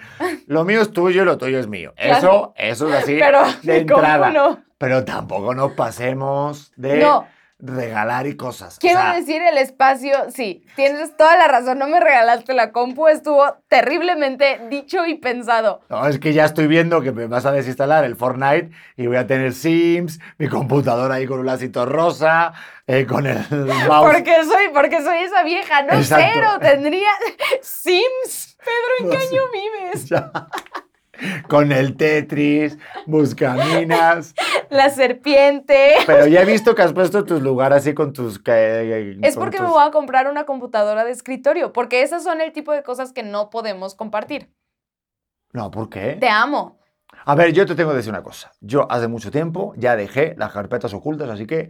Lo 0.47 0.63
mío 0.63 0.81
es 0.81 0.91
tuyo 0.91 1.23
y 1.23 1.25
lo 1.25 1.38
tuyo 1.38 1.59
es 1.59 1.67
mío. 1.67 1.93
Claro. 1.97 2.17
Eso, 2.17 2.53
eso 2.55 2.89
es 2.89 3.03
así 3.03 3.17
Pero 3.19 3.41
de 3.63 3.77
entrada. 3.79 4.29
no. 4.29 4.59
Pero 4.77 5.03
tampoco 5.03 5.53
nos 5.53 5.73
pasemos 5.73 6.71
de 6.75 6.97
No. 6.99 7.27
Regalar 7.60 8.26
y 8.26 8.38
cosas. 8.38 8.78
O 8.78 8.80
Quiero 8.80 9.00
sea, 9.02 9.13
decir 9.15 9.41
el 9.41 9.58
espacio, 9.58 10.13
sí, 10.34 10.65
tienes 10.76 11.15
toda 11.17 11.38
la 11.38 11.48
razón, 11.50 11.78
no 11.78 11.88
me 11.88 12.00
regalaste 12.00 12.54
la 12.54 12.72
compu, 12.72 13.08
estuvo 13.10 13.43
terriblemente 13.67 14.62
dicho 14.69 15.06
y 15.06 15.15
pensado. 15.15 15.82
No, 15.89 16.08
es 16.08 16.19
que 16.19 16.32
ya 16.34 16.45
estoy 16.45 16.67
viendo 16.67 17.02
que 17.02 17.12
me 17.12 17.28
vas 17.28 17.45
a 17.45 17.52
desinstalar 17.52 18.06
el 18.06 18.15
Fortnite 18.15 18.72
y 18.95 19.08
voy 19.08 19.17
a 19.17 19.28
tener 19.28 19.54
Sims, 19.54 20.19
mi 20.38 20.48
computadora 20.48 21.15
ahí 21.15 21.26
con 21.28 21.39
un 21.39 21.45
lacito 21.45 21.86
rosa, 21.86 22.54
eh, 22.88 23.06
con 23.06 23.28
el 23.28 23.39
mouse. 23.88 24.10
Porque 24.13 24.43
soy, 24.45 24.69
porque 24.74 25.02
soy 25.02 25.17
esa 25.19 25.43
vieja, 25.43 25.82
no 25.84 25.93
Exacto. 25.93 26.26
cero, 26.34 26.50
tendría 26.62 27.10
Sims. 27.62 28.58
Pedro, 28.60 28.93
¿en 29.00 29.10
qué 29.10 29.15
No 29.15 29.22
sé. 29.22 29.28
año 29.28 29.41
vives? 29.54 30.06
Ya. 30.10 30.32
Con 31.47 31.71
el 31.71 31.95
Tetris, 31.97 32.77
Buscaminas. 33.05 34.34
La 34.69 34.89
serpiente. 34.89 35.95
Pero 36.05 36.27
ya 36.27 36.41
he 36.41 36.45
visto 36.45 36.75
que 36.75 36.82
has 36.82 36.93
puesto 36.93 37.25
tus 37.25 37.41
lugares 37.41 37.79
así 37.79 37.93
con 37.93 38.13
tus... 38.13 38.39
que- 38.39 39.17
Es 39.21 39.36
con 39.36 39.45
porque 39.45 39.62
me 39.62 39.67
voy 39.69 39.84
a 39.84 39.91
comprar 39.91 40.29
una 40.29 40.45
computadora 40.45 41.03
de 41.05 41.12
escritorio, 41.12 41.73
porque 41.73 42.01
esas 42.03 42.23
son 42.23 42.41
el 42.41 42.51
tipo 42.51 42.71
de 42.71 42.84
cosas 42.84 43.12
que 43.13 43.23
no 43.23 43.49
podemos 43.49 43.95
compartir. 43.95 44.51
No, 45.53 45.71
¿por 45.71 45.89
qué? 45.89 46.17
Te 46.19 46.29
amo. 46.29 46.77
A 47.25 47.36
ver, 47.36 47.51
yo 47.53 47.65
te 47.65 47.75
tengo 47.75 47.89
que 47.91 47.97
decir 47.97 48.12
una 48.12 48.23
cosa. 48.23 48.51
Yo 48.62 48.86
hace 48.91 49.08
mucho 49.08 49.32
tiempo 49.32 49.73
ya 49.77 49.95
dejé 49.95 50.36
las 50.38 50.51
carpetas 50.53 50.93
ocultas, 50.93 51.29
así 51.29 51.45
que 51.47 51.69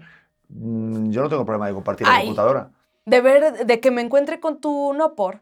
mm, 0.50 1.10
yo 1.12 1.22
no 1.22 1.30
tengo 1.30 1.46
problema 1.46 1.68
de 1.68 1.74
compartir 1.74 2.06
la 2.08 2.14
computadora. 2.22 2.72
De 3.06 3.22
ver, 3.22 3.66
de 3.66 3.80
que 3.80 3.90
me 3.92 4.02
encuentre 4.02 4.40
con 4.40 4.60
tu 4.60 4.94
no 4.94 5.16
por. 5.16 5.42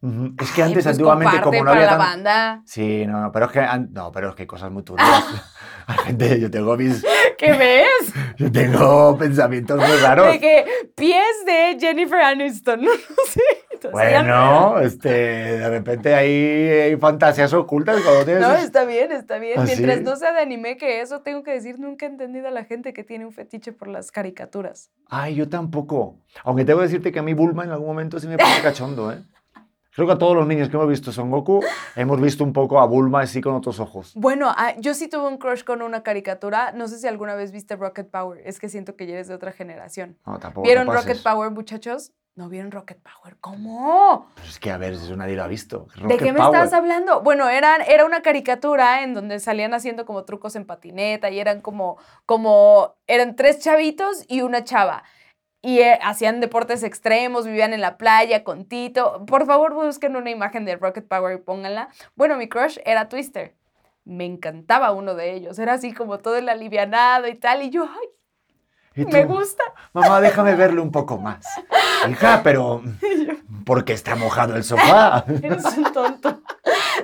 Ujú. 0.00 0.34
Es 0.40 0.52
que 0.52 0.62
Ay, 0.62 0.68
antes, 0.68 0.84
pues 0.84 0.94
antiguamente, 0.94 1.40
como 1.40 1.58
no 1.58 1.64
para 1.64 1.72
había 1.72 1.86
la 1.86 1.98
tan- 1.98 1.98
banda. 1.98 2.62
Sí, 2.64 3.04
no, 3.06 3.20
no, 3.20 3.32
pero 3.32 3.46
es 3.46 3.52
que, 3.52 3.58
an- 3.60 3.88
no, 3.92 4.12
pero 4.12 4.28
es 4.30 4.34
que 4.36 4.42
hay 4.42 4.46
cosas 4.46 4.70
muy 4.70 4.84
turbias. 4.84 5.08
Gente, 6.04 6.38
yo 6.38 6.50
tengo 6.50 6.76
mis, 6.76 7.02
¿Qué 7.38 7.52
ves? 7.52 8.12
yo 8.36 8.52
tengo 8.52 9.16
pensamientos 9.16 9.78
muy 9.78 9.96
raros. 9.96 10.26
De 10.32 10.38
que 10.38 10.64
pies 10.94 11.24
de 11.46 11.76
Jennifer 11.80 12.20
Aniston. 12.20 12.80
No, 12.88 12.90
sé. 13.26 13.40
Entonces, 13.72 14.10
ya- 14.10 14.22
Bueno, 14.22 14.78
este, 14.80 15.08
de 15.08 15.68
repente 15.68 16.14
hay, 16.14 16.32
hay 16.90 16.96
fantasías 16.96 17.52
ocultas 17.54 18.00
cuando 18.02 18.24
tienes... 18.24 18.42
No, 18.42 18.54
está 18.54 18.84
bien, 18.84 19.12
está 19.12 19.38
bien. 19.38 19.58
¿Ah, 19.58 19.62
Mientras 19.64 19.98
sí? 19.98 20.02
no 20.04 20.16
sea 20.16 20.32
de 20.32 20.40
anime, 20.40 20.76
que 20.76 21.00
eso 21.00 21.20
tengo 21.22 21.42
que 21.44 21.52
decir, 21.52 21.78
nunca 21.78 22.06
he 22.06 22.08
entendido 22.08 22.48
a 22.48 22.50
la 22.50 22.64
gente 22.64 22.92
que 22.92 23.04
tiene 23.04 23.24
un 23.24 23.32
fetiche 23.32 23.72
por 23.72 23.86
las 23.88 24.10
caricaturas. 24.10 24.90
Ay, 25.08 25.36
yo 25.36 25.48
tampoco. 25.48 26.18
Aunque 26.44 26.64
tengo 26.64 26.80
que 26.80 26.86
decirte 26.86 27.12
que 27.12 27.20
a 27.20 27.22
mí 27.22 27.34
Bulma 27.34 27.64
en 27.64 27.70
algún 27.70 27.86
momento 27.86 28.18
sí 28.18 28.26
me 28.26 28.36
pone 28.36 28.60
cachondo, 28.62 29.12
¿eh? 29.12 29.22
Creo 29.98 30.06
que 30.06 30.12
a 30.12 30.18
todos 30.18 30.36
los 30.36 30.46
niños 30.46 30.68
que 30.68 30.76
hemos 30.76 30.88
visto 30.88 31.10
Son 31.10 31.28
Goku 31.28 31.60
hemos 31.96 32.20
visto 32.20 32.44
un 32.44 32.52
poco 32.52 32.78
a 32.78 32.86
Bulma 32.86 33.22
así 33.22 33.40
con 33.40 33.56
otros 33.56 33.80
ojos. 33.80 34.12
Bueno, 34.14 34.54
ah, 34.56 34.74
yo 34.78 34.94
sí 34.94 35.08
tuve 35.08 35.26
un 35.26 35.38
crush 35.38 35.64
con 35.64 35.82
una 35.82 36.04
caricatura. 36.04 36.70
No 36.70 36.86
sé 36.86 37.00
si 37.00 37.08
alguna 37.08 37.34
vez 37.34 37.50
viste 37.50 37.74
Rocket 37.74 38.08
Power. 38.08 38.40
Es 38.44 38.60
que 38.60 38.68
siento 38.68 38.94
que 38.94 39.08
ya 39.08 39.14
eres 39.14 39.26
de 39.26 39.34
otra 39.34 39.50
generación. 39.50 40.16
No, 40.24 40.38
tampoco 40.38 40.62
te 40.62 40.68
¿Vieron 40.68 40.86
pases. 40.86 41.04
Rocket 41.04 41.22
Power, 41.24 41.50
muchachos? 41.50 42.12
¿No 42.36 42.48
vieron 42.48 42.70
Rocket 42.70 43.00
Power? 43.02 43.38
¿Cómo? 43.40 44.28
Pues 44.36 44.50
es 44.50 44.60
que, 44.60 44.70
a 44.70 44.76
ver, 44.76 44.92
eso 44.92 45.16
nadie 45.16 45.34
lo 45.34 45.42
ha 45.42 45.48
visto. 45.48 45.88
¿De 45.96 46.02
Rocket 46.02 46.18
qué 46.20 46.32
me 46.32 46.38
Power. 46.38 46.54
estás 46.54 46.72
hablando? 46.74 47.20
Bueno, 47.22 47.48
eran, 47.48 47.80
era 47.88 48.04
una 48.04 48.22
caricatura 48.22 49.02
en 49.02 49.14
donde 49.14 49.40
salían 49.40 49.74
haciendo 49.74 50.06
como 50.06 50.24
trucos 50.24 50.54
en 50.54 50.64
patineta 50.64 51.28
y 51.30 51.40
eran 51.40 51.60
como, 51.60 51.98
como, 52.24 52.94
eran 53.08 53.34
tres 53.34 53.58
chavitos 53.58 54.24
y 54.28 54.42
una 54.42 54.62
chava. 54.62 55.02
Y 55.60 55.80
eh, 55.80 55.98
hacían 56.02 56.40
deportes 56.40 56.82
extremos, 56.82 57.46
vivían 57.46 57.72
en 57.72 57.80
la 57.80 57.96
playa 57.98 58.44
con 58.44 58.64
Tito. 58.64 59.24
Por 59.26 59.44
favor, 59.46 59.74
busquen 59.74 60.14
una 60.16 60.30
imagen 60.30 60.64
de 60.64 60.76
Rocket 60.76 61.06
Power 61.08 61.38
y 61.38 61.42
pónganla. 61.42 61.88
Bueno, 62.14 62.36
mi 62.36 62.48
crush 62.48 62.78
era 62.84 63.08
Twister. 63.08 63.56
Me 64.04 64.24
encantaba 64.24 64.92
uno 64.92 65.14
de 65.14 65.34
ellos. 65.34 65.58
Era 65.58 65.74
así 65.74 65.92
como 65.92 66.18
todo 66.18 66.36
el 66.36 66.48
alivianado 66.48 67.26
y 67.26 67.34
tal. 67.34 67.62
Y 67.62 67.70
yo, 67.70 67.84
ay, 67.84 68.08
¿Y 68.94 69.04
me 69.04 69.24
gusta. 69.24 69.62
Mamá, 69.92 70.20
déjame 70.20 70.54
verlo 70.56 70.82
un 70.82 70.90
poco 70.90 71.18
más. 71.18 71.44
Hija, 72.10 72.40
pero... 72.42 72.82
Porque 73.64 73.92
está 73.92 74.16
mojado 74.16 74.56
el 74.56 74.64
sofá. 74.64 75.24
Eres 75.42 75.64
un 75.76 75.92
tonto. 75.92 76.42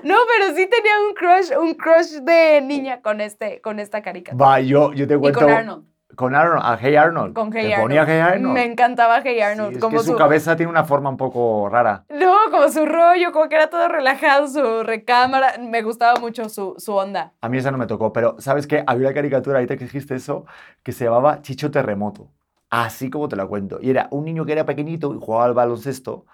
No, 0.02 0.16
pero 0.26 0.56
sí 0.56 0.66
tenía 0.66 1.00
un 1.06 1.14
crush, 1.14 1.56
un 1.58 1.74
crush 1.74 2.20
de 2.22 2.60
niña 2.62 3.00
con, 3.00 3.20
este, 3.20 3.60
con 3.60 3.78
esta 3.80 4.02
caricatura. 4.02 4.44
Va, 4.44 4.60
yo, 4.60 4.92
yo 4.92 5.06
te 5.06 5.14
Y 5.14 5.18
cuento... 5.18 5.40
con 5.40 5.50
Arnold. 5.50 5.93
Con 6.16 6.34
Arnold, 6.34 6.62
a 6.64 6.78
Hey 6.80 6.96
Arnold. 6.96 7.34
Con 7.34 7.52
Hey 7.52 7.66
¿Te 7.68 7.74
Arnold. 7.74 7.82
ponía 7.88 8.04
Hey 8.06 8.20
Arnold? 8.20 8.54
Me 8.54 8.64
encantaba 8.64 9.20
Hey 9.22 9.36
Sí, 9.36 9.40
Arnold. 9.40 9.72
es 9.76 9.80
como 9.80 9.96
que 9.98 10.04
su, 10.04 10.12
su, 10.12 10.16
cabeza 10.16 10.56
tiene 10.56 10.70
una 10.70 10.84
forma 10.84 11.10
un 11.10 11.16
poco 11.16 11.68
rara. 11.68 12.04
No, 12.08 12.34
como 12.50 12.68
su 12.68 12.84
rollo, 12.86 13.32
como 13.32 13.48
que 13.48 13.56
era 13.56 13.68
todo 13.70 13.88
relajado, 13.88 14.46
su 14.48 14.82
recámara. 14.82 15.54
Me 15.58 15.82
gustaba 15.82 16.18
mucho 16.20 16.48
su, 16.48 16.74
su 16.78 16.94
onda. 16.94 17.32
A 17.40 17.48
mí 17.48 17.58
esa 17.58 17.70
no 17.70 17.78
me 17.78 17.86
tocó, 17.86 18.12
pero 18.12 18.36
¿sabes 18.38 18.66
qué? 18.66 18.84
Había 18.86 19.08
una 19.08 19.14
caricatura, 19.14 19.58
ahorita 19.58 19.76
que 19.76 19.84
dijiste 19.84 20.14
eso, 20.14 20.44
que 20.82 20.92
se 20.92 21.04
llamaba 21.04 21.42
Chicho 21.42 21.70
Terremoto. 21.70 22.30
Así 22.70 23.08
como 23.10 23.28
te 23.28 23.36
la 23.36 23.46
cuento. 23.46 23.78
Y 23.80 23.90
era 23.90 24.08
un 24.10 24.24
niño 24.24 24.44
que 24.44 24.52
era 24.52 24.64
pequeñito 24.64 25.14
y 25.14 25.18
jugaba 25.20 25.44
al 25.44 25.54
baloncesto 25.54 26.26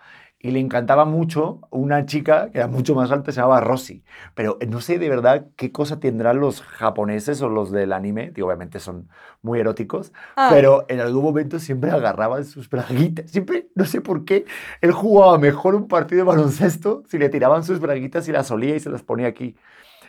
y 0.43 0.53
le 0.53 0.59
encantaba 0.59 1.05
mucho 1.05 1.61
una 1.71 2.07
chica 2.07 2.51
que 2.51 2.59
era 2.59 2.67
mucho 2.67 2.95
más 2.95 3.11
alta, 3.11 3.31
se 3.31 3.41
llamaba 3.41 3.61
Rosy. 3.61 4.03
Pero 4.35 4.59
no 4.67 4.81
sé 4.81 4.99
de 4.99 5.09
verdad 5.11 5.47
qué 5.57 5.71
cosa 5.71 6.01
tendrán 6.01 6.41
los 6.41 6.63
japoneses 6.63 7.43
o 7.43 7.51
los 7.51 7.71
del 7.71 7.93
anime, 7.93 8.33
que 8.33 8.43
obviamente 8.43 8.81
son 8.81 9.09
muy 9.43 9.61
eróticos, 9.61 10.13
Ah. 10.37 10.49
pero 10.51 10.87
en 10.89 11.01
algún 11.01 11.23
momento 11.25 11.59
siempre 11.59 11.91
agarraban 11.91 12.47
sus 12.47 12.71
braguitas. 12.71 13.31
Siempre, 13.31 13.69
no 13.75 13.85
sé 13.85 14.01
por 14.01 14.25
qué, 14.25 14.47
él 14.81 14.93
jugaba 14.93 15.37
mejor 15.39 15.75
un 15.75 15.89
partido 15.89 16.21
de 16.25 16.25
baloncesto 16.25 17.03
si 17.09 17.19
le 17.19 17.29
tiraban 17.29 17.63
sus 17.63 17.79
braguitas 17.79 18.27
y 18.29 18.33
las 18.33 18.51
olía 18.51 18.75
y 18.77 18.81
se 18.81 18.89
las 18.89 19.03
ponía 19.03 19.27
aquí. 19.27 19.57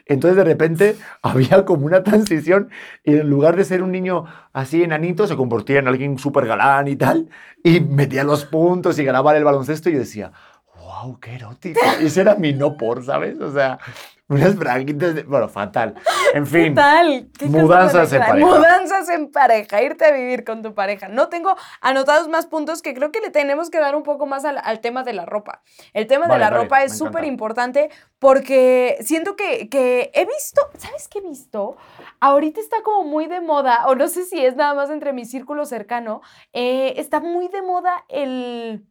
Entonces 0.06 0.38
de 0.38 0.44
repente 0.44 0.96
había 1.22 1.66
como 1.66 1.86
una 1.86 2.04
transición 2.04 2.70
y 3.04 3.16
en 3.16 3.30
lugar 3.30 3.56
de 3.56 3.66
ser 3.66 3.84
un 3.84 3.92
niño 3.92 4.26
así 4.54 4.84
enanito 4.84 5.28
se 5.28 5.36
convertía 5.36 5.80
en 5.80 5.88
alguien 5.88 6.18
súper 6.18 6.46
galán 6.46 6.88
y 6.88 6.96
tal 6.96 7.30
y 7.64 7.80
metía 7.80 8.24
los 8.24 8.46
puntos 8.46 8.98
y 9.00 9.04
ganaba 9.04 9.36
el 9.36 9.44
baloncesto 9.44 9.90
y 9.90 9.94
decía, 9.94 10.32
wow, 10.76 11.20
qué 11.20 11.36
erótico. 11.36 11.80
Y 12.02 12.06
ese 12.06 12.22
era 12.22 12.36
mi 12.36 12.54
no 12.54 12.78
por, 12.78 13.04
¿sabes? 13.04 13.40
O 13.40 13.52
sea, 13.52 13.80
unas 14.32 14.56
braguitas, 14.56 15.14
de... 15.16 15.24
bueno, 15.24 15.48
fatal. 15.50 15.96
En 16.34 16.48
fin, 16.48 16.74
Tal. 16.74 17.30
¿Qué 17.38 17.48
cosa 17.48 17.62
mudanzas 17.62 18.14
en 18.14 18.20
pareja. 18.20 18.48
Mudanzas 18.48 19.10
en 19.10 19.32
pareja, 19.32 19.82
irte 19.82 20.06
a 20.06 20.12
vivir 20.12 20.44
con 20.46 20.62
tu 20.64 20.74
pareja. 20.74 21.10
No 21.10 21.28
tengo 21.30 21.56
anotados 21.82 22.28
más 22.30 22.46
puntos 22.48 22.82
que 22.82 22.94
creo 22.94 23.12
que 23.12 23.20
le 23.20 23.30
tenemos 23.30 23.70
que 23.70 23.80
dar 23.80 23.96
un 23.96 24.04
poco 24.04 24.26
más 24.26 24.46
al, 24.46 24.60
al 24.64 24.80
tema 24.80 25.04
de 25.04 25.14
la 25.14 25.26
ropa. 25.26 25.62
El 25.94 26.08
tema 26.08 26.28
Vale, 26.28 26.34
de 26.36 26.40
la 26.40 26.50
vale, 26.50 26.64
ropa 26.64 26.84
es 26.84 26.98
súper 26.98 27.26
importante 27.26 27.90
porque 28.20 28.98
siento 29.02 29.36
que, 29.36 29.68
que 29.70 30.12
he 30.14 30.26
visto, 30.26 30.62
¿sabes 30.78 31.08
qué 31.08 31.20
he 31.20 31.22
visto? 31.22 31.76
Ahorita 32.20 32.62
está 32.62 32.78
como 32.84 33.04
muy 33.04 33.28
de 33.28 33.42
moda, 33.42 33.86
o 33.88 33.96
no 33.96 34.08
sé 34.08 34.24
si 34.26 34.44
es 34.46 34.56
nada 34.56 34.74
más 34.74 34.90
entre 34.90 35.12
mi 35.12 35.26
círculo 35.26 35.66
cercano, 35.66 36.22
eh, 36.54 36.94
está 36.98 37.20
muy 37.20 37.48
de 37.50 37.62
moda 37.62 38.06
el, 38.08 38.86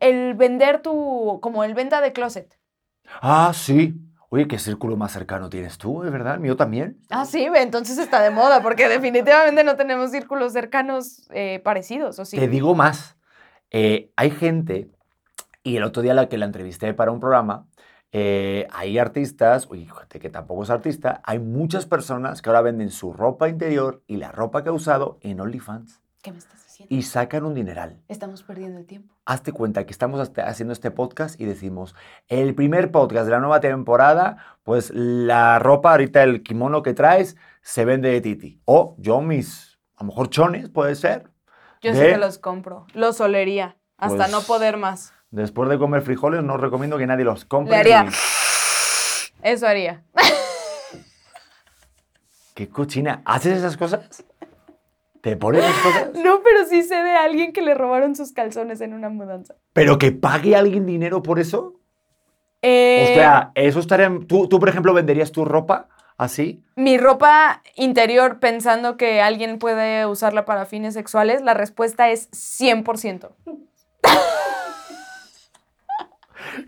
el 0.00 0.34
vender 0.34 0.80
tu, 0.80 1.38
como 1.42 1.64
el 1.64 1.74
venta 1.74 2.00
de 2.00 2.12
closet. 2.12 2.58
ah, 3.20 3.52
sí. 3.54 3.94
Oye, 4.34 4.48
¿qué 4.48 4.58
círculo 4.58 4.96
más 4.96 5.12
cercano 5.12 5.50
tienes 5.50 5.76
tú, 5.76 6.00
de 6.00 6.08
verdad? 6.08 6.36
¿El 6.36 6.40
mío 6.40 6.56
también? 6.56 6.98
Ah, 7.10 7.26
sí, 7.26 7.46
entonces 7.54 7.98
está 7.98 8.22
de 8.22 8.30
moda, 8.30 8.62
porque 8.62 8.88
definitivamente 8.88 9.62
no 9.62 9.76
tenemos 9.76 10.10
círculos 10.10 10.54
cercanos 10.54 11.28
eh, 11.34 11.60
parecidos, 11.62 12.18
¿o 12.18 12.24
sí? 12.24 12.38
Te 12.38 12.48
digo 12.48 12.74
más. 12.74 13.18
Eh, 13.70 14.10
hay 14.16 14.30
gente, 14.30 14.90
y 15.62 15.76
el 15.76 15.82
otro 15.82 16.00
día 16.00 16.14
la 16.14 16.30
que 16.30 16.38
la 16.38 16.46
entrevisté 16.46 16.94
para 16.94 17.10
un 17.10 17.20
programa, 17.20 17.66
eh, 18.10 18.66
hay 18.72 18.98
artistas, 18.98 19.68
uy, 19.68 19.84
fíjate 19.84 20.18
que 20.18 20.30
tampoco 20.30 20.62
es 20.62 20.70
artista, 20.70 21.20
hay 21.24 21.38
muchas 21.38 21.84
personas 21.84 22.40
que 22.40 22.48
ahora 22.48 22.62
venden 22.62 22.88
su 22.88 23.12
ropa 23.12 23.50
interior 23.50 24.02
y 24.06 24.16
la 24.16 24.32
ropa 24.32 24.62
que 24.62 24.70
ha 24.70 24.72
usado 24.72 25.18
en 25.20 25.40
OnlyFans 25.40 26.00
¿Qué 26.22 26.32
me 26.32 26.38
estás 26.38 26.61
haciendo? 26.84 26.94
y 26.96 27.02
sacan 27.02 27.44
un 27.44 27.54
dineral. 27.54 28.00
Estamos 28.08 28.42
perdiendo 28.42 28.78
el 28.78 28.86
tiempo. 28.86 29.14
Hazte 29.24 29.52
cuenta 29.52 29.84
que 29.86 29.92
estamos 29.92 30.30
haciendo 30.36 30.72
este 30.72 30.90
podcast 30.90 31.40
y 31.40 31.44
decimos, 31.44 31.94
el 32.28 32.54
primer 32.54 32.90
podcast 32.90 33.24
de 33.26 33.30
la 33.32 33.40
nueva 33.40 33.60
temporada, 33.60 34.36
pues 34.62 34.90
la 34.94 35.58
ropa, 35.58 35.92
ahorita 35.92 36.22
el 36.22 36.42
kimono 36.42 36.82
que 36.82 36.94
traes, 36.94 37.36
se 37.62 37.84
vende 37.84 38.10
de 38.10 38.20
Titi. 38.20 38.60
O 38.64 38.96
yo 38.98 39.20
mis, 39.20 39.78
a 39.96 40.02
lo 40.04 40.08
mejor 40.08 40.28
chones, 40.30 40.68
puede 40.68 40.94
ser. 40.94 41.30
Yo 41.80 41.92
sí 41.92 41.98
de- 42.00 42.10
que 42.12 42.18
los 42.18 42.38
compro. 42.38 42.86
Los 42.94 43.20
olería. 43.20 43.76
Hasta 43.98 44.16
Pues, 44.16 44.30
no 44.32 44.40
poder 44.42 44.76
más. 44.76 45.12
Después 45.30 45.68
de 45.70 45.78
comer 45.78 46.02
frijoles, 46.02 46.42
no 46.42 46.56
recomiendo 46.56 46.98
que 46.98 47.06
nadie 47.06 47.24
los 47.24 47.44
compre. 47.44 47.72
Le 47.72 47.80
haría- 47.80 48.08
Eso 49.42 49.66
haría. 49.66 50.02
¿Qué 52.54 52.68
cochina? 52.68 53.22
¿Haces 53.24 53.58
esas 53.58 53.76
cosas? 53.76 54.24
¿Te 55.22 55.36
pones 55.36 55.64
esas 55.64 55.82
cosas? 55.82 56.10
No, 56.22 56.42
pero 56.42 56.66
sí 56.68 56.82
sé 56.82 56.96
de 57.02 57.14
alguien 57.14 57.52
que 57.54 57.62
le 57.62 57.72
robaron 57.74 58.14
sus 58.14 58.32
calzones 58.32 58.82
en 58.82 58.92
una 58.92 59.08
mudanza. 59.08 59.54
¿Pero 59.72 59.98
que 59.98 60.12
pague 60.12 60.54
alguien 60.56 60.84
dinero 60.84 61.22
por 61.22 61.38
eso? 61.40 61.80
Eh, 62.60 63.06
O 63.10 63.14
sea, 63.14 63.50
eso 63.54 63.80
estaría... 63.80 64.10
¿tú, 64.28 64.46
tú, 64.48 64.60
por 64.60 64.68
ejemplo, 64.68 64.92
venderías 64.92 65.32
tu 65.32 65.44
ropa 65.46 65.88
así? 66.18 66.62
mi 66.76 66.98
ropa 66.98 67.62
interior 67.76 68.38
pensando 68.40 68.96
que 68.96 69.20
alguien 69.20 69.58
puede 69.58 70.06
usarla 70.06 70.44
para 70.44 70.66
fines 70.66 70.94
sexuales, 70.94 71.42
la 71.42 71.54
respuesta 71.54 72.10
es 72.10 72.30
100%. 72.30 73.30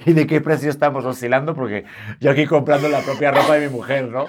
¿Y 0.07 0.13
de 0.13 0.27
qué 0.27 0.41
precio 0.41 0.71
estamos 0.71 1.05
oscilando? 1.05 1.55
Porque 1.55 1.85
yo 2.21 2.31
aquí 2.31 2.47
comprando 2.47 2.89
la 2.89 3.01
propia 3.01 3.31
ropa 3.33 3.55
de 3.55 3.69
mi 3.69 3.75
mujer, 3.75 4.09
¿no? 4.09 4.27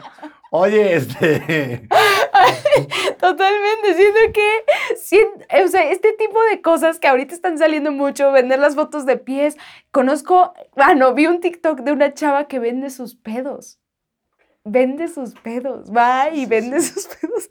Oye, 0.52 0.96
este... 0.96 1.88
Totalmente, 3.20 3.94
siento 3.94 4.20
que, 4.34 5.64
o 5.64 5.68
sea, 5.68 5.92
este 5.92 6.14
tipo 6.14 6.42
de 6.44 6.62
cosas 6.62 7.00
que 7.00 7.08
ahorita 7.08 7.34
están 7.34 7.58
saliendo 7.58 7.92
mucho, 7.92 8.32
vender 8.32 8.60
las 8.60 8.76
fotos 8.76 9.06
de 9.06 9.18
pies, 9.18 9.58
conozco, 9.92 10.54
ah, 10.76 10.96
no, 10.96 11.14
vi 11.14 11.28
un 11.28 11.40
TikTok 11.40 11.82
de 11.82 11.92
una 11.92 12.14
chava 12.14 12.48
que 12.48 12.60
vende 12.60 12.90
sus 12.90 13.16
pedos. 13.16 13.80
Vende 14.64 15.08
sus 15.08 15.34
pedos, 15.36 15.92
va 15.96 16.30
y 16.30 16.46
vende 16.46 16.82
sus 16.82 17.08
pedos. 17.22 17.50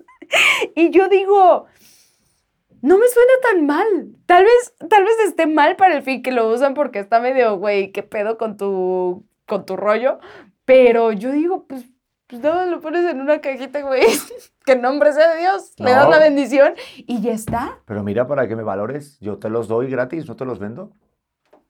Y 0.75 0.91
yo 0.91 1.09
digo, 1.09 1.67
no 2.83 2.99
me 2.99 3.09
suena 3.09 3.33
tan 3.43 3.67
mal. 3.67 4.17
Tal 4.27 4.45
vez, 4.45 4.75
tal 4.91 5.05
vez 5.05 5.15
esté 5.27 5.47
mal 5.47 5.77
para 5.77 5.97
el 5.97 6.03
fin 6.03 6.23
que 6.23 6.33
lo 6.33 6.51
usan 6.51 6.75
porque 6.75 6.99
está 6.99 7.21
medio, 7.21 7.57
güey, 7.57 7.93
qué 7.93 8.03
pedo 8.03 8.37
con 8.37 8.57
tu, 8.57 9.25
con 9.47 9.65
tu 9.65 9.77
rollo. 9.77 10.19
Pero 10.65 11.13
yo 11.13 11.31
digo, 11.31 11.67
pues, 11.67 11.85
pues 12.27 12.43
nada, 12.43 12.57
más 12.57 12.69
lo 12.69 12.81
pones 12.81 13.05
en 13.11 13.21
una 13.21 13.41
cajita, 13.41 13.81
güey. 13.83 14.03
que 14.67 14.77
nombre 14.77 15.13
sea 15.13 15.35
de 15.35 15.41
Dios. 15.41 15.75
Le 15.79 15.91
das 15.91 16.05
No. 16.07 16.11
la 16.11 16.19
bendición 16.19 16.75
y 16.97 17.21
ya 17.21 17.33
está. 17.33 17.79
Pero 17.87 18.03
mira, 18.03 18.27
para 18.27 18.49
que 18.49 18.57
me 18.57 18.63
valores, 18.63 19.19
yo 19.21 19.39
te 19.39 19.49
los 19.51 19.69
doy 19.69 19.91
gratis, 19.91 20.27
no 20.29 20.37
te 20.37 20.45
los 20.45 20.59
vendo. 20.59 20.93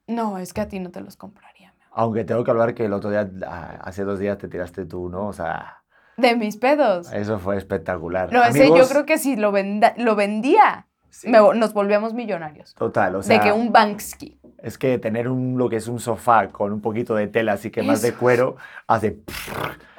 No, 0.07 0.39
es 0.39 0.53
que 0.53 0.61
a 0.61 0.69
ti 0.69 0.79
no 0.81 0.91
te 0.91 1.01
los 1.01 1.17
compraría. 1.17 1.73
mi 1.77 1.83
amor. 1.85 1.93
Aunque 1.99 2.25
tengo 2.25 2.45
que 2.45 2.51
hablar 2.51 2.75
que 2.75 2.85
el 2.85 2.93
otro 2.93 3.11
día, 3.11 3.29
ah, 3.47 3.79
hace 3.83 4.05
dos 4.05 4.19
días 4.19 4.39
te 4.39 4.49
tiraste 4.49 4.85
tú, 4.87 5.09
¿no? 5.09 5.27
O 5.29 5.33
sea, 5.33 5.83
De 6.17 6.37
mis 6.37 6.57
pedos. 6.57 7.11
eso 7.13 7.39
fue 7.39 7.57
espectacular. 7.57 8.33
No, 8.33 8.45
ese 8.45 8.69
yo 8.69 8.87
creo 8.89 9.07
que 9.07 9.19
si 9.19 9.37
lo, 9.37 9.51
venda- 9.51 9.95
lo 9.97 10.15
vendía, 10.15 10.87
sí, 11.11 11.29
me- 11.31 11.39
nos 11.55 11.73
volvíamos 11.73 12.13
millonarios. 12.15 12.75
Total, 12.75 13.17
o 13.17 13.23
sea, 13.23 13.39
de 13.39 13.45
que 13.45 13.53
un 13.53 13.73
Banksy. 13.73 14.39
Es 14.65 14.79
que 14.79 14.99
tener 14.99 15.29
un, 15.29 15.59
lo 15.59 15.69
que 15.69 15.77
es 15.77 15.89
un 15.89 16.01
sofá 16.01 16.49
con 16.49 16.73
un 16.73 16.81
poquito 16.81 17.15
de 17.15 17.27
tela, 17.29 17.53
así 17.53 17.71
que 17.71 17.83
más 17.83 18.01
de 18.01 18.09
Eso. 18.09 18.19
cuero, 18.19 18.57
hace... 18.87 19.19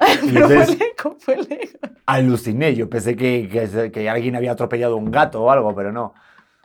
y 0.24 0.36
entonces 0.36 0.76
fue 1.20 1.36
lejos. 1.36 1.78
aluciné, 2.04 2.74
yo 2.74 2.90
pensé 2.90 3.14
que, 3.16 3.48
que, 3.48 3.92
que 3.92 4.10
alguien 4.10 4.34
había 4.34 4.52
atropellado 4.52 4.96
un 4.96 5.10
gato 5.12 5.42
o 5.42 5.50
algo, 5.50 5.72
pero 5.74 5.92
no. 5.92 6.14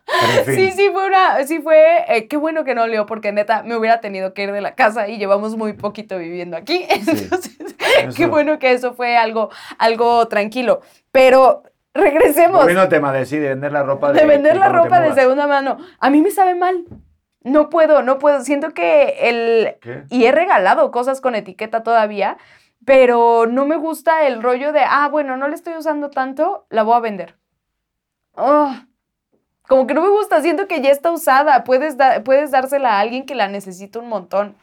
Pero 0.06 0.40
en 0.40 0.46
fin. 0.46 0.56
Sí, 0.56 0.72
sí, 0.72 0.90
fue 0.92 1.06
una, 1.08 1.44
sí 1.46 1.62
fue, 1.62 2.04
eh, 2.08 2.28
qué 2.28 2.38
bueno 2.38 2.64
que 2.64 2.74
no 2.74 2.88
leo, 2.88 3.06
porque 3.06 3.32
neta, 3.32 3.62
me 3.62 3.76
hubiera 3.76 4.02
tenido 4.02 4.34
que 4.34 4.44
ir 4.44 4.52
de 4.52 4.62
la 4.62 4.74
casa 4.74 5.08
y 5.08 5.18
llevamos 5.18 5.56
muy 5.56 5.74
poquito 5.74 6.18
viviendo 6.18 6.58
aquí. 6.58 6.86
Entonces, 6.90 7.58
qué 8.16 8.24
Eso. 8.24 8.30
bueno 8.30 8.58
que 8.58 8.72
eso 8.74 8.94
fue 8.94 9.16
algo, 9.16 9.50
algo 9.78 10.28
tranquilo. 10.28 10.82
Pero 11.12 11.64
regresemos 11.94 12.66
al 12.66 12.90
tema 12.90 13.14
de 13.14 13.26
sí, 13.28 13.38
de 13.38 13.50
vender 13.50 13.72
la 13.72 13.84
ropa. 13.84 14.12
de 14.12 14.26
vender 14.26 14.58
la 14.58 14.70
ropa 14.70 15.02
de 15.02 15.14
segunda 15.14 15.46
mano. 15.46 15.78
A 16.00 16.10
mí 16.10 16.22
me 16.22 16.32
sabe 16.32 16.56
mal. 16.56 16.86
No 17.44 17.70
puedo, 17.70 18.02
no 18.04 18.20
puedo. 18.20 18.42
Siento 18.44 18.72
que 18.74 19.30
el, 19.30 19.76
¿Qué? 19.82 20.04
y 20.10 20.26
he 20.26 20.32
regalado 20.32 20.92
cosas 20.92 21.22
con 21.22 21.36
etiqueta 21.36 21.84
todavía, 21.84 22.38
pero 22.86 23.46
no 23.48 23.66
me 23.66 23.76
gusta 23.78 24.28
el 24.28 24.42
rollo 24.44 24.72
de, 24.74 24.82
ah, 24.88 25.08
bueno, 25.10 25.38
no 25.38 25.48
le 25.48 25.56
estoy 25.56 25.74
usando 25.76 26.10
tanto, 26.10 26.66
la 26.70 26.84
voy 26.84 26.96
a 26.96 27.00
vender. 27.00 27.36
Oh, 28.34 28.74
como 29.68 29.88
que 29.88 29.94
no 29.94 30.02
me 30.02 30.10
gusta, 30.10 30.42
siento 30.42 30.68
que 30.68 30.82
ya 30.82 30.90
está 30.90 31.12
usada, 31.12 31.64
puedes, 31.64 31.98
da- 31.98 32.24
puedes 32.24 32.52
dársela 32.52 32.94
a 32.98 33.00
alguien 33.00 33.26
que 33.26 33.36
la 33.36 33.48
necesita 33.48 34.00
un 34.00 34.10
montón. 34.10 34.56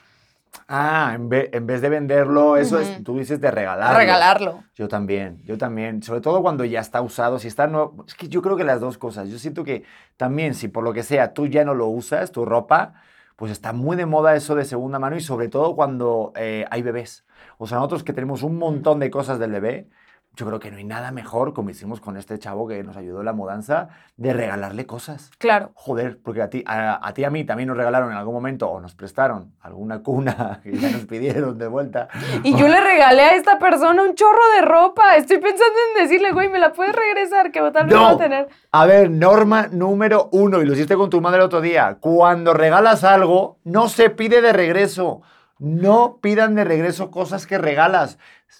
Ah, 0.67 1.13
en, 1.15 1.29
ve- 1.29 1.51
en 1.53 1.67
vez 1.67 1.81
de 1.81 1.89
venderlo, 1.89 2.57
eso 2.57 2.79
es, 2.79 3.03
tú 3.05 3.19
dices 3.19 3.41
de 3.41 3.51
regalarlo. 3.51 3.99
Regalarlo. 3.99 4.65
Yo 4.75 4.89
también, 4.89 5.39
yo 5.45 5.57
también. 5.59 6.03
Sobre 6.03 6.21
todo 6.21 6.43
cuando 6.43 6.65
ya 6.65 6.81
está 6.81 7.01
usado, 7.01 7.39
si 7.39 7.49
está 7.49 7.67
nuevo. 7.67 8.05
Es 8.07 8.15
que 8.15 8.29
yo 8.29 8.43
creo 8.43 8.57
que 8.57 8.65
las 8.65 8.81
dos 8.81 8.99
cosas. 8.99 9.29
Yo 9.29 9.39
siento 9.39 9.65
que 9.65 9.85
también, 10.17 10.55
si 10.55 10.69
por 10.69 10.85
lo 10.85 10.93
que 10.93 11.03
sea 11.03 11.33
tú 11.35 11.47
ya 11.47 11.65
no 11.65 11.75
lo 11.75 11.87
usas, 11.87 12.33
tu 12.33 12.45
ropa, 12.45 12.95
pues 13.37 13.53
está 13.53 13.73
muy 13.73 13.97
de 13.97 14.05
moda 14.07 14.35
eso 14.37 14.55
de 14.55 14.65
segunda 14.65 14.99
mano 14.99 15.17
y 15.17 15.21
sobre 15.21 15.49
todo 15.49 15.75
cuando 15.77 16.33
eh, 16.37 16.67
hay 16.71 16.83
bebés. 16.83 17.25
O 17.57 17.67
sea, 17.67 17.77
nosotros 17.79 18.03
que 18.05 18.13
tenemos 18.13 18.43
un 18.43 18.59
montón 18.59 18.99
de 18.99 19.11
cosas 19.11 19.39
del 19.39 19.53
bebé, 19.53 19.89
yo 20.39 20.47
creo 20.47 20.61
que 20.61 20.71
no 20.71 20.77
hay 20.77 20.85
nada 20.85 21.11
mejor, 21.11 21.53
como 21.53 21.71
hicimos 21.71 22.01
con 22.01 22.17
este 22.17 22.39
chavo 22.39 22.69
que 22.69 22.85
nos 22.85 22.97
ayudó 22.97 23.19
en 23.19 23.25
la 23.25 23.33
mudanza, 23.33 23.89
de 24.17 24.33
regalarle 24.33 24.87
cosas. 24.87 25.33
Claro. 25.39 25.73
Joder, 25.75 26.21
porque 26.23 26.43
a 26.43 26.49
ti, 26.49 26.63
a, 26.65 27.05
a 27.05 27.13
ti 27.13 27.23
y 27.23 27.25
a 27.25 27.31
mí 27.31 27.43
también 27.43 27.67
nos 27.67 27.77
regalaron 27.77 28.13
en 28.13 28.17
algún 28.19 28.35
momento 28.35 28.69
o 28.71 28.81
nos 28.81 28.95
prestaron 28.95 29.53
alguna 29.61 30.01
cuna 30.05 30.61
que 30.63 30.77
ya 30.79 30.91
nos 30.91 31.07
pidieron 31.07 31.59
de 31.59 31.67
vuelta. 31.67 32.07
Y 32.45 32.55
yo 32.57 32.69
le 32.69 32.81
regalé 32.81 33.23
a 33.23 33.35
esta 33.35 33.59
persona 33.59 34.01
un 34.01 34.15
chorro 34.15 34.39
de 34.55 34.63
ropa. 34.63 35.17
Estoy 35.17 35.39
pensando 35.39 35.75
en 35.97 36.05
decirle, 36.05 36.31
güey, 36.31 36.49
¿me 36.49 36.61
la 36.61 36.73
puedes 36.73 36.95
regresar? 36.95 37.51
Que 37.51 37.61
tal 37.73 37.87
vez 37.87 37.95
No. 37.97 38.03
va 38.05 38.11
a 38.11 38.17
tener. 38.19 38.49
A 38.71 38.87
ver, 38.87 39.11
norma 39.11 39.67
número 39.73 40.29
uno, 40.31 40.63
y 40.63 40.67
lo 40.67 40.73
hiciste 40.75 40.95
con 40.95 41.11
tu 41.11 41.21
madre 41.21 41.39
el 41.39 41.47
otro 41.47 41.61
día. 41.61 41.97
Cuando 42.01 42.55
regalas 42.55 43.03
algo, 43.03 43.59
no 43.65 43.89
se 43.89 44.09
pide 44.11 44.41
de 44.41 44.53
regreso. 44.53 45.21
No 45.59 46.19
pidan 46.23 46.55
de 46.55 46.63
regreso 46.63 47.11
cosas 47.11 47.45
que 47.45 47.59
regalas. 47.59 48.19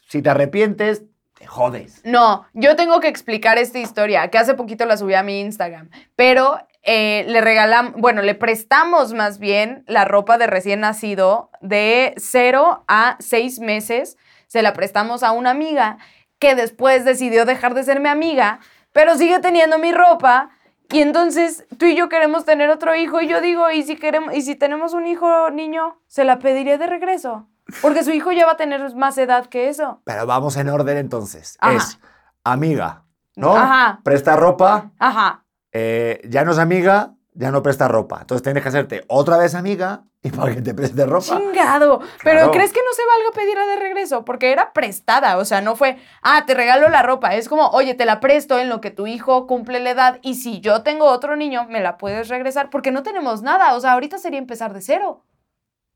Si 0.09 0.21
te 0.23 0.31
arrepientes, 0.31 1.05
jodes. 1.47 2.01
No, 2.05 2.47
yo 2.53 2.77
tengo 2.77 3.01
que 3.01 3.09
explicar 3.09 3.59
esta 3.59 3.79
historia, 3.79 4.29
que 4.29 4.39
hace 4.39 4.55
poquito 4.55 4.85
la 4.87 4.97
subí 4.97 5.15
a 5.15 5.23
mi 5.23 5.41
Instagram, 5.41 5.91
pero 6.17 6.59
eh, 6.83 7.25
le 7.29 7.41
regalamos, 7.41 7.93
bueno, 7.97 8.23
le 8.23 8.35
prestamos 8.35 9.13
más 9.13 9.39
bien 9.39 9.85
la 9.87 10.05
ropa 10.05 10.39
de 10.39 10.47
recién 10.47 10.81
nacido 10.81 11.51
de 11.61 12.15
0 12.17 12.85
a 12.89 13.17
6 13.21 13.61
meses, 13.61 14.17
se 14.47 14.63
la 14.63 14.73
prestamos 14.73 15.23
a 15.23 15.33
una 15.33 15.51
amiga 15.51 15.99
que 16.39 16.55
después 16.55 17.05
decidió 17.05 17.45
dejar 17.45 17.75
de 17.75 17.83
ser 17.83 18.01
mi 18.01 18.09
amiga, 18.09 18.61
pero 18.93 19.17
sigue 19.17 19.39
teniendo 19.41 19.79
mi 19.79 19.93
ropa. 19.93 20.51
Y 20.91 21.03
entonces 21.03 21.67
tú 21.77 21.85
y 21.85 21.95
yo 21.95 22.09
queremos 22.09 22.47
tener 22.47 22.71
otro 22.71 22.95
hijo 22.95 23.21
y 23.21 23.29
yo 23.29 23.43
digo, 23.43 23.71
¿y 23.71 23.83
si 23.83 23.97
queremos 23.97 24.35
y 24.35 24.41
si 24.41 24.55
tenemos 24.55 24.95
un 24.95 25.07
hijo 25.07 25.51
niño, 25.51 26.01
se 26.07 26.25
la 26.25 26.39
pediré 26.39 26.79
de 26.79 26.87
regreso? 26.87 27.47
Porque 27.83 28.05
su 28.05 28.11
hijo 28.13 28.33
ya 28.33 28.47
va 28.47 28.53
a 28.53 28.57
tener 28.57 28.95
más 28.95 29.19
edad 29.19 29.47
que 29.47 29.69
eso. 29.69 30.01
Pero 30.05 30.27
vamos 30.27 30.57
en 30.57 30.69
orden 30.69 30.97
entonces. 30.97 31.57
Ajá. 31.61 31.77
Es 31.77 31.99
amiga, 32.45 33.05
¿no? 33.37 33.57
Ajá. 33.57 34.01
Presta 34.03 34.37
ropa, 34.37 34.91
Ajá. 34.99 35.45
eh, 35.73 36.23
ya 36.29 36.45
no 36.45 36.53
es 36.53 36.59
amiga, 36.59 37.15
ya 37.35 37.51
no 37.51 37.63
presta 37.63 37.87
ropa. 37.87 38.19
Entonces 38.21 38.43
tienes 38.43 38.63
que 38.63 38.69
hacerte 38.71 39.05
otra 39.07 39.37
vez 39.37 39.55
amiga 39.55 40.03
y 40.23 40.31
para 40.31 40.55
que 40.55 40.63
te 40.63 40.75
preste 40.75 41.07
ropa. 41.07 41.39
Chingado. 41.39 42.01
Pero. 42.25 42.51
¿crees 42.51 42.73
que 42.73 42.81
no 42.81 42.93
se 42.93 43.03
valga 43.07 43.35
pedirla 43.35 43.67
de 43.67 43.77
regreso? 43.77 44.25
Porque 44.25 44.51
era 44.51 44.73
prestada, 44.73 45.37
o 45.37 45.45
sea, 45.45 45.61
no 45.61 45.77
fue, 45.77 45.99
ah, 46.23 46.45
te 46.47 46.55
regalo 46.55 46.89
la 46.89 47.03
ropa. 47.03 47.35
Es 47.37 47.49
como, 47.49 47.69
oye, 47.69 47.95
te 47.95 48.07
la 48.07 48.19
presto 48.19 48.59
en 48.59 48.69
lo 48.69 48.81
que 48.81 48.91
tu 48.91 49.07
hijo 49.07 49.47
cumple 49.47 49.79
la 49.79 49.91
edad 49.91 50.19
y 50.23 50.35
si 50.35 50.61
yo 50.61 50.83
tengo 50.83 51.05
otro 51.05 51.37
niño, 51.37 51.67
me 51.69 51.81
la 51.81 51.99
puedes 51.99 52.29
regresar 52.29 52.71
porque 52.71 52.91
no 52.91 53.03
tenemos 53.05 53.43
nada. 53.43 53.75
O 53.75 53.81
sea, 53.81 53.93
ahorita 53.93 54.19
sería 54.19 54.39
empezar 54.39 54.73
de 54.73 54.81
cero. 54.81 55.25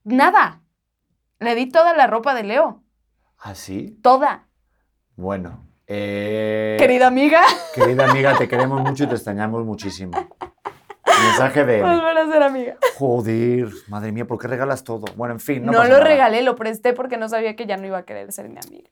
Nada. 0.05 0.62
Le 1.43 1.55
di 1.55 1.67
toda 1.69 1.95
la 1.95 2.07
ropa 2.07 2.35
de 2.35 2.45
Leo. 2.45 2.83
¿Así? 3.39 3.99
Toda. 4.03 4.47
Bueno. 5.17 5.67
eh, 5.87 6.77
Querida 6.79 7.09
amiga, 7.09 7.43
Querida 7.75 8.09
amiga, 8.09 8.37
te 8.39 8.49
queremos 8.49 8.81
mucho 8.81 9.05
y 9.05 9.07
te 9.09 9.15
extrañamos 9.15 9.65
muchísimo. 9.65 10.13
Mensaje 11.07 11.65
de... 11.65 11.83
volver 11.83 12.19
a 12.19 12.27
ser 12.27 12.43
amiga. 12.43 12.77
Joder, 12.97 13.69
madre 13.89 14.13
mía, 14.13 14.25
¿por 14.27 14.39
qué 14.39 14.49
regalas 14.49 14.83
todo? 14.85 15.05
Bueno, 15.17 15.35
en 15.35 15.41
fin, 15.41 15.65
no, 15.65 15.73
No, 15.73 15.83
lo 15.85 15.89
nada. 15.91 16.05
regalé, 16.05 16.43
lo 16.43 16.55
presté 16.57 16.93
porque 16.95 17.17
no 17.17 17.29
sabía 17.29 17.55
que 17.57 17.67
ya 17.67 17.77
no 17.77 17.87
iba 17.87 17.99
a 17.99 18.05
querer 18.05 18.33
ser 18.33 18.49
mi 18.49 18.59
amiga. 18.65 18.91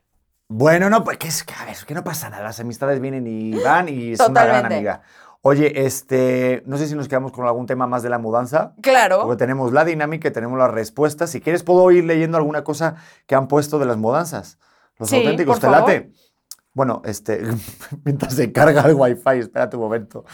Bueno, 0.49 0.91
no, 0.91 1.05
pues 1.05 1.17
que 1.19 1.29
es 1.29 1.45
que, 1.45 1.55
a 1.55 1.65
ver, 1.65 1.77
que 1.87 1.95
no 1.95 2.03
pasa 2.05 2.29
nada. 2.29 2.43
Las 2.43 2.59
amistades 2.61 3.01
vienen 3.01 3.27
y 3.27 3.53
van 3.63 3.89
y 3.89 4.13
es 4.13 4.21
una 4.21 4.45
gran 4.45 4.67
amiga. 4.67 5.03
Oye, 5.43 5.87
este, 5.87 6.63
no 6.67 6.77
sé 6.77 6.87
si 6.87 6.95
nos 6.95 7.09
quedamos 7.09 7.33
con 7.33 7.47
algún 7.47 7.65
tema 7.67 7.87
más 7.87 8.03
de 8.03 8.11
la 8.11 8.19
mudanza. 8.19 8.75
Claro. 8.83 9.23
Porque 9.23 9.39
tenemos 9.39 9.73
la 9.73 9.85
dinámica 9.87 10.31
tenemos 10.31 10.59
las 10.59 10.71
respuestas. 10.71 11.31
Si 11.31 11.41
quieres, 11.41 11.63
puedo 11.63 11.91
ir 11.91 12.05
leyendo 12.05 12.37
alguna 12.37 12.63
cosa 12.63 12.97
que 13.27 13.35
han 13.35 13.49
puesto 13.49 13.79
de 13.79 13.87
las 13.87 13.97
mudanzas. 13.97 14.59
Los 14.99 15.09
Sí, 15.09 15.17
auténticos, 15.17 15.59
por 15.59 15.71
¿te 15.71 15.75
favor. 15.75 15.89
late? 15.91 16.13
Bueno, 16.75 17.03
este, 17.07 17.41
mientras 18.05 18.35
se 18.35 18.53
carga 18.53 18.83
el 18.83 18.95
wifi, 18.95 19.39
espérate 19.41 19.77
un 19.77 19.83
momento, 19.83 20.25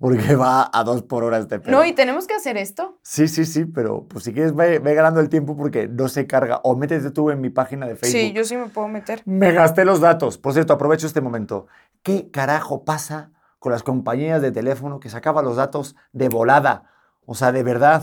porque 0.00 0.34
va 0.34 0.68
a 0.72 0.82
dos 0.82 1.02
por 1.02 1.22
hora 1.22 1.38
este 1.38 1.60
pedo. 1.60 1.70
No, 1.70 1.84
y 1.84 1.92
tenemos 1.92 2.26
que 2.26 2.34
hacer 2.34 2.56
esto. 2.56 2.98
Sí, 3.02 3.28
sí, 3.28 3.44
sí, 3.44 3.66
pero 3.66 4.06
pues 4.08 4.24
si 4.24 4.32
quieres 4.32 4.56
ve, 4.56 4.78
ve 4.80 4.94
ganando 4.94 5.20
el 5.20 5.28
tiempo 5.28 5.56
porque 5.56 5.86
no 5.86 6.08
se 6.08 6.26
carga. 6.26 6.60
O 6.64 6.74
métete 6.74 7.10
tú 7.10 7.30
en 7.30 7.40
mi 7.42 7.50
página 7.50 7.86
de 7.86 7.96
Facebook. 7.96 8.18
Sí, 8.18 8.32
yo 8.32 8.44
sí 8.44 8.56
me 8.56 8.68
puedo 8.68 8.88
meter. 8.88 9.20
Me 9.26 9.52
gasté 9.52 9.84
los 9.84 10.00
datos. 10.00 10.36
Por 10.38 10.52
cierto, 10.54 10.72
aprovecho 10.72 11.06
este 11.06 11.20
momento. 11.20 11.66
¿Qué 12.02 12.30
carajo 12.30 12.84
pasa 12.84 13.30
con 13.64 13.72
las 13.72 13.82
compañías 13.82 14.42
de 14.42 14.52
teléfono 14.52 15.00
que 15.00 15.08
sacaban 15.08 15.42
los 15.42 15.56
datos 15.56 15.96
de 16.12 16.28
volada? 16.28 16.82
O 17.24 17.34
sea, 17.34 17.50
de 17.50 17.62
verdad. 17.62 18.02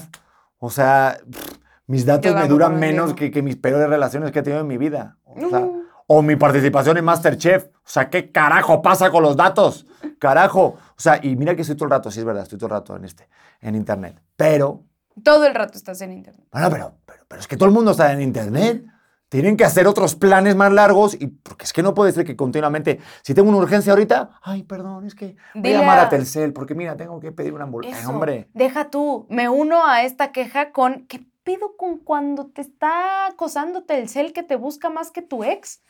O 0.57 0.71
sea, 0.71 1.19
pff, 1.31 1.59
mis 1.85 2.03
datos 2.07 2.33
me 2.33 2.47
duran 2.47 2.79
menos 2.79 3.13
que, 3.13 3.29
que 3.29 3.43
mis 3.43 3.57
peores 3.57 3.87
relaciones 3.87 4.31
que 4.31 4.39
he 4.39 4.41
tenido 4.41 4.61
en 4.61 4.67
mi 4.67 4.79
vida. 4.79 5.17
O, 5.23 5.49
sea, 5.51 5.59
Uh. 5.59 5.83
o 6.07 6.21
mi 6.23 6.35
participación 6.35 6.97
en 6.97 7.05
Masterchef. 7.05 7.65
O 7.67 7.79
sea, 7.83 8.09
¿qué 8.09 8.31
carajo 8.31 8.81
pasa 8.81 9.11
con 9.11 9.21
los 9.21 9.37
datos? 9.37 9.85
Carajo. 10.17 10.63
O 10.63 10.97
sea, 10.97 11.19
y 11.21 11.35
mira 11.35 11.53
que 11.55 11.61
estoy 11.61 11.75
todo 11.75 11.85
el 11.85 11.91
rato, 11.91 12.09
sí 12.09 12.17
es 12.17 12.25
verdad, 12.25 12.41
estoy 12.41 12.57
todo 12.57 12.65
el 12.67 12.71
rato 12.71 12.95
en, 12.95 13.05
este, 13.05 13.29
en 13.61 13.75
Internet. 13.75 14.19
Pero 14.35 14.81
Todo 15.23 15.45
el 15.45 15.53
rato 15.53 15.77
estás 15.77 16.01
en 16.01 16.11
internet. 16.13 16.47
bueno, 16.51 16.69
pero, 16.71 16.93
pero, 17.05 17.23
pero 17.27 17.39
es 17.41 17.47
que 17.47 17.55
todo 17.55 17.67
el 17.69 17.75
mundo 17.75 17.91
está 17.91 18.11
en 18.13 18.21
internet. 18.23 18.83
Tienen 19.31 19.55
que 19.55 19.63
hacer 19.63 19.87
otros 19.87 20.15
planes 20.15 20.57
más 20.57 20.73
largos 20.73 21.13
y 21.13 21.27
porque 21.27 21.63
es 21.63 21.71
que 21.71 21.81
no 21.81 21.93
puede 21.93 22.11
ser 22.11 22.25
que 22.25 22.35
continuamente, 22.35 22.99
si 23.21 23.33
tengo 23.33 23.47
una 23.47 23.59
urgencia 23.59 23.93
ahorita, 23.93 24.31
ay, 24.41 24.63
perdón, 24.63 25.05
es 25.05 25.15
que 25.15 25.37
voy 25.53 25.63
Dile 25.63 25.77
a 25.77 25.79
llamar 25.79 25.99
a 25.99 26.09
Telcel 26.09 26.51
porque 26.51 26.75
mira, 26.75 26.97
tengo 26.97 27.17
que 27.21 27.31
pedir 27.31 27.53
una 27.53 27.63
ambulancia. 27.63 28.09
Hombre, 28.09 28.49
Deja 28.53 28.89
tú. 28.89 29.27
Me 29.29 29.47
uno 29.47 29.85
a 29.87 30.03
esta 30.03 30.33
queja 30.33 30.73
con 30.73 31.07
¿qué 31.07 31.25
pedo 31.43 31.77
con 31.77 31.99
cuando 31.99 32.47
te 32.47 32.59
está 32.59 33.27
acosándote 33.27 33.97
el 33.97 34.09
cel 34.09 34.33
que 34.33 34.43
te 34.43 34.57
busca 34.57 34.89
más 34.89 35.11
que 35.11 35.21
tu 35.21 35.45
ex? 35.45 35.81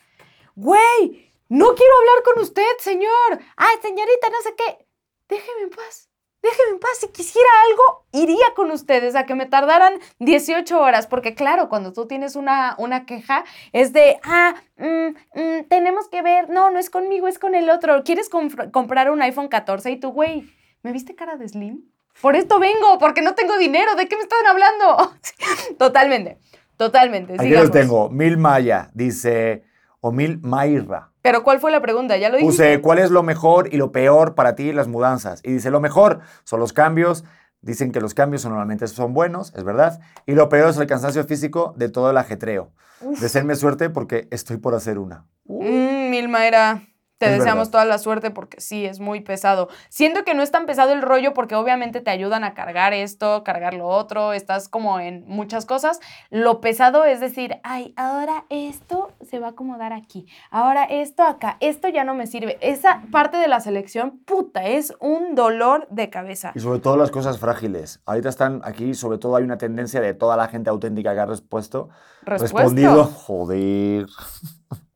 Güey, 0.56 1.32
no 1.50 1.74
quiero 1.74 1.94
hablar 1.98 2.24
con 2.24 2.44
usted, 2.44 2.78
señor. 2.78 3.40
Ay, 3.58 3.76
señorita, 3.82 4.30
no 4.30 4.42
sé 4.44 4.54
qué. 4.56 4.88
Déjeme 5.28 5.64
en 5.64 5.70
paz. 5.72 6.11
Déjeme 6.42 6.72
en 6.72 6.80
paz. 6.80 6.98
Si 7.00 7.08
quisiera 7.10 7.48
algo, 7.70 8.06
iría 8.12 8.46
con 8.56 8.72
ustedes 8.72 9.16
a 9.16 9.26
que 9.26 9.36
me 9.36 9.46
tardaran 9.46 9.94
18 10.20 10.80
horas. 10.80 11.06
Porque 11.08 11.36
claro, 11.36 11.70
cuando 11.70 11.94
tú 11.94 12.08
tienes 12.08 12.36
una, 12.36 12.76
una 12.80 13.06
queja, 13.06 13.44
es 13.74 13.94
de, 13.94 14.20
ah, 14.24 14.56
mm, 14.78 15.40
mm, 15.40 15.64
tenemos 15.70 16.08
que 16.10 16.22
ver. 16.22 16.50
No, 16.50 16.72
no 16.72 16.80
es 16.80 16.90
conmigo, 16.90 17.28
es 17.28 17.38
con 17.38 17.54
el 17.56 17.70
otro. 17.70 18.04
¿Quieres 18.04 18.30
compr- 18.32 18.72
comprar 18.72 19.12
un 19.12 19.22
iPhone 19.22 19.50
14? 19.50 19.92
Y 19.92 20.00
tú, 20.00 20.12
güey, 20.12 20.52
¿me 20.82 20.92
viste 20.92 21.14
cara 21.16 21.38
de 21.38 21.48
Slim? 21.48 21.84
Por 22.22 22.36
esto 22.36 22.60
vengo, 22.60 22.98
porque 23.00 23.22
no 23.22 23.36
tengo 23.36 23.58
dinero. 23.58 23.96
¿De 23.96 24.08
qué 24.08 24.16
me 24.18 24.24
están 24.24 24.46
hablando? 24.48 25.14
totalmente, 25.78 26.40
totalmente. 26.76 27.36
aquí 27.36 27.50
los 27.50 27.72
tengo. 27.72 28.10
Mil 28.10 28.38
Maya 28.38 28.90
dice, 28.94 29.64
o 30.00 30.12
Mil 30.12 30.40
Mayra. 30.42 31.11
Pero 31.22 31.44
¿cuál 31.44 31.60
fue 31.60 31.72
la 31.72 31.82
pregunta? 31.82 32.18
¿Ya 32.18 32.30
lo 32.30 32.38
dijiste? 32.38 32.64
Puse, 32.64 32.82
¿cuál 32.82 33.00
es 33.00 33.12
lo 33.12 33.24
mejor 33.24 33.74
y 33.74 33.78
lo 33.78 33.92
peor 33.92 34.36
para 34.36 34.56
ti 34.56 34.72
las 34.74 34.88
mudanzas? 34.88 35.42
Y 35.44 35.52
dice, 35.52 35.70
lo 35.72 35.80
mejor 35.80 36.20
son 36.44 36.60
los 36.60 36.74
cambios. 36.74 37.24
Dicen 37.62 37.92
que 37.92 38.02
los 38.02 38.16
cambios 38.16 38.44
normalmente 38.44 38.88
son 38.88 39.14
buenos, 39.14 39.54
es 39.56 39.64
verdad. 39.64 40.00
Y 40.26 40.34
lo 40.34 40.50
peor 40.50 40.70
es 40.72 40.78
el 40.78 40.88
cansancio 40.88 41.24
físico 41.26 41.74
de 41.78 41.90
todo 41.90 42.10
el 42.10 42.18
ajetreo. 42.18 42.72
Uf. 43.02 43.20
Deseenme 43.20 43.56
suerte 43.56 43.92
porque 43.92 44.28
estoy 44.32 44.58
por 44.58 44.74
hacer 44.74 44.98
una. 44.98 45.26
Mm, 45.46 46.10
Milma 46.10 46.48
era. 46.48 46.82
Te 47.22 47.28
Es 47.28 47.38
deseamos 47.38 47.68
verdad. 47.68 47.72
toda 47.72 47.86
la 47.86 48.00
suerte 48.00 48.32
porque 48.32 48.60
sí, 48.60 48.84
es 48.84 49.00
muy 49.00 49.22
pesado. 49.22 49.70
Siento 49.90 50.24
que 50.24 50.34
no 50.34 50.42
es 50.42 50.50
tan 50.50 50.66
pesado 50.66 50.92
el 50.92 51.04
rollo 51.04 51.36
porque 51.36 51.54
obviamente 51.54 52.02
te 52.02 52.10
ayudan 52.10 52.44
a 52.44 52.56
cargar 52.56 52.94
esto, 52.94 53.44
cargar 53.44 53.76
lo 53.76 53.86
otro, 53.88 54.34
estás 54.34 54.68
como 54.68 55.00
en 55.00 55.24
muchas 55.28 55.68
cosas. 55.68 56.00
Lo 56.32 56.62
pesado 56.62 57.06
es 57.06 57.20
decir, 57.20 57.60
ay, 57.62 57.94
ahora 57.96 58.46
esto 58.50 59.12
se 59.22 59.38
va 59.38 59.48
a 59.48 59.50
acomodar 59.52 59.94
aquí, 59.94 60.26
ahora 60.50 60.84
esto 60.86 61.22
acá, 61.22 61.58
esto 61.60 61.90
ya 61.90 62.04
no 62.04 62.16
me 62.16 62.26
sirve. 62.26 62.58
Esa 62.60 63.04
parte 63.12 63.38
de 63.38 63.48
la 63.48 63.60
selección, 63.60 64.18
puta, 64.26 64.64
es 64.66 64.92
un 65.00 65.36
dolor 65.36 65.88
de 65.92 66.10
cabeza. 66.10 66.54
Y 66.56 66.60
sobre 66.60 66.80
todo 66.80 66.98
las 66.98 67.12
cosas 67.12 67.38
frágiles. 67.38 68.02
Ahorita 68.08 68.30
están 68.30 68.62
aquí, 68.64 68.96
sobre 68.96 69.20
todo 69.20 69.36
hay 69.36 69.44
una 69.44 69.60
tendencia 69.60 70.02
de 70.02 70.16
toda 70.16 70.36
la 70.38 70.48
gente 70.48 70.72
auténtica 70.72 71.14
que 71.14 71.20
ha 71.20 71.26
respuesto, 71.28 71.90
Respuesto. 72.24 72.58
respondido. 72.58 73.04
Joder. 73.06 74.08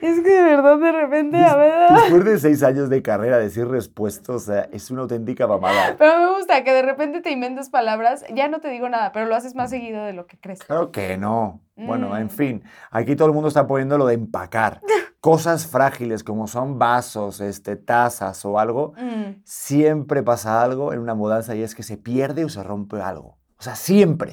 Es 0.00 0.20
que 0.20 0.30
de 0.30 0.42
verdad 0.42 0.78
de 0.78 0.92
repente, 0.92 1.38
a 1.38 1.56
ver. 1.56 1.90
Después 1.92 2.24
de 2.24 2.38
seis 2.38 2.62
años 2.62 2.88
de 2.88 3.02
carrera, 3.02 3.38
decir 3.38 3.66
respuesto, 3.66 4.34
o 4.34 4.38
sea, 4.38 4.68
es 4.72 4.90
una 4.90 5.02
auténtica 5.02 5.46
mamada. 5.46 5.96
Pero 5.98 6.18
me 6.18 6.36
gusta 6.36 6.62
que 6.62 6.72
de 6.72 6.82
repente 6.82 7.20
te 7.20 7.30
inventes 7.30 7.68
palabras, 7.70 8.24
ya 8.34 8.48
no 8.48 8.60
te 8.60 8.68
digo 8.68 8.88
nada, 8.88 9.10
pero 9.12 9.26
lo 9.26 9.34
haces 9.34 9.54
más 9.54 9.70
seguido 9.70 10.04
de 10.04 10.12
lo 10.12 10.26
que 10.26 10.38
crees. 10.38 10.60
Claro 10.60 10.92
que 10.92 11.16
no. 11.18 11.62
Bueno, 11.76 12.16
en 12.16 12.26
Mm. 12.26 12.30
fin, 12.30 12.64
aquí 12.90 13.16
todo 13.16 13.28
el 13.28 13.34
mundo 13.34 13.48
está 13.48 13.66
poniendo 13.66 13.98
lo 13.98 14.06
de 14.06 14.14
empacar. 14.14 14.80
Cosas 15.20 15.66
frágiles 15.66 16.22
como 16.22 16.46
son 16.46 16.78
vasos, 16.78 17.40
este, 17.40 17.74
tazas 17.76 18.44
o 18.44 18.58
algo, 18.58 18.92
Mm. 18.96 19.40
siempre 19.44 20.22
pasa 20.22 20.62
algo 20.62 20.92
en 20.92 21.00
una 21.00 21.14
mudanza 21.14 21.54
y 21.56 21.62
es 21.62 21.74
que 21.74 21.82
se 21.82 21.96
pierde 21.96 22.44
o 22.44 22.48
se 22.48 22.62
rompe 22.62 23.00
algo. 23.00 23.38
O 23.58 23.62
sea, 23.62 23.74
siempre. 23.74 24.32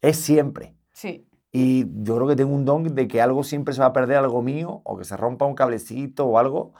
Es 0.00 0.16
siempre. 0.18 0.74
Sí. 0.92 1.25
Y 1.58 1.86
yo 2.02 2.16
creo 2.16 2.28
que 2.28 2.36
tengo 2.36 2.54
un 2.54 2.66
don 2.66 2.94
de 2.94 3.08
que 3.08 3.22
algo 3.22 3.42
siempre 3.42 3.72
se 3.72 3.80
va 3.80 3.86
a 3.86 3.92
perder, 3.94 4.18
algo 4.18 4.42
mío, 4.42 4.82
o 4.84 4.98
que 4.98 5.04
se 5.04 5.16
rompa 5.16 5.46
un 5.46 5.54
cablecito 5.54 6.26
o 6.26 6.38
algo. 6.38 6.74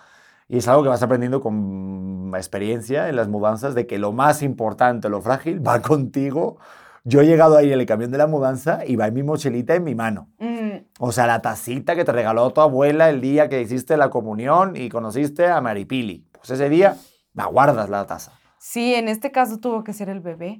Y 0.48 0.58
es 0.58 0.68
algo 0.68 0.82
que 0.82 0.90
vas 0.90 1.02
aprendiendo 1.02 1.40
con 1.40 2.30
experiencia 2.36 3.08
en 3.08 3.16
las 3.16 3.26
mudanzas, 3.26 3.74
de 3.74 3.86
que 3.86 3.98
lo 3.98 4.12
más 4.12 4.42
importante, 4.42 5.08
lo 5.08 5.22
frágil, 5.22 5.66
va 5.66 5.80
contigo. 5.92 6.58
Yo 7.04 7.22
he 7.22 7.26
llegado 7.26 7.56
ahí 7.56 7.72
en 7.72 7.80
el 7.80 7.86
camión 7.86 8.10
de 8.10 8.18
la 8.18 8.26
mudanza 8.26 8.80
y 8.86 8.96
va 8.96 9.06
en 9.06 9.14
mi 9.14 9.22
mochilita 9.22 9.74
en 9.74 9.84
mi 9.84 9.94
mano. 9.94 10.28
Mm, 10.40 10.84
O 10.98 11.10
sea, 11.10 11.26
la 11.26 11.40
tacita 11.40 11.96
que 11.96 12.04
te 12.04 12.12
regaló 12.12 12.50
tu 12.50 12.60
abuela 12.60 13.08
el 13.08 13.22
día 13.22 13.48
que 13.48 13.62
hiciste 13.62 13.96
la 13.96 14.10
comunión 14.10 14.76
y 14.76 14.90
conociste 14.90 15.46
a 15.46 15.58
Maripili. 15.62 16.26
Pues 16.32 16.50
ese 16.50 16.68
día 16.68 16.96
la 17.32 17.46
guardas 17.46 17.88
la 17.88 18.06
taza. 18.06 18.32
Sí, 18.58 18.94
en 18.94 19.08
este 19.08 19.30
caso 19.32 19.58
tuvo 19.58 19.84
que 19.84 19.94
ser 19.94 20.10
el 20.10 20.20
bebé. 20.20 20.58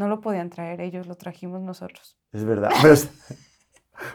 No 0.00 0.08
lo 0.08 0.22
podían 0.22 0.48
traer 0.48 0.80
ellos, 0.80 1.06
lo 1.06 1.14
trajimos 1.14 1.60
nosotros. 1.60 2.16
Es 2.32 2.42
verdad. 2.46 2.70
Pero, 2.80 2.94
es- 2.94 3.10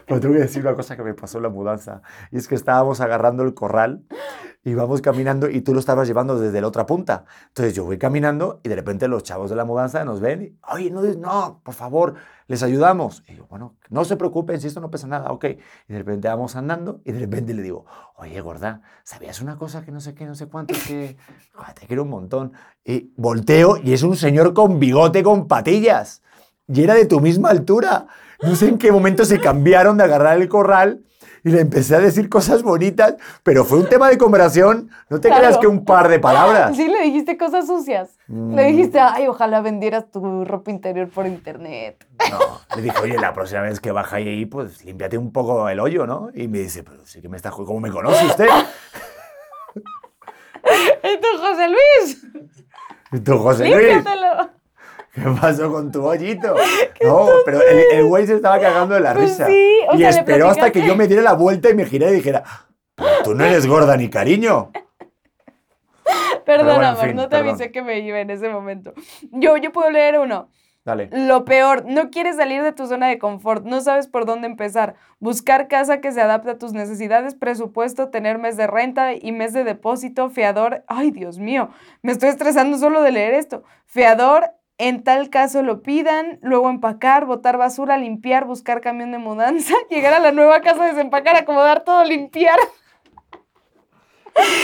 pero 0.06 0.20
tengo 0.20 0.34
que 0.34 0.40
decir 0.40 0.62
una 0.62 0.74
cosa 0.74 0.96
que 0.96 1.02
me 1.02 1.14
pasó 1.14 1.38
en 1.38 1.44
la 1.44 1.48
mudanza. 1.48 2.02
Y 2.30 2.38
es 2.38 2.48
que 2.48 2.54
estábamos 2.54 3.00
agarrando 3.00 3.42
el 3.42 3.54
corral, 3.54 4.04
íbamos 4.64 5.00
caminando 5.00 5.48
y 5.48 5.60
tú 5.60 5.72
lo 5.72 5.80
estabas 5.80 6.08
llevando 6.08 6.38
desde 6.38 6.60
la 6.60 6.66
otra 6.66 6.86
punta. 6.86 7.24
Entonces 7.48 7.74
yo 7.74 7.84
voy 7.84 7.98
caminando 7.98 8.60
y 8.64 8.68
de 8.68 8.76
repente 8.76 9.06
los 9.08 9.22
chavos 9.22 9.50
de 9.50 9.56
la 9.56 9.64
mudanza 9.64 10.04
nos 10.04 10.20
ven 10.20 10.42
y, 10.42 10.58
oye, 10.72 10.90
no, 10.90 11.02
no, 11.02 11.60
por 11.62 11.74
favor, 11.74 12.14
les 12.48 12.62
ayudamos. 12.62 13.22
Y 13.28 13.36
yo, 13.36 13.46
bueno, 13.46 13.76
no 13.90 14.04
se 14.04 14.16
preocupen, 14.16 14.60
si 14.60 14.66
esto 14.66 14.80
no 14.80 14.90
pesa 14.90 15.06
nada, 15.06 15.30
ok. 15.30 15.44
Y 15.88 15.92
de 15.92 15.98
repente 15.98 16.28
vamos 16.28 16.56
andando 16.56 17.00
y 17.04 17.12
de 17.12 17.20
repente 17.20 17.54
le 17.54 17.62
digo, 17.62 17.86
oye, 18.16 18.40
gorda, 18.40 18.82
¿sabías 19.04 19.40
una 19.40 19.56
cosa 19.56 19.84
que 19.84 19.92
no 19.92 20.00
sé 20.00 20.14
qué, 20.14 20.26
no 20.26 20.34
sé 20.34 20.46
cuánto, 20.46 20.74
que 20.86 21.16
joder, 21.54 21.74
te 21.74 21.86
quiero 21.86 22.02
un 22.02 22.10
montón? 22.10 22.52
Y 22.84 23.12
volteo 23.16 23.76
y 23.76 23.92
es 23.92 24.02
un 24.02 24.16
señor 24.16 24.52
con 24.52 24.80
bigote, 24.80 25.22
con 25.22 25.46
patillas. 25.46 26.22
Y 26.68 26.82
era 26.82 26.94
de 26.94 27.06
tu 27.06 27.20
misma 27.20 27.50
altura. 27.50 28.08
No 28.42 28.54
sé 28.54 28.68
en 28.68 28.78
qué 28.78 28.92
momento 28.92 29.24
se 29.24 29.40
cambiaron 29.40 29.96
de 29.96 30.04
agarrar 30.04 30.36
el 30.40 30.48
corral 30.48 31.00
y 31.44 31.50
le 31.50 31.60
empecé 31.60 31.94
a 31.94 32.00
decir 32.00 32.28
cosas 32.28 32.62
bonitas, 32.64 33.14
pero 33.44 33.64
fue 33.64 33.78
un 33.78 33.88
tema 33.88 34.08
de 34.08 34.18
conversación. 34.18 34.90
No 35.08 35.20
te 35.20 35.28
Claro. 35.28 35.42
creas 35.42 35.58
que 35.58 35.66
un 35.68 35.84
par 35.84 36.08
de 36.08 36.18
palabras. 36.18 36.76
Sí, 36.76 36.88
le 36.88 37.02
dijiste 37.02 37.36
cosas 37.38 37.66
sucias. 37.68 38.18
Mm. 38.26 38.54
Le 38.56 38.64
dijiste, 38.64 38.98
ay, 38.98 39.28
ojalá 39.28 39.60
vendieras 39.60 40.10
tu 40.10 40.44
ropa 40.44 40.70
interior 40.72 41.08
por 41.08 41.24
internet. 41.26 42.04
No, 42.30 42.60
le 42.76 42.82
dije, 42.82 42.96
oye, 43.00 43.16
la 43.18 43.32
próxima 43.32 43.60
vez 43.62 43.78
que 43.78 43.92
baja 43.92 44.16
ahí, 44.16 44.44
pues 44.46 44.84
límpiate 44.84 45.16
un 45.18 45.30
poco 45.32 45.68
el 45.68 45.78
hoyo, 45.78 46.04
¿no? 46.06 46.30
Y 46.34 46.48
me 46.48 46.58
dice, 46.58 46.82
pero 46.82 47.06
sí 47.06 47.22
que 47.22 47.28
me 47.28 47.36
está. 47.36 47.50
¿Cómo 47.50 47.78
me 47.78 47.90
conoce 47.92 48.26
usted? 48.26 48.48
¡Y 50.64 51.20
tú, 51.20 51.26
José 51.38 51.68
Luis! 51.68 52.26
Y 53.12 53.20
tú, 53.20 53.38
José 53.38 53.68
Luis, 53.70 53.86
¡Límpiatelo! 53.86 54.50
¿Qué 55.16 55.22
pasó 55.40 55.72
con 55.72 55.90
tu 55.90 56.04
hoyito? 56.06 56.54
No, 57.02 57.28
pero 57.44 57.60
el, 57.60 57.98
el 57.98 58.06
güey 58.06 58.26
se 58.26 58.34
estaba 58.34 58.58
cagando 58.60 58.94
de 58.94 59.00
la 59.00 59.12
Pues 59.14 59.30
risa. 59.30 59.46
sí, 59.46 59.78
o 59.90 59.94
y 59.94 59.98
sea, 59.98 60.08
esperó 60.10 60.48
hasta 60.48 60.70
que 60.72 60.86
yo 60.86 60.96
me 60.96 61.06
diera 61.08 61.22
la 61.22 61.34
vuelta 61.34 61.68
y 61.70 61.74
me 61.74 61.84
giré 61.84 62.10
y 62.10 62.14
dijera, 62.14 62.42
tú 63.24 63.34
no 63.34 63.44
eres 63.44 63.66
gorda 63.66 63.96
ni 63.96 64.08
cariño. 64.08 64.70
Perdón, 66.44 66.66
bueno, 66.66 66.82
en 66.82 66.88
amor, 66.88 67.06
fin, 67.06 67.16
no 67.16 67.22
te 67.24 67.28
perdón. 67.36 67.48
avisé 67.50 67.72
que 67.72 67.82
me 67.82 67.98
iba 68.00 68.20
en 68.20 68.30
ese 68.30 68.48
momento. 68.48 68.92
Yo, 69.32 69.56
yo 69.56 69.72
puedo 69.72 69.90
leer 69.90 70.18
uno. 70.18 70.48
Dale. 70.84 71.08
Lo 71.12 71.44
peor, 71.44 71.84
no 71.84 72.10
quieres 72.10 72.36
salir 72.36 72.62
de 72.62 72.70
tu 72.72 72.86
zona 72.86 73.08
de 73.08 73.18
confort, 73.18 73.64
no 73.64 73.80
sabes 73.80 74.06
por 74.06 74.24
dónde 74.24 74.46
empezar. 74.46 74.94
Buscar 75.18 75.66
casa 75.66 76.00
que 76.00 76.12
se 76.12 76.20
adapte 76.22 76.50
a 76.50 76.58
tus 76.58 76.72
necesidades, 76.72 77.34
presupuesto, 77.34 78.08
tener 78.10 78.38
mes 78.38 78.56
de 78.56 78.68
renta 78.68 79.12
y 79.12 79.32
mes 79.32 79.52
de 79.52 79.64
depósito, 79.64 80.30
fiador. 80.30 80.84
Ay, 80.86 81.10
Dios 81.10 81.40
mío, 81.40 81.70
me 82.02 82.12
estoy 82.12 82.28
estresando 82.28 82.78
solo 82.78 83.02
de 83.02 83.10
leer 83.10 83.34
esto. 83.34 83.64
Fiador, 83.86 84.52
en 84.78 85.02
tal 85.04 85.30
caso 85.30 85.62
lo 85.62 85.82
pidan, 85.82 86.38
luego 86.42 86.68
empacar, 86.70 87.24
botar 87.26 87.56
basura, 87.56 87.96
limpiar, 87.96 88.44
buscar 88.44 88.80
camión 88.80 89.10
de 89.12 89.18
mudanza, 89.18 89.74
llegar 89.90 90.12
a 90.14 90.18
la 90.20 90.32
nueva 90.32 90.60
casa, 90.60 90.84
desempacar, 90.86 91.36
acomodar 91.36 91.84
todo, 91.84 92.04
limpiar. 92.04 92.58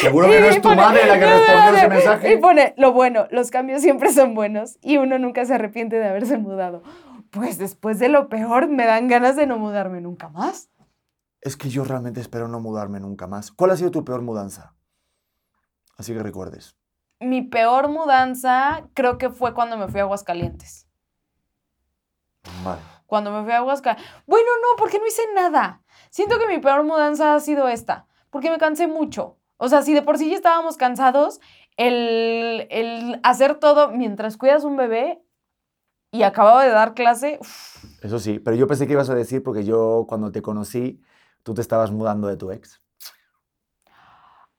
Seguro 0.02 0.28
que 0.28 0.40
no 0.40 0.46
es 0.46 0.56
tu 0.56 0.62
pone- 0.68 0.76
madre 0.76 1.06
la 1.06 1.18
que 1.18 1.24
no, 1.24 1.30
respondió 1.30 1.70
no, 1.72 1.76
ese 1.78 1.88
mensaje. 1.88 2.32
Y 2.34 2.36
pone, 2.36 2.74
lo 2.76 2.92
bueno, 2.92 3.26
los 3.30 3.50
cambios 3.50 3.80
siempre 3.80 4.12
son 4.12 4.34
buenos 4.34 4.76
y 4.82 4.98
uno 4.98 5.18
nunca 5.18 5.44
se 5.46 5.54
arrepiente 5.54 5.96
de 5.96 6.06
haberse 6.08 6.36
mudado. 6.36 6.82
Pues 7.30 7.56
después 7.56 7.98
de 7.98 8.10
lo 8.10 8.28
peor, 8.28 8.68
me 8.68 8.84
dan 8.84 9.08
ganas 9.08 9.36
de 9.36 9.46
no 9.46 9.56
mudarme 9.58 10.02
nunca 10.02 10.28
más. 10.28 10.68
Es 11.40 11.56
que 11.56 11.70
yo 11.70 11.84
realmente 11.84 12.20
espero 12.20 12.46
no 12.48 12.60
mudarme 12.60 13.00
nunca 13.00 13.26
más. 13.26 13.50
¿Cuál 13.50 13.70
ha 13.70 13.76
sido 13.78 13.90
tu 13.90 14.04
peor 14.04 14.20
mudanza? 14.20 14.74
Así 15.96 16.12
que 16.12 16.22
recuerdes. 16.22 16.76
Mi 17.22 17.42
peor 17.42 17.88
mudanza 17.88 18.88
creo 18.94 19.18
que 19.18 19.30
fue 19.30 19.54
cuando 19.54 19.76
me 19.76 19.88
fui 19.88 20.00
a 20.00 20.04
Aguascalientes. 20.04 20.88
Vale. 22.64 22.80
Cuando 23.06 23.30
me 23.30 23.42
fui 23.42 23.52
a 23.52 23.58
Aguascalientes. 23.58 24.10
Bueno, 24.26 24.48
no, 24.60 24.76
porque 24.78 24.98
no 24.98 25.06
hice 25.06 25.22
nada. 25.34 25.82
Siento 26.10 26.38
que 26.38 26.46
mi 26.46 26.58
peor 26.58 26.84
mudanza 26.84 27.34
ha 27.34 27.40
sido 27.40 27.68
esta, 27.68 28.06
porque 28.30 28.50
me 28.50 28.58
cansé 28.58 28.86
mucho. 28.86 29.38
O 29.56 29.68
sea, 29.68 29.82
si 29.82 29.94
de 29.94 30.02
por 30.02 30.18
sí 30.18 30.28
ya 30.28 30.36
estábamos 30.36 30.76
cansados, 30.76 31.40
el, 31.76 32.66
el 32.70 33.20
hacer 33.22 33.54
todo 33.54 33.90
mientras 33.90 34.36
cuidas 34.36 34.64
un 34.64 34.76
bebé 34.76 35.22
y 36.10 36.24
acababa 36.24 36.64
de 36.64 36.70
dar 36.70 36.94
clase, 36.94 37.38
uf, 37.40 37.84
Eso 38.02 38.18
sí, 38.18 38.38
pero 38.38 38.56
yo 38.56 38.66
pensé 38.66 38.86
que 38.86 38.92
ibas 38.92 39.08
a 39.08 39.14
decir 39.14 39.42
porque 39.42 39.64
yo 39.64 40.04
cuando 40.08 40.30
te 40.30 40.42
conocí, 40.42 41.00
tú 41.42 41.54
te 41.54 41.62
estabas 41.62 41.90
mudando 41.90 42.28
de 42.28 42.36
tu 42.36 42.50
ex. 42.50 42.81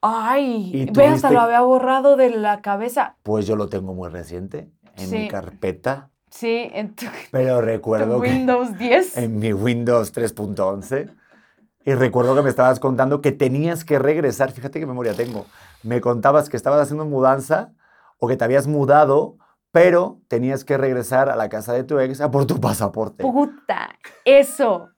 Ay, 0.04 0.72
¿Y 0.74 0.92
ve, 0.92 1.08
hasta 1.08 1.32
lo 1.32 1.40
había 1.40 1.62
borrado 1.62 2.18
de 2.18 2.30
la 2.30 2.62
cabeza. 2.62 3.16
Pues 3.24 3.48
yo 3.48 3.56
lo 3.56 3.70
tengo 3.70 3.94
muy 3.94 4.10
reciente 4.10 4.70
en 4.98 5.10
mi 5.10 5.28
carpeta, 5.28 6.10
Sí, 6.30 6.68
en 6.74 6.96
tu, 6.96 7.06
pero 7.32 7.60
tu 7.60 7.66
recuerdo 7.66 8.20
que 8.20 8.30
Windows 8.30 8.78
10. 8.78 9.18
en 9.24 9.38
mi 9.40 9.54
Windows 9.54 10.14
3.11 10.14 11.10
y 11.86 11.94
recuerdo 11.94 12.36
que 12.36 12.42
me 12.42 12.50
estabas 12.50 12.80
contando 12.80 13.22
que 13.22 13.32
tenías 13.32 13.86
que 13.86 14.00
regresar, 14.00 14.52
fíjate 14.52 14.80
qué 14.80 14.86
memoria 14.86 15.14
tengo. 15.14 15.46
Me 15.84 16.02
contabas 16.02 16.50
que 16.50 16.58
estabas 16.58 16.82
haciendo 16.82 17.06
mudanza 17.06 17.74
o 18.18 18.28
que 18.28 18.38
te 18.38 18.46
habías 18.46 18.68
mudado, 18.68 19.38
pero 19.72 20.22
tenías 20.28 20.64
que 20.64 20.78
regresar 20.78 21.30
a 21.30 21.36
la 21.36 21.50
casa 21.50 21.74
de 21.74 21.84
tu 21.84 22.00
ex 22.00 22.22
a 22.22 22.32
por 22.32 22.46
tu 22.46 22.60
pasaporte. 22.62 23.24
Puta, 23.24 23.90
eso. 24.26 24.90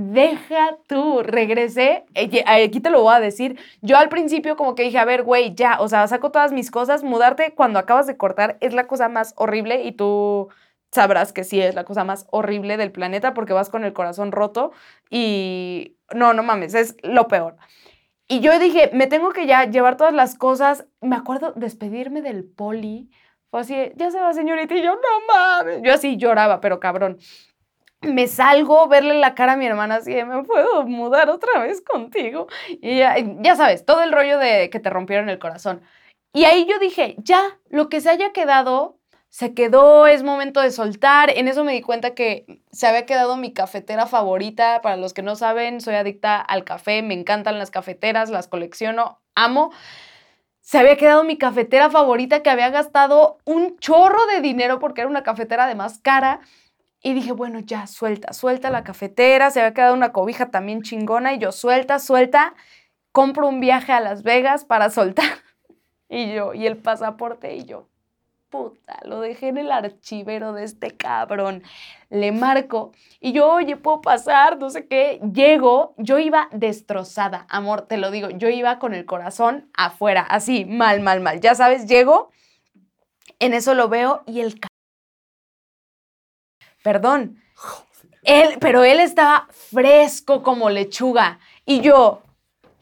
Deja 0.00 0.76
tú, 0.86 1.22
regresé. 1.24 2.04
eh, 2.14 2.28
ye- 2.28 2.44
Aquí 2.46 2.78
te 2.78 2.88
lo 2.90 3.02
voy 3.02 3.14
a 3.14 3.18
decir. 3.20 3.58
Yo 3.82 3.96
al 3.98 4.08
principio 4.08 4.56
como 4.56 4.76
que 4.76 4.84
dije, 4.84 4.96
a 4.98 5.04
ver, 5.04 5.24
güey, 5.24 5.56
ya, 5.56 5.80
o 5.80 5.88
sea, 5.88 6.06
saco 6.06 6.30
todas 6.30 6.52
mis 6.52 6.70
cosas. 6.70 7.02
Mudarte 7.02 7.52
cuando 7.56 7.80
acabas 7.80 8.06
de 8.06 8.16
cortar 8.16 8.58
es 8.60 8.74
la 8.74 8.86
cosa 8.86 9.08
más 9.08 9.34
horrible 9.36 9.82
y 9.82 9.90
tú 9.92 10.48
sabrás 10.92 11.32
que 11.32 11.42
sí 11.42 11.60
es 11.60 11.74
la 11.74 11.82
cosa 11.84 12.04
más 12.04 12.26
horrible 12.30 12.76
del 12.76 12.92
planeta 12.92 13.34
porque 13.34 13.52
vas 13.52 13.70
con 13.70 13.82
el 13.84 13.92
corazón 13.92 14.30
roto 14.30 14.70
y 15.10 15.96
no, 16.14 16.32
no 16.32 16.44
mames, 16.44 16.74
es 16.74 16.96
lo 17.02 17.26
peor. 17.26 17.56
Y 18.28 18.40
yo 18.40 18.58
dije, 18.60 18.90
me 18.92 19.06
tengo 19.08 19.30
que 19.32 19.46
ya 19.46 19.64
llevar 19.64 19.96
todas 19.96 20.14
las 20.14 20.36
cosas. 20.36 20.86
Me 21.00 21.16
acuerdo 21.16 21.52
despedirme 21.56 22.22
del 22.22 22.44
poli. 22.44 23.10
Fue 23.50 23.60
así, 23.60 23.74
ya 23.96 24.10
se 24.12 24.20
va 24.20 24.32
señorita 24.34 24.74
y 24.76 24.82
yo, 24.82 24.94
no 24.94 25.00
mames. 25.34 25.80
Yo 25.82 25.92
así 25.94 26.16
lloraba, 26.18 26.60
pero 26.60 26.78
cabrón 26.80 27.18
me 28.00 28.28
salgo, 28.28 28.88
verle 28.88 29.14
la 29.14 29.34
cara 29.34 29.54
a 29.54 29.56
mi 29.56 29.66
hermana 29.66 29.96
así 29.96 30.12
de, 30.14 30.24
¿me 30.24 30.42
puedo 30.44 30.84
mudar 30.86 31.30
otra 31.30 31.60
vez 31.60 31.82
contigo? 31.82 32.46
Y 32.68 32.98
ya, 32.98 33.16
ya 33.40 33.56
sabes, 33.56 33.84
todo 33.84 34.02
el 34.02 34.12
rollo 34.12 34.38
de 34.38 34.70
que 34.70 34.80
te 34.80 34.90
rompieron 34.90 35.28
el 35.28 35.38
corazón. 35.38 35.82
Y 36.32 36.44
ahí 36.44 36.66
yo 36.66 36.78
dije, 36.78 37.16
ya, 37.18 37.58
lo 37.68 37.88
que 37.88 38.00
se 38.00 38.10
haya 38.10 38.32
quedado, 38.32 38.98
se 39.30 39.54
quedó, 39.54 40.06
es 40.06 40.22
momento 40.22 40.60
de 40.60 40.70
soltar. 40.70 41.30
En 41.30 41.48
eso 41.48 41.64
me 41.64 41.72
di 41.72 41.82
cuenta 41.82 42.14
que 42.14 42.62
se 42.70 42.86
había 42.86 43.06
quedado 43.06 43.36
mi 43.36 43.52
cafetera 43.52 44.06
favorita. 44.06 44.80
Para 44.82 44.96
los 44.96 45.12
que 45.14 45.22
no 45.22 45.36
saben, 45.36 45.80
soy 45.80 45.94
adicta 45.94 46.40
al 46.40 46.64
café, 46.64 47.02
me 47.02 47.14
encantan 47.14 47.58
las 47.58 47.70
cafeteras, 47.70 48.30
las 48.30 48.48
colecciono, 48.48 49.20
amo. 49.34 49.72
Se 50.60 50.78
había 50.78 50.96
quedado 50.96 51.24
mi 51.24 51.38
cafetera 51.38 51.90
favorita 51.90 52.42
que 52.42 52.50
había 52.50 52.70
gastado 52.70 53.38
un 53.44 53.78
chorro 53.78 54.26
de 54.26 54.40
dinero 54.40 54.78
porque 54.78 55.00
era 55.00 55.10
una 55.10 55.22
cafetera 55.22 55.64
además 55.64 55.98
cara. 55.98 56.40
Y 57.02 57.14
dije, 57.14 57.32
bueno, 57.32 57.60
ya, 57.60 57.86
suelta, 57.86 58.32
suelta 58.32 58.70
la 58.70 58.82
cafetera. 58.84 59.50
Se 59.50 59.60
había 59.60 59.74
quedado 59.74 59.94
una 59.94 60.12
cobija 60.12 60.50
también 60.50 60.82
chingona. 60.82 61.32
Y 61.34 61.38
yo, 61.38 61.52
suelta, 61.52 61.98
suelta. 61.98 62.54
Compro 63.12 63.48
un 63.48 63.60
viaje 63.60 63.92
a 63.92 64.00
Las 64.00 64.22
Vegas 64.22 64.64
para 64.64 64.90
soltar. 64.90 65.30
Y 66.08 66.32
yo, 66.32 66.54
y 66.54 66.66
el 66.66 66.76
pasaporte. 66.76 67.54
Y 67.54 67.64
yo, 67.64 67.88
puta, 68.50 68.98
lo 69.04 69.20
dejé 69.20 69.48
en 69.48 69.58
el 69.58 69.70
archivero 69.70 70.52
de 70.52 70.64
este 70.64 70.96
cabrón. 70.96 71.62
Le 72.10 72.32
marco. 72.32 72.92
Y 73.20 73.32
yo, 73.32 73.52
oye, 73.52 73.76
puedo 73.76 74.00
pasar, 74.00 74.58
no 74.58 74.70
sé 74.70 74.86
qué. 74.88 75.20
Llego, 75.32 75.94
yo 75.98 76.18
iba 76.18 76.48
destrozada, 76.52 77.46
amor, 77.48 77.82
te 77.82 77.96
lo 77.96 78.10
digo. 78.10 78.30
Yo 78.30 78.48
iba 78.48 78.78
con 78.78 78.94
el 78.94 79.04
corazón 79.06 79.70
afuera, 79.76 80.22
así, 80.22 80.64
mal, 80.64 81.00
mal, 81.00 81.20
mal. 81.20 81.40
Ya 81.40 81.54
sabes, 81.54 81.86
llego. 81.86 82.30
En 83.40 83.54
eso 83.54 83.74
lo 83.74 83.88
veo 83.88 84.22
y 84.26 84.40
el 84.40 84.58
Perdón. 86.88 87.36
Él, 88.22 88.56
pero 88.60 88.82
él 88.82 88.98
estaba 88.98 89.46
fresco 89.50 90.42
como 90.42 90.70
lechuga. 90.70 91.38
Y 91.66 91.82
yo, 91.82 92.22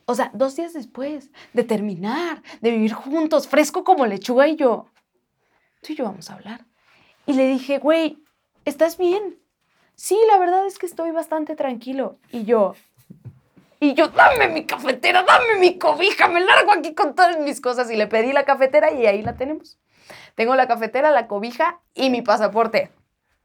o 0.04 0.14
sea, 0.14 0.30
dos 0.32 0.54
días 0.54 0.74
después 0.74 1.30
de 1.52 1.64
terminar, 1.64 2.40
de 2.60 2.70
vivir 2.70 2.92
juntos, 2.92 3.48
fresco 3.48 3.82
como 3.82 4.06
lechuga, 4.06 4.46
y 4.46 4.54
yo, 4.54 4.86
tú 5.82 5.92
y 5.92 5.96
yo 5.96 6.04
vamos 6.04 6.30
a 6.30 6.34
hablar. 6.34 6.64
Y 7.26 7.32
le 7.32 7.48
dije, 7.48 7.78
güey, 7.78 8.22
¿estás 8.64 8.96
bien? 8.96 9.40
Sí, 9.96 10.16
la 10.28 10.38
verdad 10.38 10.66
es 10.66 10.78
que 10.78 10.86
estoy 10.86 11.10
bastante 11.10 11.56
tranquilo. 11.56 12.18
Y 12.30 12.44
yo, 12.44 12.74
y 13.80 13.94
yo, 13.94 14.06
dame 14.08 14.46
mi 14.48 14.66
cafetera, 14.66 15.24
dame 15.24 15.58
mi 15.58 15.78
cobija, 15.78 16.28
me 16.28 16.40
largo 16.40 16.72
aquí 16.72 16.94
con 16.94 17.16
todas 17.16 17.40
mis 17.40 17.60
cosas. 17.60 17.90
Y 17.90 17.96
le 17.96 18.06
pedí 18.06 18.32
la 18.32 18.44
cafetera 18.44 18.92
y 18.92 19.04
ahí 19.06 19.22
la 19.22 19.36
tenemos. 19.36 19.80
Tengo 20.36 20.54
la 20.54 20.68
cafetera, 20.68 21.10
la 21.10 21.26
cobija 21.26 21.80
y 21.92 22.10
mi 22.10 22.22
pasaporte. 22.22 22.92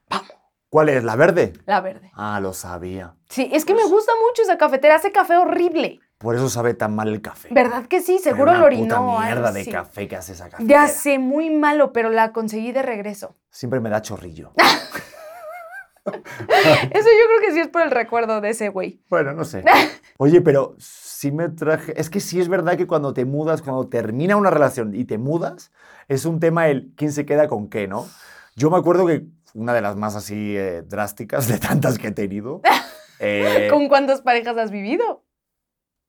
Vamos. 0.08 0.41
¿Cuál 0.72 0.88
es? 0.88 1.04
¿La 1.04 1.18
verde? 1.18 1.52
La 1.66 1.82
verde. 1.82 2.12
Ah, 2.14 2.40
lo 2.40 2.54
sabía. 2.54 3.14
Sí, 3.28 3.50
es 3.52 3.66
que 3.66 3.76
me 3.76 3.84
gusta 3.84 4.14
mucho 4.26 4.42
esa 4.42 4.58
cafetera. 4.58 4.96
Hace 4.96 5.12
café 5.12 5.36
horrible. 5.36 6.00
Por 6.18 6.34
eso 6.34 6.48
sabe 6.48 6.74
tan 6.74 6.96
mal 6.96 7.10
el 7.10 7.22
café. 7.22 7.50
¿Verdad 7.52 7.88
que 7.88 8.02
sí? 8.02 8.20
Seguro 8.20 8.54
lo 8.54 8.68
orinó. 8.68 9.06
puta 9.06 9.20
mierda 9.26 9.52
de 9.52 9.66
café 9.66 10.08
que 10.08 10.16
hace 10.16 10.32
esa 10.32 10.50
café. 10.50 10.64
Ya 10.66 10.88
sé, 10.88 11.20
muy 11.20 11.50
malo, 11.50 11.92
pero 11.92 12.10
la 12.10 12.32
conseguí 12.32 12.72
de 12.72 12.84
regreso. 12.84 13.36
Siempre 13.50 13.82
me 13.82 13.90
da 13.90 14.02
chorrillo. 14.02 14.54
Eso 16.06 16.10
yo 16.30 17.26
creo 17.28 17.42
que 17.42 17.52
sí 17.52 17.60
es 17.60 17.68
por 17.68 17.82
el 17.82 17.92
recuerdo 17.92 18.40
de 18.40 18.52
ese 18.52 18.70
güey. 18.70 19.02
Bueno, 19.10 19.34
no 19.34 19.44
sé. 19.44 19.66
Oye, 20.18 20.40
pero 20.40 20.78
sí 20.80 21.34
me 21.34 21.50
traje. 21.50 22.00
Es 22.00 22.10
que 22.10 22.22
sí 22.22 22.40
es 22.40 22.48
verdad 22.48 22.78
que 22.78 22.88
cuando 22.88 23.14
te 23.14 23.26
mudas, 23.26 23.62
cuando 23.62 23.90
termina 23.90 24.38
una 24.38 24.52
relación 24.52 24.96
y 24.96 25.04
te 25.04 25.18
mudas, 25.18 25.74
es 26.08 26.24
un 26.24 26.40
tema 26.40 26.70
el 26.70 26.94
quién 26.96 27.12
se 27.12 27.26
queda 27.26 27.50
con 27.50 27.68
qué, 27.70 27.90
¿no? 27.90 28.08
Yo 28.56 28.70
me 28.70 28.78
acuerdo 28.78 29.06
que 29.06 29.26
una 29.54 29.74
de 29.74 29.82
las 29.82 29.96
más 29.96 30.16
así 30.16 30.56
eh, 30.58 30.82
drásticas 30.84 31.48
de 31.48 31.58
tantas 31.60 31.98
que 31.98 32.08
he 32.08 32.12
tenido. 32.12 32.62
eh, 33.20 33.68
¿Con 33.70 33.88
cuántas 33.88 34.22
parejas 34.22 34.58
has 34.58 34.72
vivido? 34.72 35.24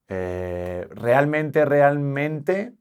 eh, 0.08 0.86
realmente, 0.90 1.64
realmente. 1.64 2.74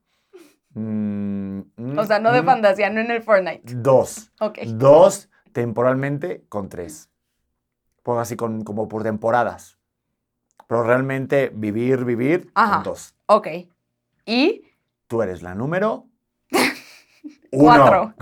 mm, 0.74 1.60
mm, 1.78 1.98
O 1.98 2.04
sea, 2.06 2.20
no 2.20 2.32
de 2.34 2.42
mm, 2.42 2.46
fantasía, 2.46 2.90
no 2.90 3.00
en 3.00 3.12
el 3.12 3.22
Fortnite. 3.24 3.62
Dos. 3.76 4.32
Ok. 4.40 4.60
Dos 4.66 5.30
temporalmente 5.54 6.44
con 6.50 6.68
tres. 6.70 7.10
Pues 8.04 8.20
así 8.20 8.36
con, 8.36 8.64
como 8.64 8.88
por 8.88 9.04
temporadas. 9.04 9.78
Pero 10.68 10.84
realmente 10.84 11.52
vivir, 11.54 12.04
vivir 12.06 12.50
Ajá. 12.56 12.76
con 12.76 12.84
dos. 12.84 13.16
Ok. 13.28 13.48
Y 14.26 14.64
Tú 15.08 15.22
eres 15.22 15.42
la 15.42 15.54
número 15.56 16.06
cuatro. 17.52 18.14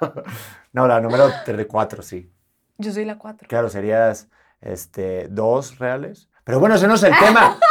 No, 0.72 0.86
la 0.88 1.00
número 1.00 1.28
tre- 1.44 1.66
cuatro, 1.66 2.02
sí. 2.02 2.32
Yo 2.78 2.92
soy 2.92 3.04
la 3.04 3.18
cuatro. 3.18 3.46
Claro, 3.48 3.68
serías 3.68 4.28
este, 4.60 5.28
dos 5.28 5.78
reales. 5.78 6.28
Pero 6.44 6.58
bueno, 6.60 6.74
ese 6.76 6.86
no 6.88 6.94
es 6.94 7.02
el 7.02 7.12
tema. 7.18 7.58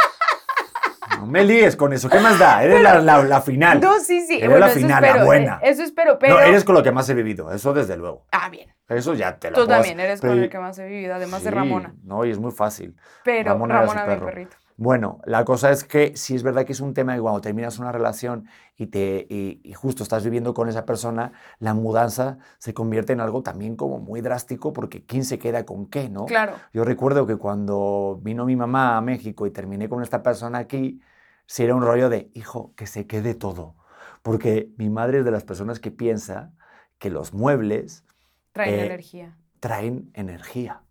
No 1.18 1.26
me 1.28 1.44
líes 1.44 1.76
con 1.76 1.92
eso. 1.92 2.08
¿Qué 2.08 2.18
más 2.18 2.36
da? 2.36 2.64
Eres 2.64 2.80
la, 2.82 2.98
la- 3.00 3.22
la 3.22 3.40
final. 3.40 3.80
No, 3.80 4.00
sí, 4.00 4.22
sí. 4.26 4.38
Eres 4.38 4.48
Bueno, 4.50 4.66
la 4.66 4.72
final, 4.72 5.02
la 5.02 5.08
espero. 5.08 5.24
buena. 5.26 5.60
eh, 5.62 5.70
Eso 5.70 5.82
espero, 5.84 6.18
pero. 6.18 6.34
No, 6.34 6.40
eres 6.40 6.64
con 6.64 6.74
lo 6.74 6.82
que 6.82 6.90
más 6.90 7.08
he 7.10 7.14
vivido. 7.14 7.52
Eso 7.52 7.72
desde 7.72 7.96
luego. 7.96 8.26
Ah, 8.32 8.48
bien. 8.48 8.74
Eso 8.88 9.14
ya 9.14 9.36
te 9.38 9.50
lo 9.50 9.56
Tú 9.56 9.66
también 9.68 10.00
eres 10.00 10.20
con 10.20 10.30
el 10.30 10.50
que 10.50 10.58
más 10.58 10.76
he 10.80 10.86
vivido, 10.86 11.14
además 11.14 11.44
de 11.44 11.50
Ramona. 11.52 11.94
No, 12.02 12.24
y 12.24 12.30
es 12.32 12.38
muy 12.40 12.50
fácil. 12.50 12.96
Pero 13.24 13.50
Ramona 13.50 13.78
era 13.78 13.86
su 13.88 13.94
Ramona, 13.94 14.16
mi 14.16 14.24
perrito. 14.24 14.56
Bueno, 14.76 15.20
la 15.24 15.44
cosa 15.44 15.70
es 15.70 15.84
que 15.84 16.16
sí 16.16 16.34
es 16.34 16.42
verdad 16.42 16.64
que 16.64 16.72
es 16.72 16.80
un 16.80 16.94
tema 16.94 17.14
que 17.14 17.20
cuando 17.20 17.40
terminas 17.40 17.78
una 17.78 17.92
relación 17.92 18.46
y, 18.76 18.86
te, 18.86 19.26
y, 19.28 19.60
y 19.62 19.72
justo 19.74 20.02
estás 20.02 20.24
viviendo 20.24 20.54
con 20.54 20.68
esa 20.68 20.84
persona, 20.84 21.32
la 21.58 21.74
mudanza 21.74 22.38
se 22.58 22.74
convierte 22.74 23.12
en 23.12 23.20
algo 23.20 23.42
también 23.42 23.76
como 23.76 23.98
muy 23.98 24.20
drástico 24.20 24.72
porque 24.72 25.04
quién 25.04 25.24
se 25.24 25.38
queda 25.38 25.64
con 25.64 25.86
qué, 25.86 26.08
¿no? 26.08 26.24
Claro. 26.26 26.54
Yo 26.72 26.84
recuerdo 26.84 27.26
que 27.26 27.36
cuando 27.36 28.18
vino 28.22 28.44
mi 28.44 28.56
mamá 28.56 28.96
a 28.96 29.00
México 29.00 29.46
y 29.46 29.50
terminé 29.50 29.88
con 29.88 30.02
esta 30.02 30.22
persona 30.22 30.58
aquí, 30.58 31.00
sí 31.46 31.62
era 31.64 31.74
un 31.74 31.82
rollo 31.82 32.08
de, 32.08 32.30
hijo, 32.34 32.72
que 32.76 32.86
se 32.86 33.06
quede 33.06 33.34
todo. 33.34 33.76
Porque 34.22 34.70
mi 34.78 34.88
madre 34.90 35.18
es 35.18 35.24
de 35.24 35.30
las 35.32 35.44
personas 35.44 35.80
que 35.80 35.90
piensa 35.90 36.52
que 36.98 37.10
los 37.10 37.34
muebles 37.34 38.04
Traen 38.52 38.74
Eh, 38.74 38.86
energía. 38.86 39.36
traen 39.60 40.10
energía. 40.14 40.81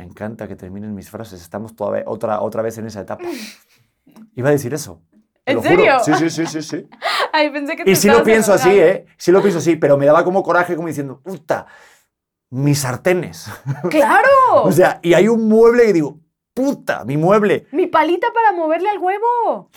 Me 0.00 0.06
encanta 0.06 0.48
que 0.48 0.56
terminen 0.56 0.94
mis 0.94 1.10
frases. 1.10 1.42
Estamos 1.42 1.76
todavía, 1.76 2.04
otra, 2.06 2.40
otra 2.40 2.62
vez 2.62 2.78
en 2.78 2.86
esa 2.86 3.02
etapa. 3.02 3.22
Iba 4.34 4.48
a 4.48 4.52
decir 4.52 4.72
eso. 4.72 5.02
¿En 5.44 5.56
lo 5.56 5.62
juro. 5.62 5.74
serio? 5.74 5.98
Sí, 6.02 6.14
sí, 6.14 6.30
sí, 6.30 6.46
sí, 6.46 6.62
sí. 6.62 6.88
Ay, 7.34 7.50
pensé 7.50 7.76
que 7.76 7.84
te 7.84 7.90
Y 7.90 7.96
sí 7.96 8.08
lo 8.08 8.24
pienso 8.24 8.54
así. 8.54 8.70
¿eh? 8.70 9.04
Sí 9.18 9.30
lo 9.30 9.42
pienso 9.42 9.58
así, 9.58 9.76
pero 9.76 9.98
me 9.98 10.06
daba 10.06 10.24
como 10.24 10.42
coraje, 10.42 10.74
como 10.74 10.88
diciendo, 10.88 11.20
puta, 11.22 11.66
mis 12.48 12.78
sartenes. 12.78 13.50
¡Claro! 13.90 14.62
O 14.64 14.72
sea, 14.72 15.00
y 15.02 15.12
hay 15.12 15.28
un 15.28 15.46
mueble 15.50 15.84
que 15.84 15.92
digo, 15.92 16.18
puta, 16.54 17.04
mi 17.04 17.18
mueble. 17.18 17.66
Mi 17.70 17.86
palita 17.86 18.28
para 18.32 18.52
moverle 18.52 18.88
al 18.88 19.00
huevo. 19.00 19.68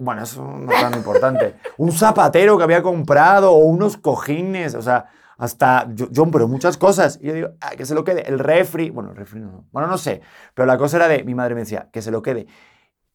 Bueno, 0.00 0.24
eso 0.24 0.42
no 0.42 0.72
es 0.72 0.80
tan 0.80 0.94
importante. 0.94 1.54
Un 1.76 1.92
zapatero 1.92 2.58
que 2.58 2.64
había 2.64 2.82
comprado 2.82 3.52
o 3.52 3.58
unos 3.58 3.96
cojines, 3.96 4.74
o 4.74 4.82
sea, 4.82 5.06
hasta 5.38 5.88
yo, 5.94 6.10
yo, 6.10 6.30
pero 6.30 6.48
muchas 6.48 6.76
cosas. 6.76 7.18
Y 7.22 7.28
yo 7.28 7.34
digo, 7.34 7.48
ah, 7.60 7.70
que 7.76 7.86
se 7.86 7.94
lo 7.94 8.04
quede. 8.04 8.28
El 8.28 8.38
refri, 8.38 8.90
bueno, 8.90 9.10
el 9.10 9.16
refri 9.16 9.40
no. 9.40 9.64
Bueno, 9.72 9.88
no 9.88 9.96
sé. 9.96 10.20
Pero 10.54 10.66
la 10.66 10.76
cosa 10.76 10.96
era 10.98 11.08
de, 11.08 11.24
mi 11.24 11.34
madre 11.34 11.54
me 11.54 11.60
decía, 11.60 11.88
que 11.92 12.02
se 12.02 12.10
lo 12.10 12.20
quede. 12.22 12.46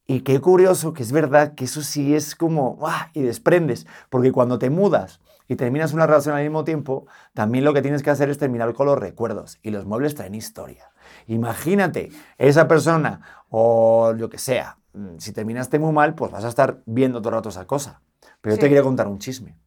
Y 0.05 0.21
qué 0.21 0.39
curioso 0.41 0.93
que 0.93 1.03
es 1.03 1.11
verdad 1.11 1.53
que 1.55 1.65
eso 1.65 1.82
sí 1.82 2.15
es 2.15 2.36
como, 2.36 2.78
¡ah! 2.82 3.09
y 3.13 3.21
desprendes. 3.21 3.86
Porque 4.09 4.32
cuando 4.32 4.57
te 4.57 4.69
mudas 4.69 5.21
y 5.47 5.55
terminas 5.55 5.93
una 5.93 6.07
relación 6.07 6.36
al 6.36 6.43
mismo 6.43 6.63
tiempo, 6.63 7.05
también 7.34 7.65
lo 7.65 7.74
que 7.74 7.82
tienes 7.82 8.03
que 8.03 8.09
hacer 8.09 8.30
es 8.30 8.38
terminar 8.38 8.74
con 8.74 8.86
los 8.88 8.97
recuerdos. 8.97 9.59
Y 9.61 9.71
los 9.71 9.86
muebles 9.86 10.15
traen 10.15 10.36
historia. 10.36 10.91
Imagínate, 11.28 12.09
esa 12.38 12.67
persona 12.67 13.21
o 13.49 14.13
lo 14.17 14.30
que 14.30 14.38
sea, 14.38 14.78
mm, 14.93 15.17
si 15.19 15.32
terminaste 15.34 15.80
muy 15.80 15.91
mal, 15.91 16.15
pues 16.15 16.32
vas 16.32 16.45
a 16.45 16.49
estar 16.49 16.82
viendo 16.86 17.19
todo 17.21 17.30
el 17.30 17.36
rato 17.36 17.49
esa 17.49 17.65
cosa. 17.67 18.01
Pero 18.41 18.55
yo 18.55 18.59
te 18.59 18.65
Sí. 18.65 18.69
quería 18.69 18.84
contar 18.84 19.07
un 19.07 19.19
chisme. 19.19 19.57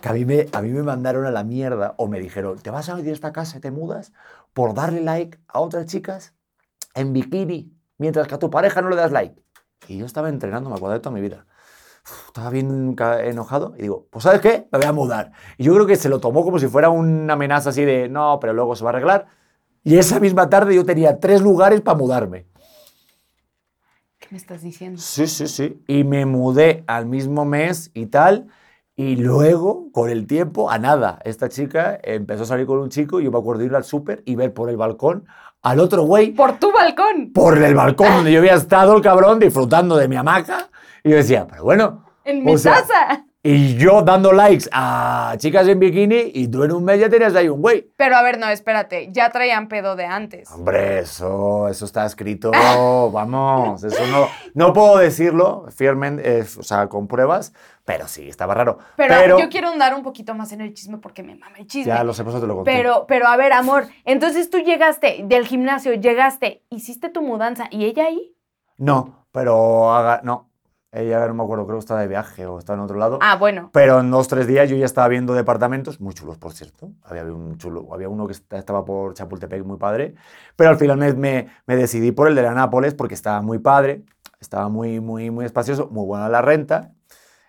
Que 0.00 0.08
a 0.08 0.12
mí, 0.12 0.24
me, 0.24 0.46
a 0.52 0.62
mí 0.62 0.70
me 0.70 0.82
mandaron 0.82 1.26
a 1.26 1.30
la 1.30 1.42
mierda 1.44 1.94
o 1.96 2.06
me 2.06 2.20
dijeron, 2.20 2.58
¿te 2.58 2.70
vas 2.70 2.88
a 2.88 2.98
ir 2.98 3.04
de 3.04 3.12
esta 3.12 3.32
casa 3.32 3.58
y 3.58 3.60
te 3.60 3.70
mudas 3.70 4.12
por 4.52 4.74
darle 4.74 5.00
like 5.00 5.38
a 5.48 5.60
otras 5.60 5.86
chicas 5.86 6.34
en 6.94 7.12
bikini 7.12 7.72
mientras 7.98 8.28
que 8.28 8.34
a 8.34 8.38
tu 8.38 8.50
pareja 8.50 8.82
no 8.82 8.90
le 8.90 8.96
das 8.96 9.12
like? 9.12 9.42
Y 9.88 9.98
yo 9.98 10.06
estaba 10.06 10.28
entrenando, 10.28 10.68
me 10.70 10.76
acuerdo 10.76 10.94
de 10.94 11.00
toda 11.00 11.14
mi 11.14 11.20
vida. 11.20 11.46
Uf, 12.04 12.26
Estaba 12.28 12.50
bien 12.50 12.94
enojado 12.98 13.74
y 13.76 13.82
digo, 13.82 14.06
pues 14.10 14.24
¿sabes 14.24 14.40
qué? 14.40 14.68
Me 14.70 14.78
voy 14.78 14.86
a 14.86 14.92
mudar. 14.92 15.32
Y 15.56 15.64
yo 15.64 15.74
creo 15.74 15.86
que 15.86 15.96
se 15.96 16.08
lo 16.08 16.20
tomó 16.20 16.44
como 16.44 16.58
si 16.58 16.66
fuera 16.68 16.90
una 16.90 17.32
amenaza 17.32 17.70
así 17.70 17.84
de, 17.84 18.08
no, 18.08 18.38
pero 18.40 18.52
luego 18.52 18.76
se 18.76 18.84
va 18.84 18.90
a 18.90 18.92
arreglar. 18.92 19.26
Y 19.82 19.98
esa 19.98 20.18
misma 20.20 20.48
tarde 20.50 20.74
yo 20.74 20.84
tenía 20.84 21.20
tres 21.20 21.40
lugares 21.40 21.80
para 21.80 21.96
mudarme. 21.96 22.46
¿Qué 24.18 24.28
me 24.32 24.36
estás 24.38 24.62
diciendo? 24.62 25.00
Sí, 25.00 25.26
sí, 25.28 25.46
sí. 25.46 25.82
Y 25.86 26.02
me 26.02 26.26
mudé 26.26 26.82
al 26.88 27.06
mismo 27.06 27.44
mes 27.44 27.90
y 27.94 28.06
tal. 28.06 28.48
Y 28.98 29.16
luego, 29.16 29.92
con 29.92 30.08
el 30.08 30.26
tiempo, 30.26 30.70
a 30.70 30.78
nada, 30.78 31.18
esta 31.24 31.50
chica 31.50 32.00
empezó 32.02 32.44
a 32.44 32.46
salir 32.46 32.64
con 32.64 32.78
un 32.78 32.88
chico 32.88 33.20
y 33.20 33.24
yo 33.24 33.30
me 33.30 33.38
acuerdo 33.38 33.60
de 33.60 33.66
ir 33.66 33.74
al 33.74 33.84
súper 33.84 34.22
y 34.24 34.36
ver 34.36 34.54
por 34.54 34.70
el 34.70 34.78
balcón 34.78 35.26
al 35.60 35.80
otro 35.80 36.04
güey 36.04 36.30
¡Por 36.30 36.58
tu 36.58 36.72
balcón! 36.72 37.32
por 37.34 37.62
el 37.62 37.74
balcón 37.74 38.08
donde 38.08 38.32
yo 38.32 38.38
había 38.38 38.54
estado 38.54 38.96
el 38.96 39.02
cabrón 39.02 39.38
disfrutando 39.38 39.96
de 39.96 40.08
mi 40.08 40.16
hamaca. 40.16 40.70
Y 41.04 41.10
yo 41.10 41.16
decía, 41.16 41.46
pero 41.46 41.64
bueno. 41.64 42.06
¡En 42.24 42.42
mi 42.42 42.56
sea, 42.56 42.76
taza! 42.76 43.26
Y 43.48 43.76
yo 43.76 44.02
dando 44.02 44.32
likes 44.32 44.68
a 44.72 45.34
chicas 45.38 45.68
en 45.68 45.78
bikini 45.78 46.32
y 46.34 46.48
tú 46.48 46.64
en 46.64 46.72
un 46.72 46.82
mes 46.82 46.98
ya 46.98 47.08
tenías 47.08 47.32
ahí 47.36 47.48
un 47.48 47.62
güey. 47.62 47.88
Pero 47.96 48.16
a 48.16 48.22
ver, 48.22 48.40
no, 48.40 48.48
espérate. 48.48 49.10
Ya 49.12 49.30
traían 49.30 49.68
pedo 49.68 49.94
de 49.94 50.04
antes. 50.04 50.50
Hombre, 50.50 50.98
eso, 50.98 51.68
eso 51.68 51.84
está 51.84 52.06
escrito, 52.06 52.50
vamos, 52.50 53.84
eso 53.84 54.04
no, 54.08 54.26
no 54.54 54.72
puedo 54.72 54.98
decirlo 54.98 55.66
firmemente, 55.70 56.44
o 56.58 56.64
sea, 56.64 56.88
con 56.88 57.06
pruebas, 57.06 57.52
pero 57.86 58.08
sí, 58.08 58.28
estaba 58.28 58.52
raro. 58.52 58.78
Pero, 58.96 59.38
yo 59.38 59.48
quiero 59.48 59.68
andar 59.68 59.94
un 59.94 60.02
poquito 60.02 60.34
más 60.34 60.52
en 60.52 60.60
el 60.60 60.74
chisme 60.74 60.98
porque 60.98 61.22
me 61.22 61.36
mama 61.36 61.56
el 61.56 61.68
chisme. 61.68 61.94
Ya 61.94 62.02
lo 62.02 62.12
sé, 62.12 62.24
por 62.24 62.32
eso 62.32 62.40
te 62.40 62.46
lo 62.48 62.56
conté. 62.56 62.72
Pero, 62.72 63.06
pero 63.06 63.28
a 63.28 63.36
ver, 63.36 63.52
amor, 63.52 63.86
entonces 64.04 64.50
tú 64.50 64.58
llegaste 64.58 65.22
del 65.24 65.46
gimnasio, 65.46 65.94
llegaste, 65.94 66.64
hiciste 66.68 67.08
tu 67.10 67.22
mudanza 67.22 67.68
y 67.70 67.84
ella 67.84 68.06
ahí. 68.06 68.34
No, 68.76 69.26
pero 69.30 69.94
haga, 69.94 70.20
no, 70.24 70.50
ella 70.90 71.24
no 71.28 71.34
me 71.34 71.44
acuerdo, 71.44 71.64
creo 71.64 71.76
que 71.76 71.84
está 71.84 71.96
de 71.96 72.08
viaje 72.08 72.44
o 72.44 72.58
está 72.58 72.74
en 72.74 72.80
otro 72.80 72.98
lado. 72.98 73.20
Ah, 73.22 73.36
bueno. 73.36 73.70
Pero 73.72 74.00
en 74.00 74.10
dos, 74.10 74.26
tres 74.26 74.48
días 74.48 74.68
yo 74.68 74.76
ya 74.76 74.84
estaba 74.84 75.06
viendo 75.06 75.32
departamentos, 75.32 76.00
muy 76.00 76.12
chulos, 76.12 76.38
por 76.38 76.54
cierto. 76.54 76.90
Había 77.04 77.22
un 77.22 77.56
chulo, 77.56 77.86
había 77.94 78.08
uno 78.08 78.26
que 78.26 78.32
estaba 78.32 78.84
por 78.84 79.14
Chapultepec, 79.14 79.64
muy 79.64 79.76
padre. 79.76 80.16
Pero 80.56 80.70
al 80.70 80.76
final 80.76 80.96
me, 80.96 81.12
me, 81.14 81.48
me 81.66 81.76
decidí 81.76 82.10
por 82.10 82.26
el 82.26 82.34
de 82.34 82.42
la 82.42 82.52
Nápoles 82.52 82.94
porque 82.94 83.14
estaba 83.14 83.42
muy 83.42 83.60
padre, 83.60 84.02
estaba 84.40 84.68
muy, 84.68 84.98
muy, 84.98 85.30
muy 85.30 85.44
espacioso, 85.44 85.88
muy 85.88 86.04
buena 86.04 86.28
la 86.28 86.42
renta. 86.42 86.95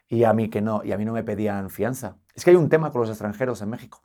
Y 0.07 0.23
a 0.23 0.33
mí 0.33 0.49
que 0.49 0.61
no, 0.61 0.83
y 0.83 0.91
a 0.93 0.97
mí 0.97 1.05
no 1.05 1.13
me 1.13 1.23
pedían 1.23 1.69
fianza. 1.69 2.15
Es 2.33 2.43
que 2.45 2.51
hay 2.51 2.55
un 2.55 2.69
tema 2.69 2.91
con 2.91 3.01
los 3.01 3.09
extranjeros 3.09 3.61
en 3.61 3.69
México. 3.69 4.01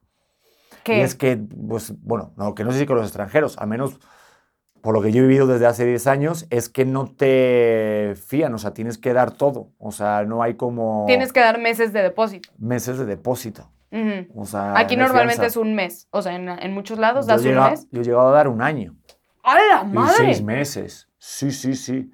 ¿Qué? 0.85 0.99
Y 0.99 1.01
es 1.03 1.15
que, 1.15 1.37
pues, 1.37 1.95
bueno, 2.03 2.33
no, 2.37 2.55
que 2.55 2.65
no 2.65 2.73
sé 2.73 2.81
si 2.81 2.87
con 2.87 2.97
los 2.97 3.07
extranjeros, 3.07 3.57
al 3.59 3.69
menos 3.69 4.01
por 4.81 4.95
lo 4.95 5.01
que 5.03 5.13
yo 5.13 5.23
he 5.23 5.27
vivido 5.29 5.47
desde 5.47 5.67
hace 5.67 5.87
10 5.87 6.07
años, 6.09 6.47
es 6.51 6.69
que 6.69 6.85
no 6.85 7.07
te 7.15 8.15
fían, 8.27 8.53
o 8.53 8.59
sea, 8.59 8.75
tienes 8.75 8.99
que 8.99 9.13
dar 9.13 9.31
todo. 9.31 9.71
O 9.79 9.93
sea, 9.93 10.25
no 10.25 10.43
hay 10.43 10.55
como 10.55 11.05
Tienes 11.07 11.33
que 11.33 11.39
dar 11.39 11.61
meses 11.61 11.93
de 11.93 12.03
depósito. 12.03 12.51
meses 12.59 12.99
de 12.99 13.07
depósito. 13.07 13.71
Ujú. 13.93 14.41
O 14.41 14.45
sea, 14.45 14.77
Aquí 14.77 14.97
normalmente 14.97 15.35
fianza. 15.43 15.47
es 15.47 15.57
un 15.57 15.75
mes. 15.77 16.09
O 16.11 16.21
sea, 16.23 16.35
en, 16.35 16.49
en 16.49 16.73
muchos 16.75 16.99
lados 16.99 17.27
Yo 17.27 17.33
das 17.35 17.45
he 17.45 17.57
un 17.57 17.63
mes. 17.71 17.87
Yo 17.93 18.01
he 18.01 18.05
llegado 18.05 18.29
a 18.29 18.33
dar 18.33 18.49
un 18.49 18.61
año. 18.61 18.97
¡A 19.45 19.55
la 19.55 19.83
Y 19.85 19.93
madre! 19.95 20.15
seis 20.17 20.43
meses. 20.43 21.09
Sí, 21.19 21.53
sí, 21.53 21.77
sí. 21.77 22.11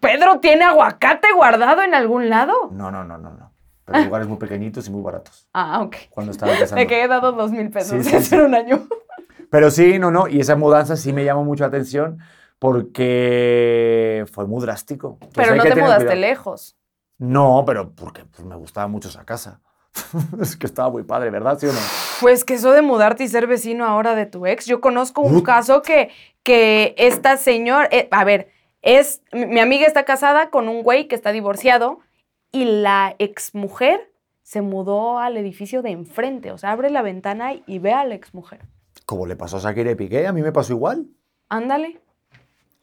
¿Pedro 0.00 0.40
tiene 0.40 0.64
aguacate 0.64 1.28
guardado 1.34 1.82
en 1.82 1.94
algún 1.94 2.28
lado? 2.30 2.54
No, 2.70 2.90
no, 2.90 3.04
no, 3.04 3.18
no, 3.18 3.30
no. 3.30 3.52
Pero 3.84 4.04
lugares 4.04 4.26
muy 4.28 4.38
pequeñitos 4.38 4.88
y 4.88 4.90
muy 4.90 5.02
baratos. 5.02 5.46
Ah, 5.52 5.82
ok. 5.82 5.96
Cuando 6.10 6.32
estaba 6.32 6.52
empezando. 6.52 6.80
De 6.80 6.86
que 6.86 7.02
he 7.02 7.08
dado 7.08 7.32
dos 7.32 7.50
mil 7.50 7.70
pesos 7.70 8.02
Sí, 8.02 8.10
sí, 8.10 8.16
hace 8.16 8.36
sí. 8.36 8.36
un 8.36 8.54
año. 8.54 8.86
Pero 9.50 9.70
sí, 9.70 9.98
no, 9.98 10.10
no. 10.10 10.26
Y 10.26 10.40
esa 10.40 10.56
mudanza 10.56 10.96
sí 10.96 11.12
me 11.12 11.24
llamó 11.24 11.44
mucho 11.44 11.64
la 11.64 11.68
atención 11.68 12.18
porque 12.58 14.24
fue 14.32 14.46
muy 14.46 14.62
drástico. 14.62 15.18
Entonces 15.20 15.34
Pero 15.52 15.56
no 15.56 15.62
te 15.62 15.74
mudaste 15.80 16.04
cuidado. 16.06 16.20
lejos. 16.20 16.76
No, 17.18 17.62
pero 17.66 17.90
porque 17.94 18.24
pues, 18.24 18.44
me 18.46 18.56
gustaba 18.56 18.88
mucho 18.88 19.08
esa 19.08 19.24
casa. 19.24 19.60
es 20.40 20.56
que 20.56 20.66
estaba 20.66 20.90
muy 20.90 21.04
padre, 21.04 21.30
¿verdad? 21.30 21.58
¿Sí 21.58 21.66
o 21.66 21.72
no? 21.72 21.78
Pues 22.20 22.44
que 22.44 22.54
eso 22.54 22.72
de 22.72 22.82
mudarte 22.82 23.22
y 23.24 23.28
ser 23.28 23.46
vecino 23.46 23.84
ahora 23.86 24.14
de 24.14 24.26
tu 24.26 24.46
ex. 24.46 24.66
Yo 24.66 24.80
conozco 24.80 25.20
un 25.20 25.42
caso 25.42 25.82
que, 25.82 26.10
que 26.42 26.94
esta 26.98 27.36
señora, 27.36 27.88
eh, 27.92 28.08
a 28.10 28.24
ver, 28.24 28.48
es, 28.84 29.22
mi 29.32 29.46
mi 29.46 29.60
amiga 29.60 29.86
está 29.86 30.04
casada 30.04 30.50
con 30.50 30.68
un 30.68 30.82
güey 30.82 31.08
que 31.08 31.14
está 31.14 31.32
divorciado 31.32 32.00
y 32.52 32.66
la 32.66 33.16
exmujer 33.18 34.12
se 34.42 34.60
mudó 34.60 35.18
al 35.18 35.38
edificio 35.38 35.80
de 35.82 35.90
enfrente. 35.90 36.52
O 36.52 36.58
sea, 36.58 36.72
abre 36.72 36.90
la 36.90 37.02
ventana 37.02 37.54
y 37.66 37.78
ve 37.78 37.94
a 37.94 38.04
la 38.04 38.14
exmujer. 38.14 38.60
Como 39.06 39.26
le 39.26 39.36
pasó 39.36 39.56
a 39.56 39.60
Shakira 39.60 39.96
Piqué, 39.96 40.26
a 40.26 40.32
mí 40.32 40.42
me 40.42 40.52
pasó 40.52 40.74
igual. 40.74 41.06
Ándale. 41.48 41.98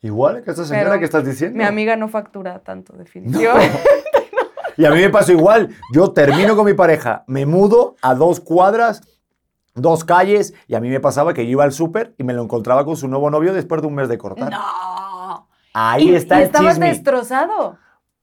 Igual 0.02 0.43
que 0.43 0.49
esta 0.49 0.66
señora 0.66 0.89
Pero 0.89 0.99
que 0.99 1.06
estás 1.06 1.24
diciendo. 1.24 1.58
Mi 1.58 1.64
amiga 1.64 1.95
no 1.95 2.08
factura 2.08 2.60
tanto, 2.60 2.93
definitivamente. 2.93 3.80
Y 4.78 4.86
a 4.86 4.91
mí 4.91 5.02
me 5.02 5.10
pasó 5.10 5.34
igual. 5.34 5.76
Yo 5.93 6.12
termino 6.12 6.56
con 6.56 6.66
mi 6.66 6.74
pareja, 6.74 7.24
me 7.28 7.45
mudo 7.45 7.97
a 8.02 8.16
dos 8.16 8.39
cuadras, 8.39 9.02
dos 9.76 10.06
calles, 10.06 10.54
y 10.68 10.76
a 10.76 10.80
mí 10.80 10.89
me 10.89 10.99
pasaba 10.99 11.34
que 11.34 11.45
yo 11.45 11.52
iba 11.52 11.66
al 11.66 11.74
súper 11.74 12.16
y 12.18 12.24
me 12.24 12.34
lo 12.34 12.41
encontraba 12.41 12.86
con 12.86 12.95
su 12.95 13.08
nuevo 13.08 13.30
novio 13.30 13.54
después 13.54 13.82
de 13.82 13.88
un 13.88 13.95
mes 13.95 14.10
de 14.10 14.18
cortar. 14.18 14.49
No. 14.49 15.11
Ahí 15.74 16.11
y, 16.11 16.15
está 16.15 16.39
y 16.39 16.41
el 16.43 16.47
estabas 16.47 16.74
chisme. 16.76 16.88
destrozado. 16.88 17.78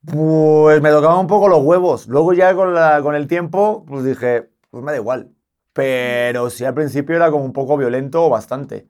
Pues 0.05 0.81
me 0.81 0.89
tocaban 0.91 1.19
un 1.19 1.27
poco 1.27 1.47
los 1.49 1.63
huevos. 1.63 2.07
Luego 2.07 2.33
ya 2.33 2.55
con, 2.55 2.73
la- 2.73 3.01
con 3.01 3.15
el 3.15 3.27
tiempo, 3.27 3.85
pues 3.87 4.03
dije, 4.05 4.49
pues 4.69 4.83
me 4.83 4.91
da 4.91 4.97
igual. 4.97 5.31
Pero 5.73 6.49
sí 6.49 6.65
al 6.65 6.73
principio 6.73 7.15
era 7.15 7.31
como 7.31 7.45
un 7.45 7.53
poco 7.53 7.77
violento 7.77 8.25
o 8.25 8.29
bastante. 8.29 8.87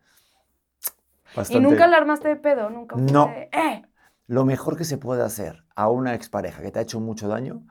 Y 1.27 1.33
Bastante. 1.35 1.59
nunca 1.59 1.87
la 1.87 1.97
armaste 1.97 2.27
de 2.29 2.35
pedo, 2.37 2.69
nunca 2.69 2.97
fue 2.99 3.11
No. 3.11 3.25
de, 3.25 3.49
¡Eh! 3.51 3.83
Lo 4.27 4.45
mejor 4.45 4.77
que 4.77 4.85
se 4.85 4.97
puede 4.97 5.23
hacer 5.23 5.65
a 5.75 5.89
una 5.89 6.15
expareja 6.15 6.61
que 6.61 6.71
te 6.71 6.79
ha 6.79 6.83
hecho 6.83 6.99
mucho 7.01 7.27
daño 7.27 7.63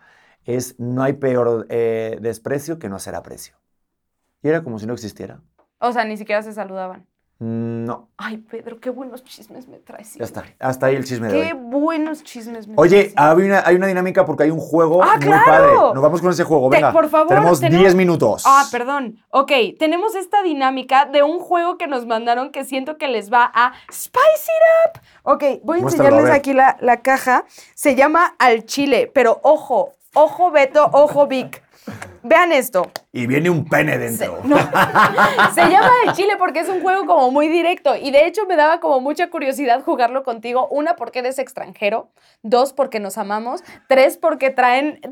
es 0.45 0.79
no 0.81 1.03
hay 1.03 1.15
peor 1.15 1.67
eh, 1.71 2.19
desprecio 2.21 2.79
que 2.79 2.89
no 2.91 2.97
hacer 2.97 3.15
aprecio. 3.15 3.57
Y 4.43 4.49
era 4.51 4.65
como 4.65 4.79
si 4.81 4.87
no 4.87 4.95
existiera. 4.95 5.43
O 5.81 5.93
sea, 5.93 6.05
ni 6.05 6.17
siquiera 6.17 6.43
se 6.43 6.53
saludaban. 6.53 7.08
Mm, 7.41 7.85
No, 7.85 8.09
Ay, 8.17 8.39
Pedro, 8.39 8.81
qué 8.81 8.91
buenos 8.91 9.23
chismes 9.23 9.69
me 9.69 9.79
traes. 9.79 10.15
ya 10.15 10.25
está. 10.25 10.45
Hasta 10.59 10.87
ahí 10.87 10.97
el 10.97 11.05
chisme 11.05 11.29
de 11.29 11.35
Qué 11.41 11.53
hoy. 11.53 11.59
buenos 11.63 12.25
chismes 12.25 12.67
me 12.67 12.75
Oye, 12.77 13.13
traes. 13.13 13.15
hay 13.17 13.47
una, 13.47 13.63
hay 13.65 13.77
una 13.77 13.87
dinámica 13.87 14.27
porque 14.27 14.43
hay 14.43 14.51
un 14.51 14.59
juego 14.59 15.03
¡Ah, 15.05 15.15
muy 15.15 15.25
claro! 15.27 15.45
padre. 15.47 15.73
Nos 15.95 16.03
vamos 16.03 16.21
con 16.21 16.31
ese 16.33 16.43
juego, 16.43 16.69
Te- 16.69 16.77
venga. 16.77 16.93
por 16.93 17.09
favor, 17.09 17.29
tenemos 17.29 17.61
tenemos- 17.61 17.81
10 17.81 17.95
minutos. 17.95 18.43
Ah, 18.45 18.65
perdón. 18.73 19.23
Ok, 19.31 19.53
tenemos 19.79 20.17
esta 20.17 20.43
dinámica 20.43 21.07
de 21.07 21.23
un 21.23 21.39
juego 21.39 21.79
que 21.79 21.87
nos 21.87 22.07
mandaron 22.07 22.51
que 22.51 22.65
siento 22.65 22.97
que 22.99 23.07
les 23.07 23.33
va 23.33 23.51
a 23.55 23.73
spice 23.93 24.19
it 24.51 24.97
up. 24.97 25.01
Ok, 25.23 25.45
voy 25.63 25.79
a 25.79 25.83
Muéstralo, 25.83 26.09
enseñarles 26.17 26.31
aquí 26.41 26.53
la, 26.55 26.77
la 26.81 27.03
caja. 27.03 27.45
Se 27.75 27.95
llama 27.95 28.35
Al 28.41 28.65
Chile, 28.65 29.11
pero 29.15 29.39
ojo, 29.45 29.93
ojo 30.13 30.51
Beto, 30.51 30.91
ojo 30.93 31.29
Vic. 31.29 31.63
Vean 32.23 32.53
esto. 32.53 32.91
Y 33.13 33.27
viene 33.27 33.51
un 33.51 33.65
pene 33.65 33.99
dentro. 33.99 34.41
No. 34.45 34.57
Se 35.55 35.63
llama 35.69 35.91
el 36.07 36.13
chile 36.13 36.35
porque 36.39 36.61
es 36.61 36.69
un 36.69 36.81
juego 36.81 37.07
como 37.07 37.31
muy 37.31 37.49
directo 37.49 37.97
y 37.97 38.11
de 38.11 38.27
hecho 38.27 38.47
me 38.47 38.57
daba 38.57 38.81
como 38.81 39.01
mucha 39.01 39.31
curiosidad 39.31 39.83
jugarlo 39.83 40.23
contigo. 40.25 40.69
Una, 40.71 40.97
porque 40.97 41.21
eres 41.21 41.39
extranjero. 41.39 42.11
Dos, 42.43 42.73
porque 42.73 43.01
nos 43.01 43.19
amamos. 43.19 43.63
Tres, 43.89 44.17
porque 44.17 44.51
traen... 44.51 45.01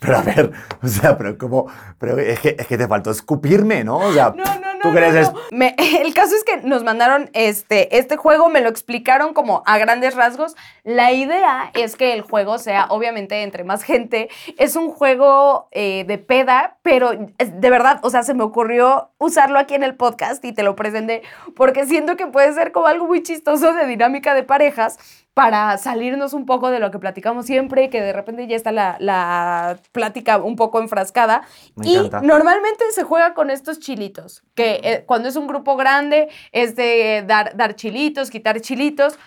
Pero 0.00 0.16
a 0.16 0.22
ver, 0.22 0.50
o 0.82 0.88
sea, 0.88 1.18
pero 1.18 1.36
como. 1.36 1.66
Pero 1.98 2.18
es 2.18 2.40
que, 2.40 2.56
es 2.58 2.66
que 2.66 2.78
te 2.78 2.88
faltó 2.88 3.10
escupirme, 3.10 3.84
¿no? 3.84 3.98
O 3.98 4.12
sea, 4.12 4.32
No, 4.34 4.44
no, 4.58 4.69
¿Tú 4.82 4.92
crees 4.92 5.32
no. 5.32 5.38
Me- 5.50 5.74
el 6.02 6.14
caso 6.14 6.34
es 6.34 6.44
que 6.44 6.58
nos 6.58 6.82
mandaron 6.84 7.30
este, 7.32 7.96
este 7.98 8.16
juego, 8.16 8.48
me 8.48 8.60
lo 8.60 8.68
explicaron 8.68 9.34
como 9.34 9.62
a 9.66 9.78
grandes 9.78 10.14
rasgos. 10.14 10.56
La 10.84 11.12
idea 11.12 11.70
es 11.74 11.96
que 11.96 12.12
el 12.12 12.22
juego 12.22 12.58
sea, 12.58 12.86
obviamente, 12.90 13.42
entre 13.42 13.64
más 13.64 13.82
gente. 13.82 14.28
Es 14.58 14.76
un 14.76 14.90
juego 14.90 15.68
eh, 15.72 16.04
de 16.06 16.18
peda, 16.18 16.78
pero 16.82 17.12
de 17.12 17.70
verdad, 17.70 18.00
o 18.02 18.10
sea, 18.10 18.22
se 18.22 18.34
me 18.34 18.42
ocurrió 18.42 19.10
usarlo 19.18 19.58
aquí 19.58 19.74
en 19.74 19.82
el 19.82 19.94
podcast 19.96 20.44
y 20.44 20.52
te 20.52 20.62
lo 20.62 20.76
presenté 20.76 21.22
porque 21.56 21.86
siento 21.86 22.16
que 22.16 22.26
puede 22.26 22.52
ser 22.54 22.72
como 22.72 22.86
algo 22.86 23.06
muy 23.06 23.22
chistoso 23.22 23.72
de 23.74 23.86
dinámica 23.86 24.34
de 24.34 24.42
parejas 24.42 24.98
para 25.40 25.78
salirnos 25.78 26.34
un 26.34 26.44
poco 26.44 26.70
de 26.70 26.80
lo 26.80 26.90
que 26.90 26.98
platicamos 26.98 27.46
siempre, 27.46 27.88
que 27.88 28.02
de 28.02 28.12
repente 28.12 28.46
ya 28.46 28.56
está 28.56 28.72
la, 28.72 28.96
la 29.00 29.78
plática 29.90 30.36
un 30.36 30.54
poco 30.54 30.80
enfrascada. 30.80 31.44
Me 31.76 31.86
y 31.86 31.94
encanta. 31.96 32.20
normalmente 32.20 32.84
se 32.90 33.04
juega 33.04 33.32
con 33.32 33.48
estos 33.48 33.78
chilitos, 33.80 34.42
que 34.54 34.80
eh, 34.84 35.04
cuando 35.06 35.30
es 35.30 35.36
un 35.36 35.46
grupo 35.46 35.76
grande 35.78 36.28
es 36.52 36.76
de 36.76 37.24
dar, 37.26 37.56
dar 37.56 37.74
chilitos, 37.74 38.28
quitar 38.28 38.60
chilitos. 38.60 39.18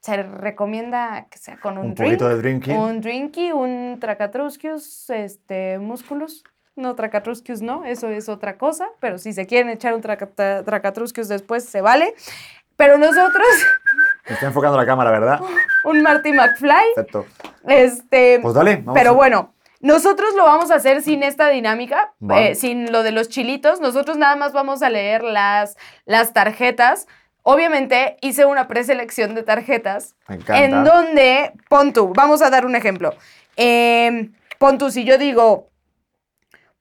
Se 0.00 0.20
recomienda 0.20 1.28
que 1.30 1.38
sea 1.38 1.58
con 1.60 1.78
un, 1.78 1.86
Un 1.86 1.94
drink, 1.94 2.08
poquito 2.08 2.28
de 2.28 2.36
drinking. 2.42 2.76
un 2.76 3.00
drinky, 3.00 3.52
un 3.52 3.98
tracatrusquius, 4.00 5.10
este, 5.10 5.78
músculos. 5.78 6.42
No, 6.74 6.96
tracatrusquius 6.96 7.62
no, 7.62 7.84
eso 7.84 8.08
es 8.08 8.28
otra 8.28 8.58
cosa, 8.58 8.88
pero 8.98 9.16
si 9.18 9.32
se 9.32 9.46
quieren 9.46 9.68
echar 9.70 9.94
un 9.94 10.00
traca- 10.00 10.64
tracatrusquius 10.64 11.28
después, 11.28 11.64
se 11.66 11.82
vale. 11.82 12.14
Pero 12.76 12.96
nosotros, 12.98 13.46
Me 14.28 14.34
está 14.34 14.46
enfocando 14.46 14.76
la 14.76 14.86
cámara, 14.86 15.10
¿verdad? 15.10 15.40
un 15.84 16.02
Marty 16.02 16.32
McFly, 16.32 16.94
Perfecto. 16.94 17.26
este, 17.66 18.38
Pues 18.40 18.54
dale, 18.54 18.76
vamos 18.76 18.94
pero 18.94 19.10
a- 19.10 19.14
bueno, 19.14 19.54
nosotros 19.80 20.34
lo 20.36 20.44
vamos 20.44 20.70
a 20.70 20.74
hacer 20.74 21.02
sin 21.02 21.22
esta 21.22 21.48
dinámica, 21.48 22.12
Vale. 22.18 22.50
eh, 22.50 22.54
sin 22.54 22.92
lo 22.92 23.02
de 23.02 23.12
los 23.12 23.28
chilitos. 23.30 23.80
Nosotros 23.80 24.16
nada 24.18 24.36
más 24.36 24.52
vamos 24.52 24.82
a 24.82 24.90
leer 24.90 25.22
las, 25.24 25.76
las 26.04 26.32
tarjetas. 26.34 27.06
Obviamente 27.42 28.18
hice 28.20 28.44
una 28.44 28.68
preselección 28.68 29.34
de 29.34 29.42
tarjetas 29.42 30.14
Me 30.28 30.34
encanta. 30.36 30.58
en 30.64 30.84
donde, 30.84 31.52
pon 31.70 31.94
tú, 31.94 32.12
vamos 32.14 32.42
a 32.42 32.50
dar 32.50 32.66
un 32.66 32.76
ejemplo. 32.76 33.14
Eh, 33.56 34.28
pon 34.58 34.76
tú, 34.76 34.90
si 34.90 35.04
yo 35.04 35.16
digo, 35.16 35.70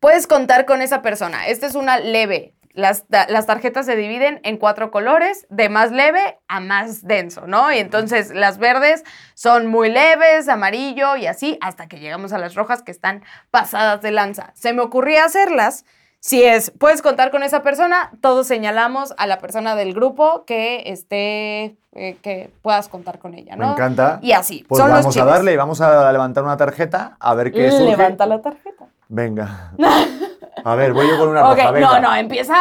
puedes 0.01 0.27
contar 0.27 0.65
con 0.65 0.81
esa 0.81 1.01
persona. 1.01 1.47
Esta 1.47 1.65
es 1.67 1.75
una 1.75 1.99
leve. 1.99 2.53
Las, 2.79 3.05
las 3.09 3.45
tarjetas 3.45 3.85
se 3.85 3.95
dividen 3.95 4.39
en 4.43 4.57
cuatro 4.57 4.89
colores, 4.91 5.45
de 5.49 5.69
más 5.69 5.91
leve 5.91 6.39
a 6.47 6.59
más 6.59 7.03
denso, 7.03 7.45
¿no? 7.47 7.71
Y 7.71 7.77
entonces 7.77 8.33
las 8.33 8.57
verdes 8.57 9.03
son 9.35 9.67
muy 9.67 9.91
leves, 9.91 10.49
amarillo 10.49 11.15
y 11.15 11.27
así, 11.27 11.57
hasta 11.61 11.87
que 11.87 11.99
llegamos 11.99 12.33
a 12.33 12.37
las 12.37 12.55
rojas 12.55 12.81
que 12.81 12.91
están 12.91 13.23
pasadas 13.51 14.01
de 14.01 14.11
lanza. 14.11 14.51
Se 14.55 14.73
me 14.73 14.81
ocurría 14.81 15.25
hacerlas. 15.25 15.85
Si 16.21 16.43
es, 16.43 16.71
puedes 16.77 17.01
contar 17.01 17.31
con 17.31 17.43
esa 17.43 17.61
persona, 17.63 18.11
todos 18.19 18.45
señalamos 18.45 19.13
a 19.17 19.25
la 19.25 19.37
persona 19.37 19.75
del 19.75 19.93
grupo 19.93 20.43
que 20.45 20.83
esté, 20.87 21.77
eh, 21.93 22.17
que 22.21 22.51
puedas 22.61 22.89
contar 22.89 23.19
con 23.19 23.35
ella, 23.35 23.55
¿no? 23.55 23.67
Me 23.67 23.71
encanta. 23.71 24.19
Y 24.21 24.33
así. 24.33 24.65
Pues 24.67 24.79
son 24.79 24.89
los 24.89 24.99
vamos 24.99 25.15
a 25.15 25.23
darle 25.23 25.53
y 25.53 25.55
vamos 25.55 25.79
a 25.79 26.11
levantar 26.11 26.43
una 26.43 26.57
tarjeta 26.57 27.15
a 27.19 27.33
ver 27.35 27.53
qué 27.53 27.71
surge. 27.71 27.85
Levanta 27.85 28.25
la 28.25 28.41
tarjeta. 28.41 28.87
Venga. 29.07 29.71
A 30.63 30.75
ver, 30.75 30.93
voy 30.93 31.07
yo 31.07 31.17
con 31.17 31.29
una 31.29 31.49
Ok, 31.49 31.57
roja, 31.57 31.71
venga. 31.71 31.99
no, 31.99 32.09
no, 32.09 32.15
empieza 32.15 32.53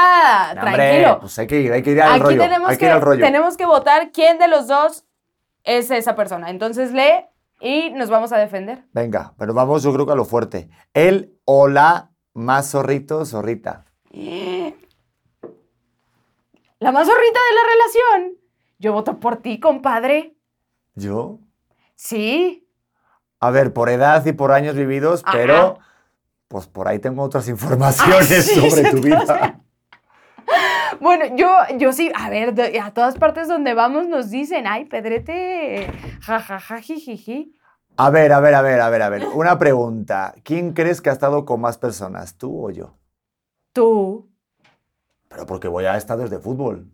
No, 0.55 0.61
hombre, 0.63 0.75
tranquilo. 0.77 1.21
pues 1.21 1.39
hay 1.39 1.47
que 1.47 1.61
ir, 1.61 1.73
hay 1.73 1.83
que 1.83 1.91
ir 1.93 2.03
al 2.03 2.13
Aquí 2.13 2.21
rollo. 2.23 2.39
tenemos 2.43 2.69
hay 2.71 2.77
que, 2.77 2.81
que, 2.81 2.87
ir 2.87 2.93
al 2.93 3.01
rollo. 3.01 3.25
tenemos 3.25 3.57
que 3.57 3.67
votar 3.67 4.11
quién 4.13 4.39
de 4.39 4.49
los 4.49 4.67
dos 4.69 5.05
es 5.65 5.91
esa 5.91 6.15
persona. 6.15 6.51
Entonces 6.51 6.93
lee 6.93 7.25
y 7.61 7.91
nos 7.91 8.09
vamos 8.11 8.33
a 8.33 8.39
defender. 8.39 8.85
Venga, 8.93 9.35
pero 9.39 9.53
vamos 9.55 9.83
yo 9.83 9.93
creo 9.93 10.07
que 10.07 10.13
a 10.13 10.17
lo 10.17 10.25
fuerte. 10.25 10.69
El 10.95 11.35
o 11.45 11.69
la 11.69 12.11
más 12.35 12.71
zorrito, 12.71 13.25
zorrita. 13.27 13.85
La 16.81 16.93
más 16.93 17.09
zorrita 17.09 17.41
de 17.49 17.55
la 17.55 17.61
relación. 17.73 18.39
Yo 18.79 18.93
voto 18.93 19.19
por 19.19 19.37
ti, 19.39 19.59
compadre. 19.59 20.37
¿Yo? 20.95 21.41
Sí. 21.97 22.69
A 23.41 23.51
ver, 23.51 23.73
por 23.73 23.89
edad 23.89 24.25
y 24.27 24.33
por 24.33 24.53
años 24.53 24.77
vividos, 24.77 25.23
Ajá. 25.25 25.37
pero 25.37 25.79
pues 26.49 26.67
por 26.67 26.89
ahí 26.89 26.99
tengo 26.99 27.23
otras 27.23 27.49
informaciones 27.49 28.31
Ah, 28.31 28.43
sí, 28.43 28.71
sobre 28.71 28.91
tu 28.91 29.01
vida. 29.01 29.61
Bueno, 31.01 31.37
yo, 31.37 31.49
yo 31.77 31.93
sí, 31.93 32.11
a 32.15 32.31
ver, 32.31 32.55
a 32.83 32.91
todas 32.93 33.17
partes 33.19 33.47
donde 33.47 33.75
vamos 33.75 34.09
nos 34.09 34.31
dicen, 34.31 34.67
ay, 34.67 34.87
Pedrete, 34.87 35.93
jajaja, 36.23 36.81
jijiji. 36.81 37.55
A 37.99 38.11
ver, 38.11 38.33
a 38.33 38.41
ver, 38.41 38.55
a 38.55 38.63
ver, 38.63 38.81
a 38.81 38.89
ver, 38.89 39.03
a 39.03 39.09
ver. 39.11 39.27
Una 39.35 39.59
pregunta. 39.59 40.35
¿Quién 40.43 40.73
crees 40.73 41.01
que 41.03 41.11
ha 41.11 41.13
estado 41.13 41.45
con 41.45 41.61
más 41.61 41.77
personas, 41.79 42.37
tú 42.39 42.67
o 42.67 42.71
yo? 42.71 42.97
Tú. 43.73 44.31
Pero 45.29 45.45
porque 45.47 45.69
voy 45.69 45.85
a 45.85 45.97
estadios 45.97 46.31
de 46.31 46.39
fútbol. 46.39 46.89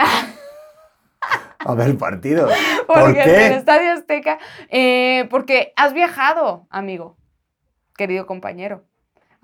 A 1.61 1.75
ver 1.75 1.97
partidos. 1.97 2.53
Porque 2.87 3.01
¿Por 3.01 3.11
en 3.11 3.17
el 3.17 3.25
qué? 3.25 3.55
Estadio 3.55 3.93
Azteca, 3.93 4.39
eh, 4.69 5.27
porque 5.31 5.73
has 5.77 5.95
viajado, 5.95 6.67
amigo, 6.69 7.17
querido 7.97 8.27
compañero. 8.27 8.85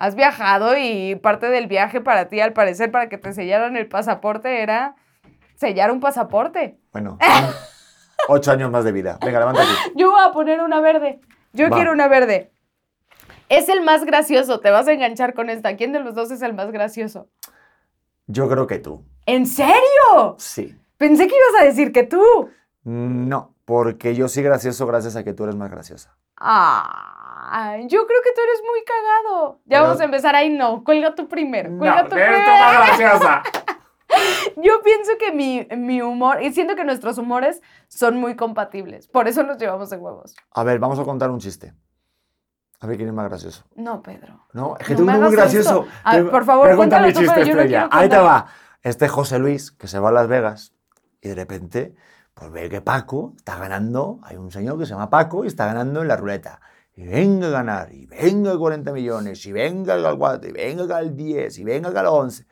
Has 0.01 0.15
viajado 0.15 0.79
y 0.79 1.15
parte 1.17 1.51
del 1.51 1.67
viaje 1.67 2.01
para 2.01 2.29
ti, 2.29 2.41
al 2.41 2.55
parecer, 2.55 2.91
para 2.91 3.11
que 3.11 3.19
te 3.19 3.35
sellaran 3.35 3.77
el 3.77 3.87
pasaporte, 3.87 4.63
era 4.63 4.97
sellar 5.57 5.91
un 5.91 6.01
pasaporte. 6.01 6.81
Bueno, 6.91 7.19
ocho 8.29 8.51
años 8.51 8.71
más 8.71 8.83
de 8.85 8.93
vida. 8.93 9.19
Venga, 9.23 9.41
levántate. 9.41 9.69
Yo 9.97 10.11
voy 10.11 10.23
a 10.27 10.33
poner 10.33 10.63
una 10.63 10.81
verde. 10.81 11.21
Yo 11.53 11.69
Va. 11.69 11.77
quiero 11.77 11.93
una 11.93 12.09
verde. 12.09 12.51
Es 13.51 13.69
el 13.69 13.83
más 13.83 14.07
gracioso, 14.07 14.61
te 14.61 14.71
vas 14.71 14.89
a 14.89 14.93
enganchar 14.93 15.35
con 15.35 15.51
esta. 15.51 15.77
¿Quién 15.77 15.93
de 15.93 16.01
los 16.01 16.15
dos 16.15 16.31
es 16.31 16.41
el 16.41 16.55
más 16.55 16.73
gracioso? 16.73 17.29
Yo 18.27 18.49
creo 18.49 18.67
que 18.67 18.79
tú. 18.79 19.05
¿En 19.27 19.47
serio? 19.47 20.37
Sí. 20.39 20.81
Pensé 20.97 21.29
que 21.29 21.35
ibas 21.37 21.61
a 21.61 21.67
decir 21.67 21.93
que 21.93 22.05
tú. 22.05 22.25
No, 22.85 23.55
porque 23.67 24.15
yo 24.15 24.29
sí 24.29 24.43
gracioso 24.43 24.87
gracias 24.87 25.15
a 25.17 25.25
que 25.25 25.35
tú 25.35 25.45
eres 25.45 25.57
más 25.57 25.71
graciosa. 25.71 26.17
Ah, 26.39 27.20
yo 27.89 28.07
creo 28.07 28.21
que 28.23 28.31
tú 28.35 28.41
eres 28.43 28.63
muy 28.67 28.83
cagado. 28.85 29.61
Ya 29.65 29.79
Pero- 29.79 29.83
vamos 29.85 30.01
a 30.01 30.05
empezar 30.05 30.35
ahí, 30.37 30.51
no. 30.51 30.83
Cuelga 30.85 31.15
tú 31.15 31.29
primero. 31.29 31.77
Cuelga 31.79 32.05
tú 32.05 32.11
primero. 32.11 32.35
tú 32.45 32.51
más 32.51 32.87
graciosa. 32.99 33.43
Yo 34.57 34.83
pienso 34.83 35.13
que 35.19 35.31
mi, 35.33 35.67
mi 35.77 36.03
humor, 36.03 36.43
y 36.43 36.53
siento 36.53 36.75
que 36.75 36.85
nuestros 36.85 37.17
humores 37.19 37.63
son 37.89 38.17
muy 38.17 38.35
compatibles. 38.35 39.07
Por 39.07 39.29
eso 39.29 39.45
nos 39.45 39.57
llevamos 39.59 39.89
de 39.91 39.97
huevos. 39.97 40.35
A 40.53 40.65
ver, 40.65 40.79
vamos 40.81 40.99
a 40.99 41.05
contar 41.05 41.31
un 41.31 41.39
chiste. 41.39 41.73
A 42.81 42.87
ver 42.87 42.97
quién 42.97 43.09
es 43.09 43.15
más 43.15 43.29
gracioso. 43.29 43.65
No, 43.77 44.03
Pedro. 44.03 44.47
No, 44.53 44.77
es 44.81 44.87
que 44.87 44.95
No 44.95 45.01
tú 45.05 45.09
eres 45.11 45.21
muy 45.23 45.33
gracioso. 45.33 45.87
A 46.03 46.17
ver, 46.17 46.31
por 46.31 46.45
favor, 46.45 46.75
cuéntalo 46.77 47.07
mi 47.07 47.13
tú, 47.13 47.21
chiste 47.21 47.37
no 47.37 47.43
estrella. 47.43 47.89
quiero 47.89 47.89
Ahí 47.93 48.09
te 48.09 48.19
va. 48.19 48.47
Este 48.83 49.07
José 49.07 49.39
Luis, 49.39 49.71
que 49.71 49.87
se 49.87 49.99
va 49.99 50.09
a 50.09 50.13
Las 50.13 50.27
Vegas, 50.29 50.75
y 51.21 51.29
de 51.29 51.35
repente, 51.35 51.95
pues 52.35 52.51
ve 52.51 52.69
que 52.69 52.81
Paco 52.81 53.35
está 53.37 53.59
ganando. 53.59 54.19
Hay 54.23 54.37
un 54.39 54.51
señor 54.51 54.79
que 54.79 54.87
se 54.87 54.93
llama 54.93 55.11
Paco 55.11 55.45
y 55.45 55.49
está 55.49 55.67
ganando 55.67 56.01
en 56.03 56.09
la 56.09 56.17
ruleta. 56.17 56.61
Y 57.01 57.07
venga 57.07 57.47
a 57.47 57.51
ganar, 57.51 57.95
y 57.95 58.05
venga 58.05 58.53
a 58.53 58.59
40 58.59 58.93
millones, 58.93 59.47
y 59.47 59.53
venga 59.53 59.95
al 59.95 60.19
4, 60.19 60.51
y 60.51 60.53
venga 60.53 60.99
al 60.99 61.17
10, 61.17 61.59
y 61.59 61.65
venga 61.65 61.89
al 61.99 62.07
11. 62.07 62.43
Y 62.43 62.47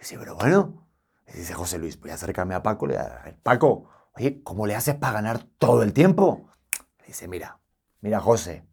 dice, 0.00 0.18
pero 0.18 0.34
bueno. 0.34 0.88
Y 1.28 1.36
dice 1.38 1.54
José 1.54 1.78
Luis, 1.78 2.00
voy 2.00 2.10
a 2.10 2.14
acercarme 2.14 2.56
a 2.56 2.64
Paco. 2.64 2.88
Le 2.88 2.94
digo, 2.94 3.06
a 3.06 3.22
ver, 3.22 3.38
Paco, 3.40 3.88
oye, 4.16 4.42
¿cómo 4.42 4.66
le 4.66 4.74
haces 4.74 4.96
para 4.96 5.12
ganar 5.12 5.44
todo 5.56 5.84
el 5.84 5.92
tiempo? 5.92 6.50
Le 6.98 7.06
dice, 7.06 7.28
mira, 7.28 7.60
mira, 8.00 8.18
José, 8.18 8.66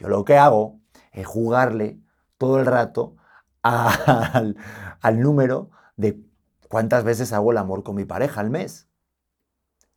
yo 0.00 0.08
lo 0.08 0.24
que 0.24 0.36
hago 0.36 0.80
es 1.12 1.28
jugarle 1.28 2.00
todo 2.36 2.58
el 2.58 2.66
rato 2.66 3.14
al, 3.62 4.56
al 5.00 5.20
número 5.20 5.70
de 5.94 6.20
cuántas 6.68 7.04
veces 7.04 7.32
hago 7.32 7.52
el 7.52 7.58
amor 7.58 7.84
con 7.84 7.94
mi 7.94 8.04
pareja 8.04 8.40
al 8.40 8.50
mes. 8.50 8.88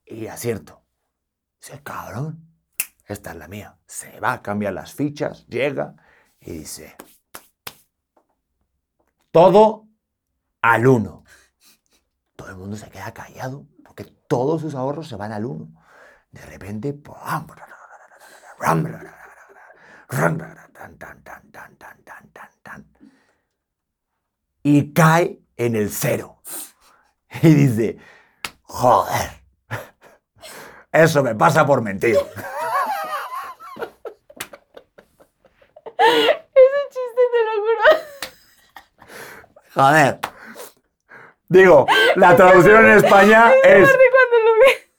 Y 0.06 0.28
acierto. 0.28 0.84
Dice, 1.60 1.82
cabrón, 1.82 2.45
esta 3.08 3.32
es 3.32 3.38
la 3.38 3.48
mía. 3.48 3.78
Se 3.86 4.20
va, 4.20 4.42
cambia 4.42 4.72
las 4.72 4.94
fichas, 4.94 5.46
llega 5.48 5.96
y 6.40 6.52
dice, 6.52 6.96
todo 9.32 9.88
al 10.62 10.88
uno. 10.88 11.24
Todo 12.36 12.50
el 12.50 12.58
mundo 12.58 12.76
se 12.76 12.90
queda 12.90 13.14
callado 13.14 13.66
porque 13.84 14.04
todos 14.04 14.62
sus 14.62 14.76
ahorros 14.76 15.08
se 15.08 15.16
van 15.16 15.32
al 15.32 15.46
uno. 15.46 15.72
De 16.32 16.42
repente, 16.46 16.94
y 24.64 24.94
cae 24.94 25.40
en 25.56 25.76
el 25.76 25.92
cero. 25.92 26.42
Y 27.42 27.54
dice, 27.54 27.98
joder, 28.64 29.44
eso 30.92 31.22
me 31.22 31.36
pasa 31.36 31.66
por 31.66 31.82
mentir. 31.82 32.18
Ese 36.06 36.82
chiste 36.90 37.22
te 37.34 37.40
lo 37.46 37.54
juro. 37.62 37.84
Joder. 39.74 40.20
Digo, 41.48 41.86
la 42.16 42.36
traducción 42.36 42.86
en 42.86 42.98
España 42.98 43.54
es, 43.64 43.90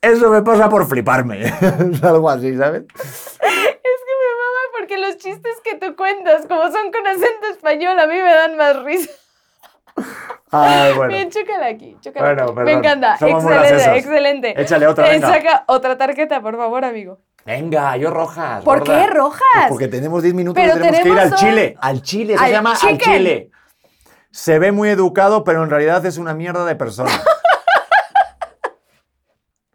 eso 0.01 0.29
me 0.29 0.41
pasa 0.41 0.69
por 0.69 0.87
fliparme. 0.87 1.45
Es 1.93 2.03
algo 2.03 2.29
así, 2.29 2.55
¿sabes? 2.55 2.83
Es 2.83 3.39
que 3.41 4.13
me 4.21 4.29
mama 4.39 4.61
porque 4.77 4.97
los 4.97 5.17
chistes 5.17 5.55
que 5.63 5.75
tú 5.75 5.95
cuentas, 5.95 6.45
como 6.47 6.71
son 6.71 6.91
con 6.91 7.05
acento 7.05 7.47
español, 7.51 7.99
a 7.99 8.07
mí 8.07 8.15
me 8.15 8.33
dan 8.33 8.55
más 8.55 8.83
risa. 8.83 9.11
Ay, 10.51 10.93
bueno. 10.93 11.13
Bien, 11.13 11.29
chócala 11.29 11.67
aquí, 11.67 11.97
chócala 11.99 12.45
Bueno, 12.45 12.61
aquí. 12.61 12.71
Me 12.71 12.71
encanta. 12.73 13.17
Somos 13.17 13.43
excelente, 13.43 13.97
excelente. 13.97 14.61
Échale 14.61 14.87
otra, 14.87 15.09
venga. 15.09 15.27
Saca 15.27 15.63
otra 15.67 15.97
tarjeta, 15.97 16.41
por 16.41 16.55
favor, 16.55 16.85
amigo. 16.85 17.19
Venga, 17.47 17.95
yo 17.97 18.11
rojas. 18.11 18.61
¿Por 18.63 18.79
gorda. 18.79 18.93
qué 19.01 19.07
rojas? 19.13 19.39
Pues 19.53 19.67
porque 19.69 19.87
tenemos 19.87 20.21
10 20.21 20.35
minutos 20.35 20.61
Pero 20.61 20.77
y 20.77 20.81
tenemos 20.81 20.99
que 21.01 21.09
ir 21.09 21.17
al 21.19 21.33
Chile. 21.35 21.77
Al 21.81 22.01
Chile, 22.01 22.33
eso 22.33 22.43
Al 22.43 22.47
se 22.49 22.53
llama 22.53 22.73
al. 22.73 22.97
Chile. 22.97 23.49
Se 24.31 24.59
ve 24.59 24.71
muy 24.73 24.89
educado, 24.89 25.43
pero 25.45 25.63
en 25.63 25.69
realidad 25.69 26.05
es 26.05 26.17
una 26.17 26.33
mierda 26.33 26.65
de 26.65 26.75
persona. 26.75 27.09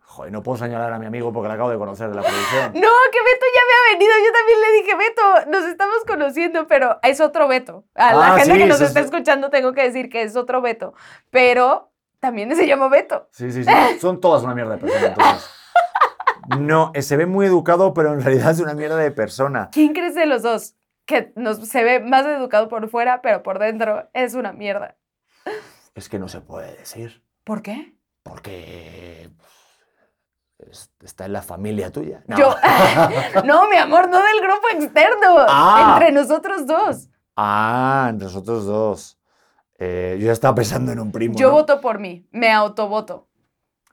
Joder, 0.05 0.31
no 0.31 0.43
puedo 0.43 0.59
señalar 0.59 0.93
a 0.93 0.99
mi 0.99 1.07
amigo 1.07 1.33
porque 1.33 1.49
le 1.49 1.55
acabo 1.55 1.71
de 1.71 1.79
conocer 1.79 2.11
de 2.11 2.15
la 2.17 2.21
producción. 2.23 2.67
No, 2.75 2.89
que 3.11 3.19
Beto 3.23 3.47
ya 3.55 3.61
había 3.63 3.93
venido. 3.99 4.13
Yo 4.27 4.33
también 4.33 4.61
le 4.61 4.73
dije, 4.83 4.95
Beto, 4.95 5.51
nos 5.51 5.65
estamos 5.65 5.97
conociendo, 6.07 6.67
pero 6.67 6.99
es 7.03 7.21
otro 7.23 7.49
Beto. 7.49 7.85
A 7.95 8.13
la 8.15 8.35
Ah, 8.35 8.37
gente 8.39 8.53
sí, 8.53 8.59
que 8.59 8.67
nos 8.67 8.81
está 8.83 9.01
es- 9.01 9.07
escuchando 9.07 9.49
tengo 9.49 9.73
que 9.73 9.83
decir 9.83 10.11
que 10.11 10.23
es 10.23 10.37
otro 10.37 10.61
Beto. 10.61 10.93
Pero 11.31 11.91
también 12.21 12.55
se 12.55 12.67
llama 12.67 12.89
Beto. 12.89 13.29
Sí, 13.33 13.51
sí, 13.51 13.65
sí. 13.65 13.71
Son 14.03 14.21
todas 14.21 14.43
una 14.43 14.55
mierda 14.55 14.73
de 14.75 14.79
persona, 14.83 15.07
entonces. 15.07 15.51
No, 16.59 16.91
eh, 16.95 17.03
se 17.03 17.17
ve 17.17 17.27
muy 17.27 17.47
educado, 17.47 17.95
pero 17.95 18.13
en 18.13 18.21
realidad 18.23 18.51
es 18.51 18.61
una 18.61 18.75
mierda 18.75 18.97
de 18.97 19.11
persona. 19.11 19.71
¿Quién 19.73 19.93
crees 19.93 20.15
de 20.15 20.27
los 20.27 20.43
dos? 20.43 20.75
Que 21.05 21.33
nos, 21.37 21.59
se 21.69 21.83
ve 21.85 22.01
más 22.01 22.25
educado 22.27 22.69
por 22.69 22.89
fuera, 22.89 23.23
pero 23.23 23.43
por 23.43 23.59
dentro 23.59 24.09
es 24.13 24.35
una 24.35 24.53
mierda. 24.53 24.97
Es 25.95 26.09
que 26.09 26.19
no 26.19 26.29
se 26.29 26.41
puede 26.41 26.75
decir, 26.77 27.23
¿Por 27.45 27.63
qué? 27.63 27.95
porque 28.23 29.29
es- 30.59 30.91
está 31.03 31.27
en 31.27 31.33
la 31.33 31.43
familia 31.43 31.91
tuya. 31.91 32.23
No. 32.27 32.39
Yo. 32.39 32.55
no, 33.45 33.69
mi 33.69 33.77
amor, 33.77 34.09
no 34.09 34.19
del 34.19 34.41
grupo 34.41 34.69
externo. 34.73 35.37
Ah. 35.49 35.93
Entre 35.95 36.13
nosotros 36.13 36.67
dos. 36.67 37.09
Ah, 37.37 38.07
entre 38.11 38.27
nosotros 38.27 38.65
dos. 38.65 39.19
Eh, 39.79 40.19
yo 40.21 40.31
estaba 40.31 40.55
pensando 40.55 40.93
en 40.93 41.01
un 41.01 41.11
primo. 41.11 41.35
Yo 41.37 41.49
¿no? 41.49 41.55
voto 41.55 41.81
por 41.81 41.99
mí. 41.99 42.27
Me 42.31 42.53
autovoto. 42.53 43.29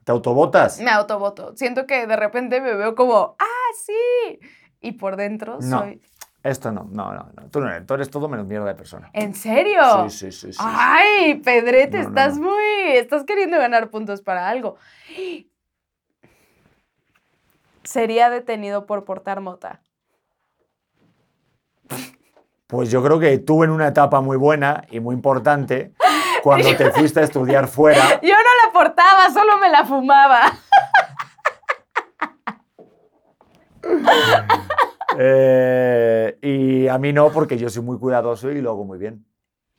¿Te 0.10 0.14
autobotas? 0.14 0.80
Me 0.80 0.90
autovoto. 0.90 1.56
Siento 1.56 1.86
que 1.86 2.08
de 2.08 2.16
repente 2.16 2.62
me 2.62 2.74
veo 2.74 2.96
como, 2.96 3.36
ah, 3.38 3.74
sí. 3.86 4.40
Y 4.82 4.94
por 4.94 5.18
dentro 5.18 5.60
No. 5.62 5.82
soy. 5.82 6.02
Esto 6.42 6.72
no, 6.72 6.88
no, 6.92 7.14
no. 7.14 7.30
no. 7.36 7.50
Tú, 7.52 7.60
no 7.60 7.70
eres, 7.70 7.86
tú 7.86 7.94
eres 7.94 8.10
todo 8.10 8.28
menos 8.28 8.48
mierda 8.48 8.66
de 8.66 8.74
persona. 8.74 9.12
¿En 9.14 9.36
serio? 9.36 9.84
Sí, 10.08 10.18
sí, 10.18 10.32
sí. 10.32 10.54
sí. 10.54 10.60
Ay, 10.60 11.36
Pedrete, 11.46 12.00
No, 12.00 12.08
estás 12.08 12.40
muy. 12.40 12.64
Estás 12.96 13.24
queriendo 13.24 13.60
ganar 13.60 13.92
puntos 13.92 14.22
para 14.24 14.50
algo. 14.50 14.78
Sería 17.84 18.32
detenido 18.32 18.88
por 18.88 19.06
portar 19.06 19.42
mota. 19.42 19.84
Pues 22.66 22.90
yo 22.90 23.04
creo 23.04 23.20
que 23.20 23.38
tú 23.38 23.64
en 23.64 23.70
una 23.70 23.90
etapa 23.90 24.22
muy 24.22 24.38
buena 24.38 24.86
y 24.90 25.00
muy 25.02 25.14
importante, 25.14 25.94
cuando 26.42 26.74
te 26.78 26.92
fuiste 26.92 27.20
a 27.20 27.24
estudiar 27.24 27.68
fuera, 27.68 28.20
Yo 28.22 28.34
no 28.34 28.49
la 28.80 28.86
portaba, 28.86 29.30
solo 29.32 29.58
me 29.58 29.70
la 29.70 29.86
fumaba. 29.86 30.42
eh, 35.20 36.38
y 36.42 36.88
a 36.88 36.98
mí 36.98 37.14
no, 37.14 37.32
porque 37.32 37.58
yo 37.58 37.70
soy 37.70 37.84
muy 37.84 37.98
cuidadoso 37.98 38.52
y 38.52 38.62
lo 38.62 38.72
hago 38.72 38.86
muy 38.86 38.98
bien. 38.98 39.26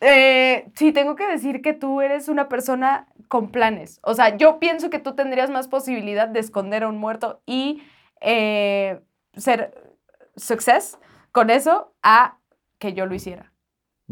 Eh, 0.00 0.70
sí, 0.74 0.92
tengo 0.92 1.14
que 1.14 1.26
decir 1.26 1.60
que 1.60 1.74
tú 1.74 2.00
eres 2.00 2.28
una 2.28 2.48
persona 2.48 3.06
con 3.28 3.50
planes. 3.50 4.00
O 4.02 4.14
sea, 4.14 4.36
yo 4.36 4.58
pienso 4.58 4.88
que 4.88 4.98
tú 4.98 5.14
tendrías 5.14 5.50
más 5.50 5.68
posibilidad 5.68 6.28
de 6.28 6.40
esconder 6.40 6.84
a 6.84 6.88
un 6.88 6.96
muerto 6.98 7.42
y 7.44 7.82
eh, 8.20 9.00
ser 9.36 9.94
success 10.36 10.98
con 11.32 11.50
eso 11.50 11.92
a 12.02 12.38
que 12.78 12.94
yo 12.94 13.04
lo 13.04 13.14
hiciera. 13.14 13.49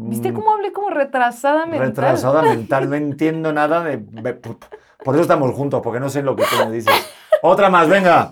¿Viste 0.01 0.31
Mm, 0.31 0.35
cómo 0.35 0.53
hablé 0.53 0.71
como 0.71 0.89
retrasada 0.89 1.65
mental? 1.65 1.87
Retrasada 1.89 2.41
mental, 2.55 2.89
no 2.89 2.95
entiendo 2.95 3.51
nada 3.51 3.83
de... 3.83 3.97
Por 3.97 5.15
eso 5.15 5.21
estamos 5.23 5.53
juntos, 5.53 5.81
porque 5.83 5.99
no 5.99 6.09
sé 6.09 6.21
lo 6.23 6.35
que 6.37 6.43
tú 6.43 6.55
me 6.65 6.71
dices. 6.71 6.93
Otra 7.41 7.69
más, 7.69 7.89
venga. 7.89 8.31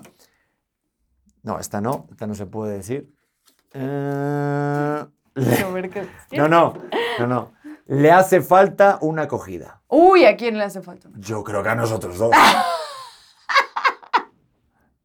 No, 1.42 1.58
esta 1.58 1.80
no, 1.80 2.06
esta 2.10 2.26
no 2.26 2.34
se 2.34 2.46
puede 2.46 2.74
decir. 2.78 3.08
Eh, 3.74 5.04
No, 6.32 6.48
no, 6.48 6.74
no, 7.18 7.26
no. 7.26 7.52
Le 7.86 8.12
hace 8.12 8.40
falta 8.40 8.98
una 9.02 9.22
acogida. 9.22 9.80
Uy, 9.88 10.24
¿a 10.24 10.36
quién 10.36 10.56
le 10.58 10.64
hace 10.64 10.80
falta? 10.82 11.08
Yo 11.16 11.44
creo 11.44 11.62
que 11.62 11.68
a 11.68 11.74
nosotros 11.74 12.16
dos. 12.18 12.30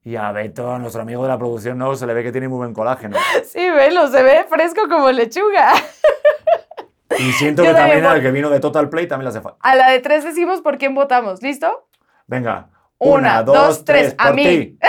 Y 0.05 0.17
a 0.17 0.33
Beto, 0.33 0.77
nuestro 0.79 1.01
amigo 1.01 1.23
de 1.23 1.29
la 1.29 1.37
producción, 1.37 1.77
no, 1.77 1.95
se 1.95 2.05
le 2.05 2.13
ve 2.13 2.23
que 2.23 2.33
tiene 2.33 2.49
muy 2.49 2.57
buen 2.57 2.73
colágeno. 2.73 3.15
Sí, 3.45 3.69
velo, 3.69 4.09
se 4.09 4.21
ve 4.21 4.45
fresco 4.49 4.81
como 4.89 5.09
lechuga. 5.11 5.71
Y 7.19 7.31
siento 7.33 7.63
que 7.63 7.73
también 7.73 8.05
al 8.05 8.21
que 8.21 8.31
vino 8.31 8.49
de 8.49 8.59
Total 8.59 8.89
Play 8.89 9.07
también 9.07 9.25
le 9.25 9.29
hace 9.29 9.41
falta. 9.41 9.57
A 9.61 9.75
la 9.75 9.89
de 9.89 9.99
tres 9.99 10.23
decimos 10.23 10.61
por 10.61 10.77
quién 10.77 10.95
votamos. 10.95 11.41
¿Listo? 11.41 11.87
Venga. 12.27 12.69
Una, 12.97 13.43
dos, 13.43 13.83
tres, 13.83 14.15
a 14.17 14.27
por 14.27 14.35
mí. 14.35 14.43
ti. 14.43 14.79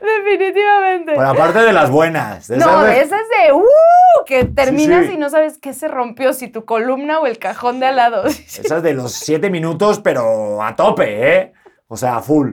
Definitivamente. 0.00 1.12
Pero 1.16 1.28
aparte 1.28 1.60
de 1.60 1.72
las 1.72 1.90
buenas. 1.90 2.48
de 2.48 2.56
no, 2.58 2.82
de- 2.82 3.00
esas 3.00 3.20
de 3.28 3.52
¡uh! 3.52 3.64
que 4.26 4.44
terminas 4.44 5.06
sí. 5.06 5.12
y 5.14 5.16
no 5.18 5.30
sabes 5.30 5.58
qué 5.58 5.72
se 5.72 5.88
rompió, 5.88 6.32
si 6.32 6.48
tu 6.48 6.64
columna 6.64 7.20
o 7.20 7.26
el 7.26 7.38
cajón 7.38 7.80
de 7.80 7.86
al 7.86 7.96
lado. 7.96 8.24
Esas 8.26 8.82
de 8.82 8.94
los 8.94 9.12
siete 9.12 9.50
minutos, 9.50 10.00
pero 10.00 10.62
a 10.62 10.76
tope, 10.76 11.36
¿eh? 11.36 11.52
O 11.88 11.96
sea, 11.96 12.16
a 12.16 12.20
full. 12.20 12.52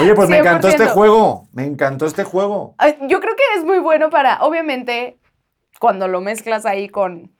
Oye, 0.00 0.14
pues 0.14 0.28
me 0.28 0.38
encantó 0.38 0.68
este 0.68 0.84
100%. 0.84 0.88
juego. 0.92 1.48
Me 1.52 1.64
encantó 1.64 2.06
este 2.06 2.24
juego. 2.24 2.74
Yo 3.08 3.20
creo 3.20 3.34
que 3.36 3.42
es 3.58 3.64
muy 3.64 3.78
bueno 3.78 4.10
para, 4.10 4.42
obviamente, 4.42 5.18
cuando 5.80 6.08
lo 6.08 6.20
mezclas 6.20 6.66
ahí 6.66 6.88
con 6.88 7.32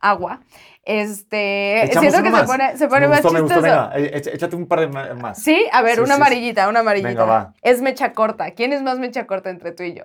agua, 0.00 0.40
este, 0.84 1.84
Echamos 1.84 2.10
siento 2.10 2.22
que 2.22 2.30
más. 2.30 2.42
se 2.42 2.46
pone, 2.46 2.76
se 2.76 2.88
pone 2.88 3.00
me 3.02 3.08
más 3.08 3.22
gustó, 3.22 3.32
me 3.34 3.40
gustó. 3.40 3.62
Venga, 3.62 3.90
eh, 3.96 4.22
échate 4.32 4.54
un 4.56 4.66
par 4.66 4.80
de 4.80 4.88
más. 4.88 5.42
Sí, 5.42 5.66
a 5.72 5.82
ver, 5.82 5.94
Sí, 5.94 6.00
una 6.00 6.14
sí, 6.16 6.20
amarillita, 6.20 6.68
una 6.68 6.80
amarillita. 6.80 7.08
Venga, 7.08 7.24
va. 7.24 7.54
Es 7.62 7.80
mecha 7.80 8.12
corta. 8.12 8.50
¿Quién 8.50 8.72
es 8.72 8.82
más 8.82 8.98
mecha 8.98 9.26
corta 9.26 9.50
entre 9.50 9.72
tú 9.72 9.82
y 9.82 9.94
yo? 9.94 10.04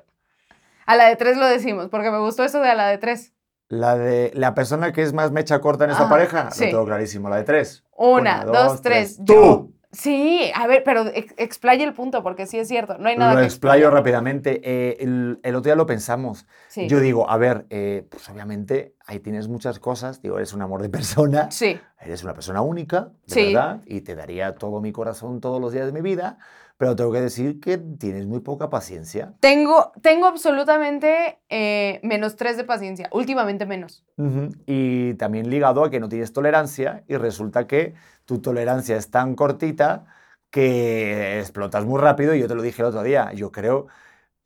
A 0.86 0.96
la 0.96 1.08
de 1.08 1.16
tres 1.18 1.38
lo 1.38 1.46
decimos, 1.46 1.90
porque 1.90 2.12
me 2.12 2.20
gustó 2.20 2.44
eso 2.44 2.62
de 2.62 2.70
a 2.70 2.76
la 2.76 2.88
de 2.88 2.98
tres. 2.98 3.34
La 3.68 3.96
de 3.98 4.32
la 4.34 4.56
persona 4.56 4.92
que 4.94 5.04
es 5.04 5.14
más 5.14 5.32
mecha 5.32 5.60
corta 5.60 5.84
en 5.84 5.92
esta 5.92 6.04
Ajá, 6.04 6.12
pareja, 6.12 6.50
sí. 6.52 6.66
lo 6.66 6.70
tengo 6.72 6.86
clarísimo. 6.86 7.30
La 7.30 7.36
de 7.36 7.44
tres. 7.44 7.84
Una, 7.96 8.44
dos, 8.46 8.82
tres. 8.82 9.20
¡Tú! 9.26 9.76
Sí, 9.92 10.52
a 10.54 10.68
ver, 10.68 10.84
pero 10.84 11.08
ex- 11.08 11.34
explaya 11.38 11.84
el 11.84 11.94
punto, 11.94 12.22
porque 12.22 12.46
sí 12.46 12.60
es 12.60 12.68
cierto. 12.68 12.98
No 13.00 13.10
hay 13.10 13.18
nada 13.18 13.34
Lo 13.34 13.40
que 13.40 13.46
explayo 13.46 13.86
explayar. 13.86 13.94
rápidamente. 13.94 14.62
Eh, 14.64 14.98
el, 15.00 15.40
el 15.42 15.56
otro 15.56 15.70
día 15.70 15.76
lo 15.76 15.88
pensamos. 15.88 16.46
Sí. 16.68 16.88
Yo 16.88 17.00
digo, 17.00 17.30
a 17.30 17.38
ver, 17.38 17.66
eh, 17.72 18.06
pues 18.10 18.30
obviamente 18.30 18.94
ahí 19.08 19.20
tienes 19.20 19.48
muchas 19.48 19.80
cosas. 19.80 20.22
Digo, 20.22 20.38
eres 20.38 20.54
un 20.54 20.62
amor 20.62 20.82
de 20.84 20.90
persona. 20.90 21.50
Sí. 21.50 21.80
Eres 22.00 22.24
una 22.24 22.34
persona 22.36 22.62
única, 22.62 23.10
de 23.26 23.34
Sí. 23.34 23.46
verdad, 23.54 23.82
y 23.86 24.02
te 24.02 24.16
daría 24.16 24.54
todo 24.56 24.80
mi 24.80 24.92
corazón 24.92 25.42
todos 25.42 25.60
los 25.60 25.74
días 25.74 25.88
de 25.88 25.92
mi 25.92 26.02
vida, 26.02 26.38
pero 26.80 26.96
tengo 26.96 27.12
que 27.12 27.20
decir 27.20 27.60
que 27.60 27.78
tienes 27.78 28.26
muy 28.26 28.40
poca 28.40 28.70
paciencia. 28.70 29.34
Tengo, 29.42 29.92
tengo 30.02 30.28
absolutamente 30.28 31.40
eh, 31.50 32.00
menos 32.04 32.38
tres 32.38 32.56
de 32.56 32.64
paciencia. 32.64 33.10
Últimamente 33.12 33.66
menos. 33.66 34.06
Y 34.66 35.14
también 35.16 35.50
ligado 35.50 35.84
a 35.84 35.90
que 35.90 36.00
no 36.00 36.08
tienes 36.08 36.32
tolerancia 36.32 37.04
y 37.10 37.18
resulta 37.18 37.68
que 37.68 37.96
tu 38.24 38.40
tolerancia 38.40 38.96
es 38.96 39.12
tan 39.12 39.36
cortita 39.36 40.06
que 40.52 41.40
explotas 41.40 41.84
muy 41.84 42.00
rápido 42.00 42.34
y 42.34 42.40
yo 42.40 42.48
te 42.48 42.56
lo 42.56 42.62
dije 42.62 42.82
el 42.82 42.88
otro 42.88 43.04
día, 43.04 43.34
yo 43.34 43.52
creo, 43.52 43.88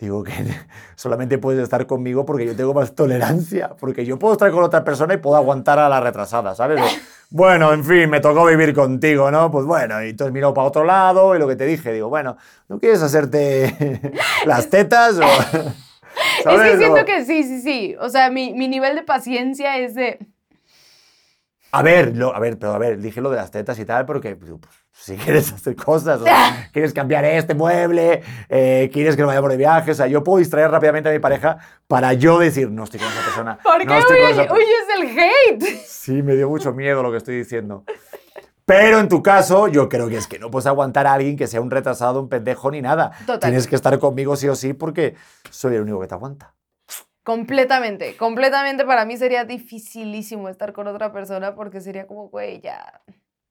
digo 0.03 0.23
que 0.23 0.31
solamente 0.95 1.37
puedes 1.37 1.63
estar 1.63 1.85
conmigo 1.87 2.25
porque 2.25 2.45
yo 2.45 2.55
tengo 2.55 2.73
más 2.73 2.93
tolerancia, 2.93 3.71
porque 3.79 4.05
yo 4.05 4.19
puedo 4.19 4.33
estar 4.33 4.51
con 4.51 4.63
otra 4.63 4.83
persona 4.83 5.13
y 5.13 5.17
puedo 5.17 5.35
aguantar 5.35 5.79
a 5.79 5.89
la 5.89 5.99
retrasada, 5.99 6.55
¿sabes? 6.55 6.81
Bueno, 7.35 7.73
en 7.73 7.83
fin, 7.83 8.11
me 8.11 8.19
tocó 8.19 8.45
vivir 8.45 8.75
contigo, 8.75 9.31
¿no? 9.31 9.49
Pues 9.49 9.65
bueno, 9.65 10.03
y 10.05 10.11
has 10.11 10.31
mirado 10.31 10.53
para 10.53 10.67
otro 10.67 10.83
lado 10.83 11.35
y 11.35 11.39
lo 11.39 11.47
que 11.47 11.55
te 11.55 11.65
dije, 11.65 11.91
digo, 11.91 12.07
bueno, 12.07 12.37
¿no 12.69 12.77
quieres 12.77 13.01
hacerte 13.01 13.99
las 14.45 14.69
tetas 14.69 15.17
o...? 15.17 15.23
Es 15.23 16.43
¿sabes? 16.43 16.73
que 16.73 16.77
siento 16.77 17.05
que 17.05 17.25
sí, 17.25 17.43
sí, 17.43 17.61
sí. 17.61 17.95
O 17.99 18.09
sea, 18.09 18.29
mi, 18.29 18.53
mi 18.53 18.67
nivel 18.67 18.95
de 18.95 19.01
paciencia 19.01 19.79
es 19.79 19.95
de... 19.95 20.19
A 21.75 21.81
ver, 21.81 22.15
lo- 22.15 22.35
a 22.35 22.39
ver, 22.39 22.57
pero 22.59 22.73
a 22.73 22.77
ver, 22.77 22.99
dije 22.99 23.19
lo 23.19 23.29
de 23.31 23.37
las 23.37 23.49
tetas 23.51 23.77
y 23.79 23.85
tal, 23.85 24.05
porque 24.05 24.35
pues, 24.35 24.51
si 24.91 25.15
quieres 25.17 25.51
hacer 25.51 25.75
cosas, 25.75 26.21
o 26.21 26.23
sea, 26.23 26.69
quieres 26.71 26.93
cambiar 26.93 27.25
este 27.25 27.55
mueble, 27.55 28.21
eh, 28.47 28.89
quieres 28.93 29.15
que 29.15 29.23
nos 29.23 29.27
vayamos 29.29 29.49
de 29.49 29.57
viaje, 29.57 29.91
o 29.91 29.95
sea, 29.95 30.05
yo 30.07 30.23
puedo 30.23 30.37
distraer 30.37 30.69
rápidamente 30.69 31.09
a 31.09 31.11
mi 31.11 31.19
pareja 31.19 31.57
para 31.87 32.13
yo 32.13 32.37
decir, 32.37 32.69
no 32.69 32.83
estoy 32.83 32.99
con 32.99 33.09
esa 33.09 33.21
persona. 33.23 33.57
¿Por 33.63 33.79
qué 33.79 33.85
no 33.85 33.97
estoy 33.97 34.17
con 34.17 34.25
huyes, 34.27 34.37
esa 34.37 34.47
per-". 34.47 34.57
huyes 34.57 34.87
del 34.87 35.19
hate? 35.19 35.77
Sí, 35.87 36.21
me 36.21 36.35
dio 36.35 36.47
mucho 36.47 36.73
miedo 36.73 37.01
lo 37.01 37.09
que 37.11 37.17
estoy 37.17 37.37
diciendo. 37.37 37.83
Pero 38.65 38.99
en 38.99 39.09
tu 39.09 39.21
caso, 39.21 39.67
yo 39.67 39.89
creo 39.89 40.07
que 40.07 40.17
es 40.17 40.27
que 40.27 40.39
no 40.39 40.49
puedes 40.49 40.67
aguantar 40.67 41.05
a 41.07 41.13
alguien 41.13 41.35
que 41.35 41.47
sea 41.47 41.59
un 41.59 41.69
retrasado, 41.71 42.21
un 42.21 42.29
pendejo 42.29 42.71
ni 42.71 42.81
nada. 42.81 43.11
Total. 43.25 43.39
Tienes 43.39 43.67
que 43.67 43.75
estar 43.75 43.97
conmigo 43.99 44.35
sí 44.37 44.47
o 44.47 44.55
sí 44.55 44.73
porque 44.73 45.15
soy 45.49 45.75
el 45.75 45.81
único 45.81 45.99
que 45.99 46.07
te 46.07 46.13
aguanta. 46.13 46.53
Completamente, 47.23 48.17
completamente 48.17 48.83
para 48.85 49.05
mí 49.05 49.17
sería 49.17 49.45
dificilísimo 49.45 50.49
estar 50.49 50.73
con 50.73 50.87
otra 50.87 51.11
persona 51.13 51.55
porque 51.55 51.79
sería 51.79 52.05
como, 52.05 52.27
güey, 52.29 52.59
ya, 52.61 53.01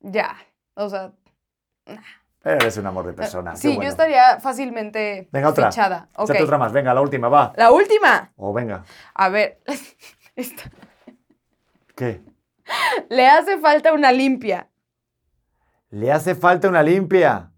ya. 0.00 0.36
O 0.74 0.88
sea, 0.88 1.12
Eres 2.44 2.76
un 2.76 2.86
amor 2.86 3.06
de 3.06 3.12
persona. 3.12 3.52
qué 3.52 3.56
sí, 3.56 3.68
bueno. 3.68 3.82
yo 3.84 3.88
estaría 3.88 4.40
fácilmente 4.40 5.28
Venga, 5.32 5.48
otra. 5.50 5.70
fichada. 5.70 6.08
Ok. 6.16 6.30
Échate 6.30 6.44
otra 6.44 6.58
más, 6.58 6.72
venga, 6.72 6.92
la 6.92 7.00
última, 7.00 7.28
va. 7.28 7.52
La 7.56 7.70
última. 7.70 8.32
O 8.36 8.52
venga. 8.52 8.84
A 9.14 9.28
ver, 9.28 9.60
¿Qué? 11.96 12.20
Le 13.10 13.28
hace 13.28 13.58
falta 13.58 13.92
una 13.92 14.12
limpia. 14.12 14.68
¿Le 15.90 16.10
hace 16.10 16.34
falta 16.34 16.68
una 16.68 16.82
limpia? 16.82 17.50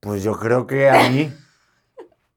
Pues 0.00 0.22
yo 0.22 0.38
creo 0.38 0.66
que 0.66 0.90
a 0.90 1.08
mí. 1.08 1.32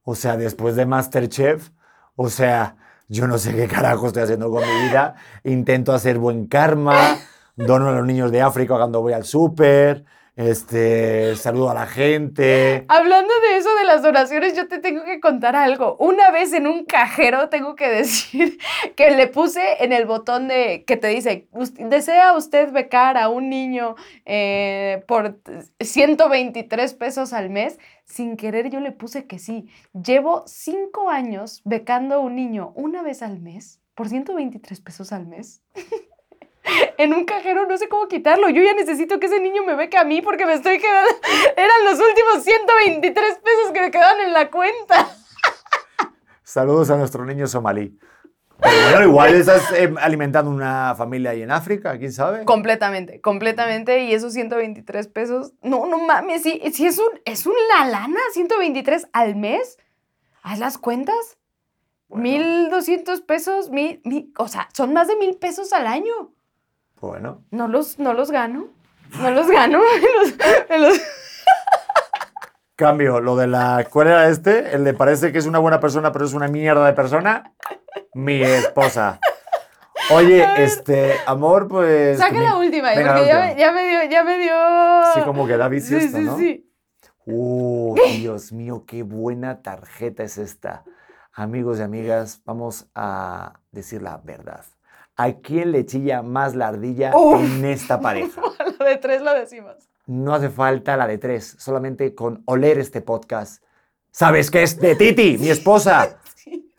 O 0.08 0.14
sea, 0.14 0.38
después 0.38 0.76
de 0.76 0.86
Masterchef, 0.86 1.72
o 2.16 2.30
sea, 2.30 2.78
yo 3.08 3.28
no 3.28 3.38
sé 3.38 3.56
qué 3.56 3.68
carajo 3.68 4.08
estoy 4.08 4.24
haciendo 4.24 4.50
con 4.50 4.62
mi 4.62 4.88
vida. 4.88 5.16
Intento 5.44 5.94
hacer 5.94 6.18
buen 6.18 6.48
karma, 6.48 7.18
dono 7.56 7.90
a 7.90 7.92
los 7.92 8.06
niños 8.06 8.32
de 8.32 8.42
África 8.42 8.76
cuando 8.76 9.02
voy 9.02 9.14
al 9.14 9.26
súper, 9.26 10.06
este, 10.36 11.36
saludo 11.36 11.70
a 11.70 11.74
la 11.74 11.88
gente. 11.88 12.86
Hablando 12.88 13.34
de 13.50 13.58
eso 13.58 13.74
de 13.76 13.86
las 13.86 14.02
donaciones, 14.04 14.56
yo 14.56 14.68
te 14.68 14.80
tengo 14.80 15.04
que 15.06 15.20
contar 15.20 15.56
algo. 15.56 15.96
Una 16.00 16.32
vez 16.32 16.52
en 16.54 16.68
un 16.68 16.86
cajero 16.86 17.50
tengo 17.50 17.76
que 17.76 17.88
decir 17.88 18.58
que 18.96 19.12
le 19.12 19.28
puse 19.28 19.84
en 19.84 19.94
el 19.94 20.06
botón 20.06 20.48
de 20.48 20.84
que 20.86 20.98
te 20.98 21.08
dice, 21.08 21.48
"Us- 21.52 21.74
¿desea 21.76 22.34
usted 22.36 22.72
becar 22.72 23.18
a 23.18 23.30
un 23.30 23.50
niño 23.50 23.96
eh, 24.26 25.04
por 25.08 25.40
123 25.80 26.94
pesos 26.94 27.34
al 27.34 27.50
mes? 27.50 27.80
Sin 28.06 28.38
querer 28.38 28.70
yo 28.70 28.80
le 28.80 28.92
puse 28.92 29.26
que 29.26 29.40
sí. 29.40 29.68
Llevo 29.94 30.44
cinco 30.48 31.10
años 31.10 31.62
becando 31.66 32.16
a 32.16 32.20
un 32.20 32.36
niño 32.36 32.72
una 32.76 33.02
vez 33.02 33.22
al 33.24 33.40
mes 33.40 33.82
por 33.96 34.10
123 34.10 34.80
pesos 34.82 35.12
al 35.12 35.26
mes. 35.28 35.64
En 36.98 37.14
un 37.14 37.26
cajero 37.26 37.66
no 37.68 37.78
sé 37.78 37.88
cómo 37.90 38.08
quitarlo. 38.08 38.50
Yo 38.50 38.64
ya 38.64 38.74
necesito 38.74 39.20
que 39.20 39.26
ese 39.28 39.40
niño 39.40 39.64
me 39.66 39.76
beque 39.76 39.98
a 39.98 40.04
mí 40.04 40.22
porque 40.22 40.46
me 40.46 40.54
estoy 40.54 40.80
quedando. 40.80 41.10
Eran 41.58 41.84
los 41.86 42.00
últimos 42.00 42.44
123 42.44 43.36
pesos 43.36 43.72
que 43.74 43.82
me 43.82 43.92
quedaban 43.92 44.20
en 44.22 44.34
la 44.34 44.50
cuenta. 44.50 45.08
Saludos 46.44 46.90
a 46.90 46.98
nuestro 46.98 47.26
niño 47.26 47.48
somalí. 47.48 47.98
Pero 48.62 48.90
bueno, 48.92 49.04
igual 49.10 49.36
estás 49.36 49.70
eh, 49.74 49.94
alimentando 50.00 50.50
una 50.50 50.96
familia 50.96 51.32
ahí 51.32 51.42
en 51.42 51.52
África, 51.52 51.98
¿quién 51.98 52.14
sabe? 52.14 52.46
Completamente, 52.46 53.20
completamente. 53.20 54.04
Y 54.06 54.14
esos 54.14 54.32
123 54.34 55.08
pesos. 55.10 55.54
No, 55.62 55.86
no 55.88 56.00
mames. 56.00 56.44
Sí, 56.44 56.62
sí 56.72 56.86
es, 56.88 56.98
un, 56.98 57.10
es 57.26 57.46
una 57.46 57.86
lana. 57.86 58.20
123 58.32 59.08
al 59.12 59.36
mes. 59.36 59.78
Haz 60.42 60.60
las 60.60 60.78
cuentas. 60.78 61.38
Bueno. 62.08 62.24
1200 62.24 63.22
pesos. 63.22 63.70
Mil, 63.72 64.00
mil- 64.06 64.32
o 64.38 64.48
sea, 64.48 64.70
son 64.74 64.94
más 64.94 65.10
de 65.10 65.18
mil 65.18 65.36
pesos 65.36 65.74
al 65.74 65.88
año. 65.88 66.32
Bueno, 67.02 67.44
No 67.52 67.68
los, 67.68 68.00
no 68.00 68.14
los 68.14 68.32
gano. 68.32 68.68
No 69.20 69.32
los 69.32 69.50
gano. 69.50 69.80
Me 70.02 70.30
los- 70.30 70.70
me 70.70 70.80
los- 70.80 71.02
cambio, 72.76 73.22
lo 73.22 73.36
de 73.38 73.48
la... 73.48 73.88
¿Cuál 73.90 74.08
era 74.08 74.28
este? 74.30 74.76
El 74.76 74.84
de 74.84 74.94
parece 74.94 75.32
que 75.32 75.38
es 75.38 75.46
una 75.46 75.60
buena 75.60 75.80
persona, 75.80 76.12
pero 76.12 76.26
es 76.26 76.34
una 76.34 76.48
mierda 76.48 76.86
de 76.86 76.94
persona. 76.94 77.54
Mi 78.14 78.42
esposa. 78.44 79.20
Oye, 80.12 80.46
este, 80.58 81.16
amor, 81.26 81.68
pues... 81.68 82.18
Saca 82.20 82.40
la 82.40 82.58
última, 82.58 82.90
Venga, 82.90 83.04
la 83.04 83.14
porque 83.14 83.28
ya, 83.28 83.38
última. 83.40 83.54
me- 83.54 83.60
ya 83.60 83.72
me 83.72 83.88
dio, 83.88 84.04
ya 84.10 84.24
me 84.24 84.38
dio. 84.38 84.54
Sí, 85.14 85.22
como 85.22 85.48
que 85.48 85.58
da 85.58 85.68
vicio 85.70 86.00
Sí, 86.00 86.06
esto, 86.06 86.18
sí, 86.18 86.24
¿no? 86.24 86.38
sí. 86.38 86.72
Uh, 87.26 87.96
Dios 88.18 88.52
mío, 88.52 88.84
qué 88.86 89.04
buena 89.04 89.62
tarjeta 89.62 90.24
es 90.24 90.38
esta. 90.38 90.84
Amigos 91.34 91.80
y 91.80 91.82
amigas, 91.82 92.42
vamos 92.46 92.88
a 92.94 93.60
decir 93.72 94.02
la 94.02 94.18
verdad. 94.18 94.64
¿A 95.18 95.32
quién 95.34 95.72
le 95.72 95.86
chilla 95.86 96.22
más 96.22 96.56
la 96.56 96.68
ardilla 96.68 97.12
Uf. 97.16 97.42
en 97.42 97.66
esta 97.66 98.02
pareja? 98.02 98.42
Lo 98.80 98.86
de 98.86 98.98
tres 98.98 99.22
lo 99.22 99.34
decimos. 99.34 99.76
No 100.08 100.34
hace 100.36 100.50
falta 100.50 100.98
la 100.98 101.08
de 101.08 101.18
tres, 101.18 101.56
solamente 101.58 102.14
con 102.14 102.44
oler 102.46 102.78
este 102.78 103.02
podcast. 103.02 103.64
¿Sabes 104.12 104.52
qué 104.52 104.64
es 104.64 104.80
de 104.80 104.96
Titi, 104.96 105.38
mi 105.38 105.50
esposa? 105.50 106.20
Sí. 106.36 106.72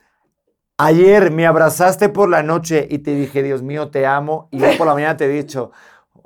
Ayer 0.77 1.31
me 1.31 1.45
abrazaste 1.47 2.07
por 2.09 2.29
la 2.29 2.43
noche 2.43 2.87
y 2.89 2.99
te 2.99 3.15
dije, 3.15 3.41
Dios 3.43 3.63
mío, 3.63 3.89
te 3.89 4.05
amo. 4.05 4.47
Y 4.51 4.63
hoy 4.63 4.77
por 4.77 4.87
la 4.87 4.93
mañana 4.93 5.17
te 5.17 5.25
he 5.25 5.29
dicho, 5.29 5.71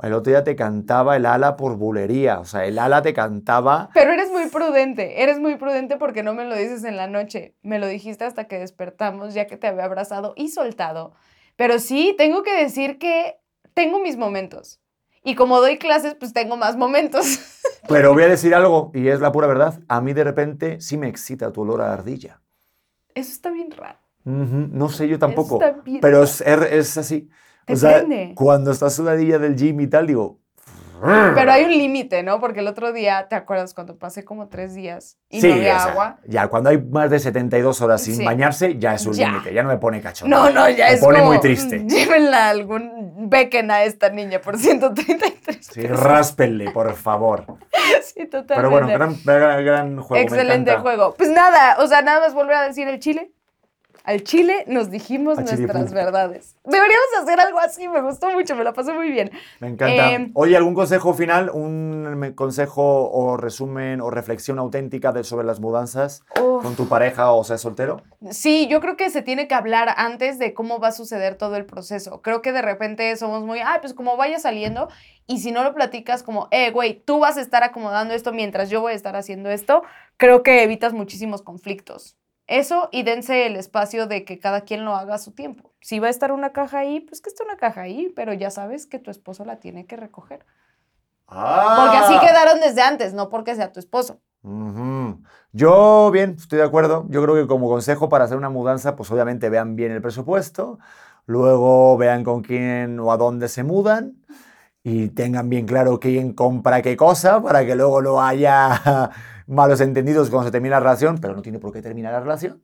el 0.03 0.13
otro 0.13 0.31
día 0.31 0.43
te 0.43 0.55
cantaba 0.55 1.15
el 1.15 1.25
ala 1.25 1.55
por 1.55 1.77
bulería. 1.77 2.39
O 2.39 2.45
sea, 2.45 2.65
el 2.65 2.77
ala 2.77 3.01
te 3.01 3.13
cantaba 3.13 3.89
Pero 3.93 4.11
eres 4.11 4.29
muy 4.29 4.47
prudente, 4.49 5.23
eres 5.23 5.39
muy 5.39 5.55
prudente 5.55 5.97
porque 5.97 6.21
no 6.21 6.33
me 6.33 6.43
lo 6.45 6.55
dices 6.55 6.83
en 6.83 6.97
la 6.97 7.07
noche. 7.07 7.55
Me 7.61 7.79
lo 7.79 7.87
dijiste 7.87 8.25
hasta 8.25 8.45
que 8.45 8.59
despertamos, 8.59 9.33
ya 9.33 9.47
que 9.47 9.57
te 9.57 9.67
había 9.67 9.85
abrazado 9.85 10.33
y 10.35 10.49
soltado. 10.49 11.13
Pero 11.55 11.79
sí, 11.79 12.15
tengo 12.17 12.43
que 12.43 12.53
decir 12.53 12.97
que 12.97 13.35
tengo 13.73 13.99
mis 13.99 14.17
momentos. 14.17 14.79
Y 15.23 15.35
como 15.35 15.59
doy 15.59 15.77
clases, 15.77 16.15
pues 16.15 16.33
tengo 16.33 16.57
más 16.57 16.75
momentos. 16.75 17.39
Pero 17.87 18.13
voy 18.13 18.23
a 18.23 18.27
decir 18.27 18.55
algo, 18.55 18.91
y 18.93 19.07
es 19.07 19.19
la 19.19 19.31
pura 19.31 19.47
verdad. 19.47 19.79
A 19.87 20.01
mí 20.01 20.13
de 20.13 20.23
repente 20.23 20.81
sí 20.81 20.97
me 20.97 21.07
excita 21.07 21.51
tu 21.51 21.61
olor 21.61 21.81
a 21.81 21.93
ardilla. 21.93 22.41
Eso 23.13 23.31
está 23.31 23.51
bien 23.51 23.71
raro. 23.71 23.99
No 24.23 24.89
sé 24.89 25.07
yo 25.07 25.17
tampoco, 25.17 25.55
está 25.55 25.71
bien 25.81 25.99
pero 25.99 26.23
es, 26.23 26.41
er- 26.41 26.71
es 26.71 26.97
así. 26.97 27.29
Te 27.65 27.73
o 27.73 27.75
sea, 27.75 28.05
cuando 28.35 28.71
estás 28.71 28.95
sudadilla 28.95 29.39
del 29.39 29.55
gym 29.55 29.79
y 29.81 29.87
tal, 29.87 30.07
digo... 30.07 30.39
Pero 31.01 31.51
hay 31.51 31.63
un 31.63 31.71
límite, 31.71 32.23
¿no? 32.23 32.39
Porque 32.39 32.59
el 32.59 32.67
otro 32.67 32.91
día, 32.93 33.27
¿te 33.29 33.35
acuerdas 33.35 33.73
cuando 33.73 33.97
pasé 33.97 34.23
como 34.23 34.47
tres 34.49 34.73
días 34.75 35.17
y 35.29 35.41
no 35.41 35.53
había 35.53 35.83
agua? 35.83 36.19
Ya, 36.27 36.47
cuando 36.47 36.69
hay 36.69 36.77
más 36.81 37.09
de 37.09 37.19
72 37.19 37.81
horas 37.81 38.01
sin 38.03 38.15
Sí. 38.17 38.25
bañarse, 38.25 38.77
ya 38.77 38.93
es 38.93 39.05
un 39.05 39.15
límite, 39.15 39.53
ya 39.53 39.63
no 39.63 39.69
me 39.69 39.77
pone 39.77 40.01
cachondo. 40.01 40.35
No, 40.35 40.49
no, 40.49 40.69
ya 40.69 40.87
me 40.87 40.93
es 40.93 40.99
pone 41.01 41.19
como, 41.19 41.31
muy 41.31 41.39
triste. 41.39 41.79
"Mm, 41.79 41.87
Llévenla 41.89 42.47
a 42.47 42.49
algún 42.49 43.29
bequen 43.29 43.71
a 43.71 43.83
esta 43.83 44.09
niña 44.09 44.39
por 44.41 44.57
133 44.57 45.65
Sí, 45.67 45.81
pesos. 45.81 45.99
ráspenle, 45.99 46.71
por 46.71 46.93
favor. 46.95 47.45
Sí, 48.03 48.25
totalmente. 48.27 48.55
Pero 48.55 48.69
bueno, 48.69 48.87
gran, 48.87 49.15
gran, 49.23 49.65
gran 49.65 49.99
juego. 50.01 50.23
Excelente 50.23 50.75
juego. 50.77 51.13
Pues 51.17 51.29
nada, 51.29 51.77
o 51.79 51.87
sea, 51.87 52.01
nada 52.01 52.19
más 52.19 52.33
volver 52.33 52.55
a 52.55 52.63
decir 52.63 52.87
el 52.87 52.99
chile. 52.99 53.31
Al 54.03 54.23
chile 54.23 54.63
nos 54.67 54.89
dijimos 54.89 55.37
nuestras 55.37 55.93
verdades. 55.93 56.55
Deberíamos 56.63 57.07
hacer 57.21 57.39
algo 57.39 57.59
así, 57.59 57.87
me 57.87 58.01
gustó 58.01 58.29
mucho, 58.31 58.55
me 58.55 58.63
la 58.63 58.73
pasé 58.73 58.93
muy 58.93 59.11
bien. 59.11 59.31
Me 59.59 59.67
encanta. 59.67 60.11
Eh, 60.11 60.31
Oye, 60.33 60.57
¿algún 60.57 60.73
consejo 60.73 61.13
final? 61.13 61.49
¿Un 61.51 62.33
consejo 62.35 63.11
o 63.11 63.37
resumen 63.37 64.01
o 64.01 64.09
reflexión 64.09 64.59
auténtica 64.59 65.11
de, 65.11 65.23
sobre 65.23 65.45
las 65.45 65.59
mudanzas 65.59 66.23
Uf. 66.39 66.63
con 66.63 66.75
tu 66.75 66.87
pareja 66.87 67.31
o 67.31 67.43
seas 67.43 67.61
soltero? 67.61 68.01
Sí, 68.31 68.67
yo 68.67 68.81
creo 68.81 68.97
que 68.97 69.09
se 69.09 69.21
tiene 69.21 69.47
que 69.47 69.55
hablar 69.55 69.93
antes 69.97 70.39
de 70.39 70.53
cómo 70.53 70.79
va 70.79 70.89
a 70.89 70.91
suceder 70.91 71.35
todo 71.35 71.55
el 71.55 71.65
proceso. 71.65 72.21
Creo 72.21 72.41
que 72.41 72.51
de 72.51 72.61
repente 72.61 73.15
somos 73.17 73.43
muy, 73.43 73.59
ah, 73.59 73.77
pues 73.81 73.93
como 73.93 74.17
vaya 74.17 74.39
saliendo, 74.39 74.89
y 75.27 75.39
si 75.39 75.51
no 75.51 75.63
lo 75.63 75.73
platicas 75.73 76.23
como, 76.23 76.47
eh, 76.51 76.71
güey, 76.71 77.01
tú 77.05 77.19
vas 77.19 77.37
a 77.37 77.41
estar 77.41 77.63
acomodando 77.63 78.13
esto 78.13 78.33
mientras 78.33 78.69
yo 78.69 78.81
voy 78.81 78.93
a 78.93 78.95
estar 78.95 79.15
haciendo 79.15 79.49
esto, 79.49 79.83
creo 80.17 80.43
que 80.43 80.63
evitas 80.63 80.93
muchísimos 80.93 81.41
conflictos. 81.41 82.17
Eso 82.51 82.89
y 82.91 83.03
dense 83.03 83.45
el 83.47 83.55
espacio 83.55 84.07
de 84.07 84.25
que 84.25 84.37
cada 84.37 84.61
quien 84.61 84.83
lo 84.83 84.93
haga 84.93 85.15
a 85.15 85.19
su 85.19 85.31
tiempo. 85.31 85.71
Si 85.79 85.99
va 85.99 86.07
a 86.07 86.09
estar 86.09 86.33
una 86.33 86.51
caja 86.51 86.79
ahí, 86.79 86.99
pues 86.99 87.21
que 87.21 87.29
esté 87.29 87.43
una 87.43 87.55
caja 87.55 87.81
ahí, 87.81 88.11
pero 88.13 88.33
ya 88.33 88.51
sabes 88.51 88.87
que 88.87 88.99
tu 88.99 89.09
esposo 89.09 89.45
la 89.45 89.61
tiene 89.61 89.85
que 89.85 89.95
recoger. 89.95 90.45
Porque 91.27 91.97
así 91.97 92.13
Ah. 92.13 92.21
quedaron 92.21 92.59
desde 92.59 92.81
antes, 92.81 93.13
no 93.13 93.29
porque 93.29 93.55
sea 93.55 93.71
tu 93.71 93.79
esposo. 93.79 94.19
Yo, 95.53 96.11
bien, 96.11 96.35
estoy 96.37 96.57
de 96.59 96.65
acuerdo. 96.65 97.05
Yo 97.09 97.23
creo 97.23 97.35
que 97.35 97.47
como 97.47 97.69
consejo 97.69 98.09
para 98.09 98.25
hacer 98.25 98.35
una 98.37 98.49
mudanza, 98.49 98.97
pues 98.97 99.09
obviamente 99.11 99.49
vean 99.49 99.77
bien 99.77 99.93
el 99.93 100.01
presupuesto, 100.01 100.77
luego 101.25 101.95
vean 101.97 102.25
con 102.25 102.41
quién 102.41 102.99
o 102.99 103.13
a 103.13 103.17
dónde 103.17 103.47
se 103.47 103.63
mudan 103.63 104.17
y 104.83 105.07
tengan 105.09 105.47
bien 105.49 105.65
claro 105.67 105.99
quién 105.99 106.33
compra 106.33 106.81
qué 106.81 106.97
cosa 106.97 107.41
para 107.41 107.65
que 107.65 107.75
luego 107.75 108.01
no 108.01 108.21
haya 108.21 109.11
malos 109.51 109.81
entendidos 109.81 110.29
cuando 110.29 110.47
se 110.47 110.51
termine 110.51 110.71
la 110.71 110.79
relación, 110.79 111.17
pero 111.19 111.35
no 111.35 111.41
tiene 111.41 111.59
por 111.59 111.71
qué 111.71 111.81
terminar 111.81 112.13
la 112.13 112.19
relación. 112.21 112.61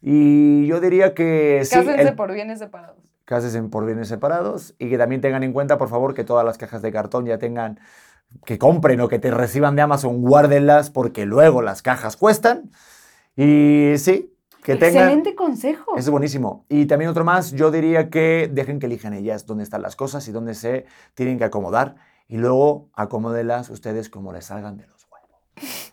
Y 0.00 0.66
yo 0.66 0.80
diría 0.80 1.12
que 1.14 1.62
sí, 1.64 1.74
Cásense 1.76 2.02
el- 2.02 2.14
por 2.14 2.32
bienes 2.32 2.58
separados. 2.60 2.96
cásense 3.24 3.60
por 3.64 3.84
bienes 3.84 4.08
separados 4.08 4.74
y 4.78 4.88
que 4.88 4.96
también 4.96 5.20
tengan 5.20 5.42
en 5.42 5.52
cuenta, 5.52 5.76
por 5.76 5.88
favor, 5.88 6.14
que 6.14 6.24
todas 6.24 6.44
las 6.44 6.56
cajas 6.56 6.80
de 6.82 6.92
cartón 6.92 7.26
ya 7.26 7.38
tengan, 7.38 7.80
que 8.44 8.58
compren 8.58 9.00
o 9.00 9.08
que 9.08 9.18
te 9.18 9.30
reciban 9.30 9.74
de 9.76 9.82
Amazon, 9.82 10.20
guárdenlas 10.22 10.90
porque 10.90 11.26
luego 11.26 11.60
las 11.62 11.82
cajas 11.82 12.16
cuestan. 12.16 12.70
Y 13.36 13.94
sí, 13.98 14.34
que 14.62 14.76
tengan... 14.76 15.04
Excelente 15.04 15.34
consejo. 15.34 15.92
Eso 15.96 16.08
es 16.08 16.10
buenísimo. 16.10 16.64
Y 16.68 16.86
también 16.86 17.10
otro 17.10 17.24
más, 17.24 17.52
yo 17.52 17.70
diría 17.70 18.10
que 18.10 18.48
dejen 18.52 18.78
que 18.78 18.86
elijan 18.86 19.14
ellas 19.14 19.46
dónde 19.46 19.64
están 19.64 19.82
las 19.82 19.96
cosas 19.96 20.26
y 20.28 20.32
dónde 20.32 20.54
se 20.54 20.86
tienen 21.14 21.38
que 21.38 21.44
acomodar 21.44 21.96
y 22.28 22.36
luego 22.36 22.88
acomódelas 22.94 23.70
ustedes 23.70 24.08
como 24.10 24.32
les 24.32 24.44
salgan 24.46 24.76
de 24.76 24.86
los 24.86 25.06
huevos. 25.10 25.87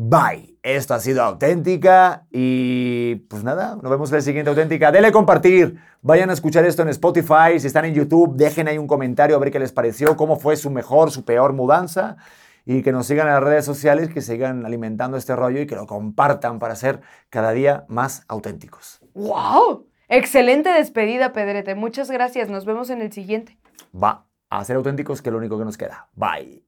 Bye. 0.00 0.56
Esto 0.62 0.94
ha 0.94 1.00
sido 1.00 1.24
auténtica 1.24 2.24
y 2.30 3.16
pues 3.28 3.42
nada, 3.42 3.76
nos 3.82 3.90
vemos 3.90 4.10
en 4.10 4.18
la 4.18 4.22
siguiente 4.22 4.48
auténtica. 4.48 4.92
Dele 4.92 5.10
compartir. 5.10 5.76
Vayan 6.02 6.30
a 6.30 6.34
escuchar 6.34 6.64
esto 6.64 6.82
en 6.82 6.88
Spotify. 6.90 7.58
Si 7.58 7.66
están 7.66 7.84
en 7.84 7.94
YouTube, 7.94 8.36
dejen 8.36 8.68
ahí 8.68 8.78
un 8.78 8.86
comentario 8.86 9.34
a 9.34 9.40
ver 9.40 9.50
qué 9.50 9.58
les 9.58 9.72
pareció, 9.72 10.16
cómo 10.16 10.38
fue 10.38 10.56
su 10.56 10.70
mejor, 10.70 11.10
su 11.10 11.24
peor 11.24 11.52
mudanza. 11.52 12.16
Y 12.64 12.82
que 12.82 12.92
nos 12.92 13.08
sigan 13.08 13.26
en 13.26 13.34
las 13.34 13.42
redes 13.42 13.64
sociales, 13.64 14.08
que 14.08 14.20
sigan 14.20 14.64
alimentando 14.64 15.16
este 15.16 15.34
rollo 15.34 15.60
y 15.60 15.66
que 15.66 15.74
lo 15.74 15.88
compartan 15.88 16.60
para 16.60 16.76
ser 16.76 17.00
cada 17.28 17.50
día 17.50 17.84
más 17.88 18.22
auténticos. 18.28 19.00
¡Wow! 19.14 19.88
Excelente 20.08 20.68
despedida, 20.68 21.32
Pedrete. 21.32 21.74
Muchas 21.74 22.08
gracias. 22.08 22.48
Nos 22.48 22.66
vemos 22.66 22.90
en 22.90 23.02
el 23.02 23.10
siguiente. 23.10 23.58
Va 23.92 24.26
a 24.48 24.64
ser 24.64 24.76
auténticos, 24.76 25.22
que 25.22 25.30
es 25.30 25.32
lo 25.32 25.38
único 25.38 25.58
que 25.58 25.64
nos 25.64 25.76
queda. 25.76 26.08
Bye. 26.14 26.67